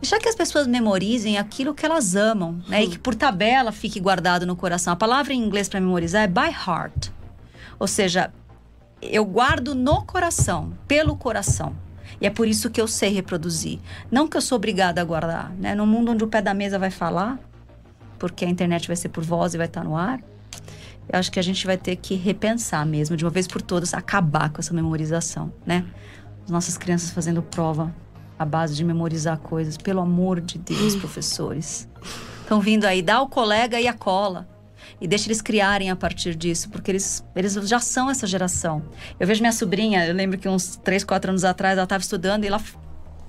Deixar 0.00 0.18
que 0.18 0.28
as 0.28 0.34
pessoas 0.34 0.66
memorizem 0.66 1.38
aquilo 1.38 1.74
que 1.74 1.84
elas 1.84 2.14
amam, 2.14 2.60
né? 2.68 2.84
E 2.84 2.88
que 2.90 2.98
por 2.98 3.14
tabela 3.14 3.72
fique 3.72 3.98
guardado 3.98 4.46
no 4.46 4.54
coração. 4.54 4.92
A 4.92 4.96
palavra 4.96 5.32
em 5.32 5.42
inglês 5.42 5.68
para 5.68 5.80
memorizar 5.80 6.22
é 6.22 6.26
by 6.26 6.50
heart. 6.50 7.08
Ou 7.78 7.86
seja, 7.86 8.32
eu 9.00 9.24
guardo 9.24 9.74
no 9.74 10.02
coração, 10.02 10.72
pelo 10.86 11.16
coração. 11.16 11.74
E 12.20 12.26
é 12.26 12.30
por 12.30 12.46
isso 12.46 12.70
que 12.70 12.80
eu 12.80 12.86
sei 12.86 13.12
reproduzir. 13.12 13.78
Não 14.10 14.28
que 14.28 14.36
eu 14.36 14.40
sou 14.40 14.56
obrigada 14.56 15.00
a 15.00 15.04
guardar, 15.04 15.50
né? 15.52 15.74
No 15.74 15.86
mundo 15.86 16.12
onde 16.12 16.24
o 16.24 16.28
pé 16.28 16.40
da 16.40 16.54
mesa 16.54 16.78
vai 16.78 16.90
falar, 16.90 17.38
porque 18.18 18.44
a 18.44 18.48
internet 18.48 18.86
vai 18.86 18.96
ser 18.96 19.08
por 19.08 19.24
voz 19.24 19.54
e 19.54 19.58
vai 19.58 19.66
estar 19.66 19.84
no 19.84 19.96
ar, 19.96 20.20
eu 21.08 21.18
acho 21.18 21.30
que 21.30 21.38
a 21.38 21.42
gente 21.42 21.66
vai 21.66 21.76
ter 21.76 21.96
que 21.96 22.14
repensar 22.14 22.84
mesmo, 22.84 23.16
de 23.16 23.24
uma 23.24 23.30
vez 23.30 23.46
por 23.46 23.62
todas, 23.62 23.94
acabar 23.94 24.50
com 24.50 24.60
essa 24.60 24.74
memorização, 24.74 25.52
né? 25.64 25.84
As 26.44 26.50
nossas 26.50 26.76
crianças 26.76 27.10
fazendo 27.10 27.42
prova 27.42 27.94
à 28.38 28.44
base 28.44 28.74
de 28.74 28.84
memorizar 28.84 29.38
coisas. 29.38 29.76
Pelo 29.76 30.00
amor 30.00 30.40
de 30.40 30.58
Deus, 30.58 30.94
professores. 30.96 31.88
Estão 32.40 32.60
vindo 32.60 32.84
aí, 32.84 33.02
dá 33.02 33.20
o 33.20 33.28
colega 33.28 33.80
e 33.80 33.88
a 33.88 33.92
cola. 33.92 34.48
E 35.00 35.06
deixa 35.06 35.26
eles 35.26 35.42
criarem 35.42 35.90
a 35.90 35.96
partir 35.96 36.34
disso, 36.34 36.70
porque 36.70 36.90
eles, 36.90 37.24
eles 37.34 37.54
já 37.68 37.80
são 37.80 38.08
essa 38.08 38.26
geração. 38.26 38.82
Eu 39.18 39.26
vejo 39.26 39.40
minha 39.40 39.52
sobrinha, 39.52 40.06
eu 40.06 40.14
lembro 40.14 40.38
que 40.38 40.48
uns 40.48 40.76
3, 40.76 41.04
4 41.04 41.30
anos 41.30 41.44
atrás 41.44 41.76
ela 41.76 41.84
estava 41.84 42.00
estudando 42.00 42.44
e 42.44 42.46
ela 42.46 42.60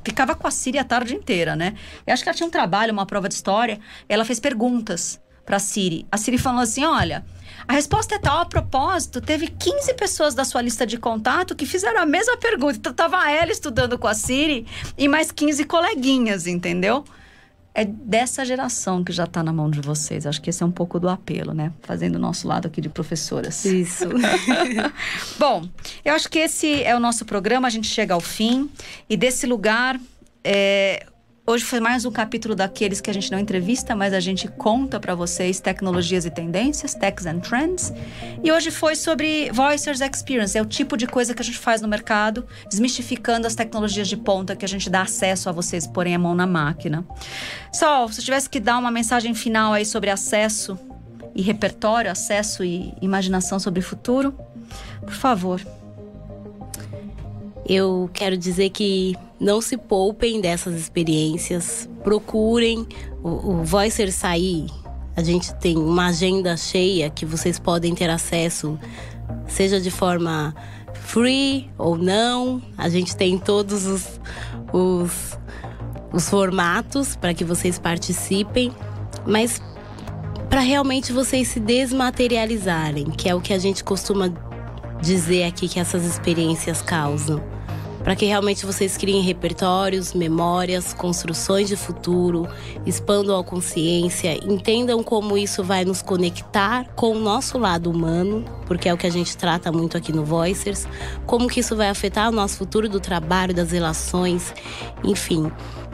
ficava 0.03 0.35
com 0.35 0.47
a 0.47 0.51
Siri 0.51 0.77
a 0.77 0.83
tarde 0.83 1.15
inteira, 1.15 1.55
né? 1.55 1.73
Eu 2.05 2.13
acho 2.13 2.23
que 2.23 2.29
ela 2.29 2.35
tinha 2.35 2.47
um 2.47 2.51
trabalho, 2.51 2.93
uma 2.93 3.05
prova 3.05 3.27
de 3.27 3.33
história, 3.33 3.79
ela 4.07 4.23
fez 4.23 4.39
perguntas 4.39 5.19
para 5.45 5.57
a 5.57 5.59
Siri. 5.59 6.05
A 6.11 6.17
Siri 6.17 6.37
falou 6.37 6.61
assim: 6.61 6.85
olha. 6.85 7.25
A 7.67 7.73
resposta 7.73 8.15
é 8.15 8.19
tal, 8.19 8.39
a 8.39 8.45
propósito, 8.45 9.19
teve 9.19 9.47
15 9.47 9.93
pessoas 9.95 10.33
da 10.33 10.45
sua 10.45 10.61
lista 10.61 10.87
de 10.87 10.97
contato 10.97 11.53
que 11.53 11.65
fizeram 11.65 12.01
a 12.01 12.05
mesma 12.05 12.37
pergunta. 12.37 12.77
Então, 12.77 12.93
tava 12.93 13.29
ela 13.29 13.51
estudando 13.51 13.97
com 13.99 14.07
a 14.07 14.13
Siri 14.13 14.65
e 14.97 15.07
mais 15.07 15.31
15 15.31 15.65
coleguinhas, 15.65 16.47
entendeu? 16.47 17.03
É 17.75 17.83
dessa 17.83 18.45
geração 18.45 19.03
que 19.03 19.11
já 19.11 19.25
está 19.25 19.43
na 19.43 19.51
mão 19.51 19.69
de 19.69 19.81
vocês. 19.81 20.25
Acho 20.25 20.41
que 20.41 20.49
esse 20.49 20.63
é 20.63 20.65
um 20.65 20.71
pouco 20.71 20.97
do 20.97 21.09
apelo, 21.09 21.53
né? 21.53 21.73
Fazendo 21.81 22.15
o 22.15 22.19
nosso 22.19 22.47
lado 22.47 22.67
aqui 22.67 22.79
de 22.79 22.89
professoras. 22.89 23.65
Isso. 23.65 24.05
Bom, 25.37 25.67
eu 26.03 26.15
acho 26.15 26.29
que 26.29 26.39
esse 26.39 26.81
é 26.83 26.95
o 26.95 26.99
nosso 26.99 27.25
programa. 27.25 27.67
A 27.67 27.69
gente 27.69 27.87
chega 27.87 28.13
ao 28.13 28.21
fim. 28.21 28.69
E 29.07 29.15
desse 29.15 29.45
lugar, 29.45 29.99
é, 30.43 31.05
Hoje 31.49 31.63
foi 31.63 31.79
mais 31.79 32.03
um 32.03 32.11
capítulo 32.11 32.53
daqueles 32.53 32.99
que 32.99 33.09
a 33.09 33.13
gente 33.13 33.31
não 33.31 33.39
entrevista, 33.39 33.95
mas 33.95 34.13
a 34.13 34.19
gente 34.19 34.49
conta 34.49 34.99
para 34.99 35.15
vocês 35.15 35.61
tecnologias 35.61 36.25
e 36.25 36.29
tendências, 36.29 36.93
techs 36.93 37.25
and 37.25 37.39
trends. 37.39 37.93
E 38.43 38.51
hoje 38.51 38.69
foi 38.69 38.97
sobre 38.97 39.49
Voicers 39.53 40.01
Experience, 40.01 40.57
é 40.57 40.61
o 40.61 40.65
tipo 40.65 40.97
de 40.97 41.07
coisa 41.07 41.33
que 41.33 41.41
a 41.41 41.45
gente 41.45 41.57
faz 41.57 41.81
no 41.81 41.87
mercado, 41.87 42.45
desmistificando 42.69 43.47
as 43.47 43.55
tecnologias 43.55 44.09
de 44.09 44.17
ponta 44.17 44.57
que 44.57 44.65
a 44.65 44.67
gente 44.67 44.89
dá 44.89 45.03
acesso 45.03 45.47
a 45.47 45.53
vocês 45.53 45.87
porem 45.87 46.13
a 46.13 46.19
mão 46.19 46.35
na 46.35 46.45
máquina. 46.45 47.07
Sol, 47.71 48.09
se 48.09 48.19
eu 48.19 48.25
tivesse 48.25 48.49
que 48.49 48.59
dar 48.59 48.77
uma 48.77 48.91
mensagem 48.91 49.33
final 49.33 49.71
aí 49.71 49.85
sobre 49.85 50.09
acesso 50.09 50.77
e 51.33 51.41
repertório, 51.41 52.11
acesso 52.11 52.61
e 52.61 52.93
imaginação 53.01 53.57
sobre 53.57 53.79
o 53.79 53.83
futuro, 53.83 54.37
por 54.99 55.13
favor. 55.13 55.61
Eu 57.67 58.09
quero 58.13 58.37
dizer 58.37 58.69
que 58.69 59.13
não 59.37 59.59
se 59.59 59.75
poupem 59.75 60.39
dessas 60.39 60.73
experiências, 60.75 61.89
procurem 62.01 62.87
o, 63.21 63.29
o 63.29 63.63
Voicer 63.63 64.09
sair. 64.13 64.67
A 65.17 65.21
gente 65.21 65.53
tem 65.55 65.77
uma 65.77 66.07
agenda 66.07 66.55
cheia 66.55 67.09
que 67.09 67.25
vocês 67.25 67.59
podem 67.59 67.93
ter 67.93 68.09
acesso, 68.09 68.79
seja 69.47 69.81
de 69.81 69.91
forma 69.91 70.55
free 70.93 71.69
ou 71.77 71.97
não. 71.97 72.61
A 72.77 72.87
gente 72.87 73.17
tem 73.17 73.37
todos 73.37 73.85
os, 73.85 74.07
os, 74.71 75.37
os 76.13 76.29
formatos 76.29 77.17
para 77.17 77.33
que 77.33 77.43
vocês 77.43 77.77
participem, 77.77 78.71
mas 79.25 79.61
para 80.49 80.61
realmente 80.61 81.11
vocês 81.11 81.49
se 81.49 81.59
desmaterializarem, 81.59 83.11
que 83.11 83.27
é 83.27 83.35
o 83.35 83.41
que 83.41 83.51
a 83.51 83.59
gente 83.59 83.83
costuma 83.83 84.29
dizer 85.01 85.43
aqui 85.43 85.67
que 85.67 85.81
essas 85.81 86.05
experiências 86.05 86.81
causam 86.81 87.56
para 88.07 88.15
que 88.15 88.25
realmente 88.25 88.65
vocês 88.65 88.95
criem 88.95 89.21
repertórios, 89.21 90.13
memórias, 90.13 90.93
construções 90.93 91.67
de 91.67 91.75
futuro, 91.75 92.47
expandam 92.85 93.37
a 93.37 93.43
consciência, 93.43 94.33
entendam 94.49 95.03
como 95.03 95.37
isso 95.37 95.61
vai 95.61 95.83
nos 95.83 96.01
conectar 96.01 96.85
com 96.95 97.11
o 97.11 97.19
nosso 97.19 97.57
lado 97.57 97.91
humano, 97.91 98.45
porque 98.65 98.87
é 98.87 98.93
o 98.93 98.97
que 98.97 99.05
a 99.05 99.09
gente 99.09 99.35
trata 99.35 99.73
muito 99.73 99.97
aqui 99.97 100.13
no 100.13 100.23
Voicers, 100.23 100.87
como 101.25 101.49
que 101.49 101.59
isso 101.59 101.75
vai 101.75 101.89
afetar 101.89 102.29
o 102.29 102.31
nosso 102.31 102.55
futuro 102.55 102.87
do 102.87 103.01
trabalho, 103.01 103.53
das 103.53 103.71
relações, 103.71 104.53
enfim. 105.03 105.51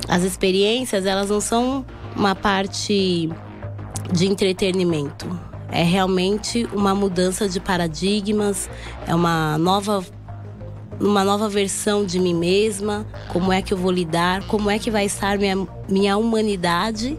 As 0.07 0.21
experiências, 0.21 1.07
elas 1.07 1.31
não 1.31 1.41
são 1.41 1.83
uma 2.15 2.35
parte 2.35 3.27
de 4.11 4.27
entretenimento. 4.27 5.27
É 5.71 5.81
realmente 5.81 6.67
uma 6.73 6.93
mudança 6.93 7.49
de 7.49 7.59
paradigmas, 7.59 8.69
é 9.07 9.15
uma 9.15 9.57
nova 9.57 10.05
numa 10.99 11.23
nova 11.23 11.49
versão 11.49 12.05
de 12.05 12.19
mim 12.19 12.33
mesma, 12.33 13.05
como 13.31 13.51
é 13.51 13.61
que 13.61 13.73
eu 13.73 13.77
vou 13.77 13.91
lidar, 13.91 14.45
como 14.47 14.69
é 14.69 14.79
que 14.79 14.91
vai 14.91 15.05
estar 15.05 15.37
minha, 15.37 15.67
minha 15.89 16.17
humanidade 16.17 17.17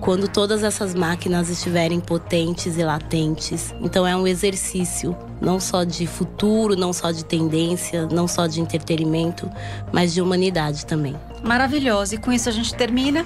quando 0.00 0.28
todas 0.28 0.62
essas 0.62 0.94
máquinas 0.94 1.48
estiverem 1.48 2.00
potentes 2.00 2.76
e 2.76 2.82
latentes. 2.82 3.74
Então 3.80 4.06
é 4.06 4.16
um 4.16 4.26
exercício 4.26 5.16
não 5.40 5.60
só 5.60 5.84
de 5.84 6.06
futuro, 6.06 6.76
não 6.76 6.92
só 6.92 7.10
de 7.10 7.24
tendência, 7.24 8.06
não 8.06 8.26
só 8.26 8.46
de 8.46 8.60
entretenimento, 8.60 9.50
mas 9.92 10.14
de 10.14 10.20
humanidade 10.20 10.86
também. 10.86 11.14
Maravilhoso. 11.42 12.14
E 12.14 12.18
com 12.18 12.32
isso 12.32 12.48
a 12.48 12.52
gente 12.52 12.74
termina 12.74 13.24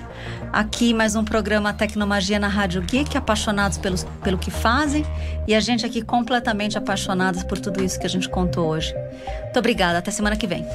aqui 0.53 0.93
mais 0.93 1.14
um 1.14 1.25
programa 1.25 1.73
Tecnomagia 1.73 2.39
na 2.39 2.49
Rádio 2.49 2.83
Geek, 2.83 3.16
apaixonados 3.16 3.79
pelo, 3.79 3.97
pelo 4.23 4.39
que 4.39 4.51
fazem 4.51 5.05
e 5.47 5.55
a 5.55 5.61
gente 5.61 5.87
aqui 5.87 6.03
completamente 6.03 6.77
apaixonados 6.77 7.43
por 7.45 7.59
tudo 7.59 7.83
isso 7.83 7.99
que 7.99 8.07
a 8.07 8.11
gente 8.11 8.29
contou 8.29 8.68
hoje. 8.68 8.95
Muito 9.45 9.59
obrigada. 9.59 9.99
Até 9.99 10.11
semana 10.11 10.37
que 10.37 10.47
vem. 10.47 10.66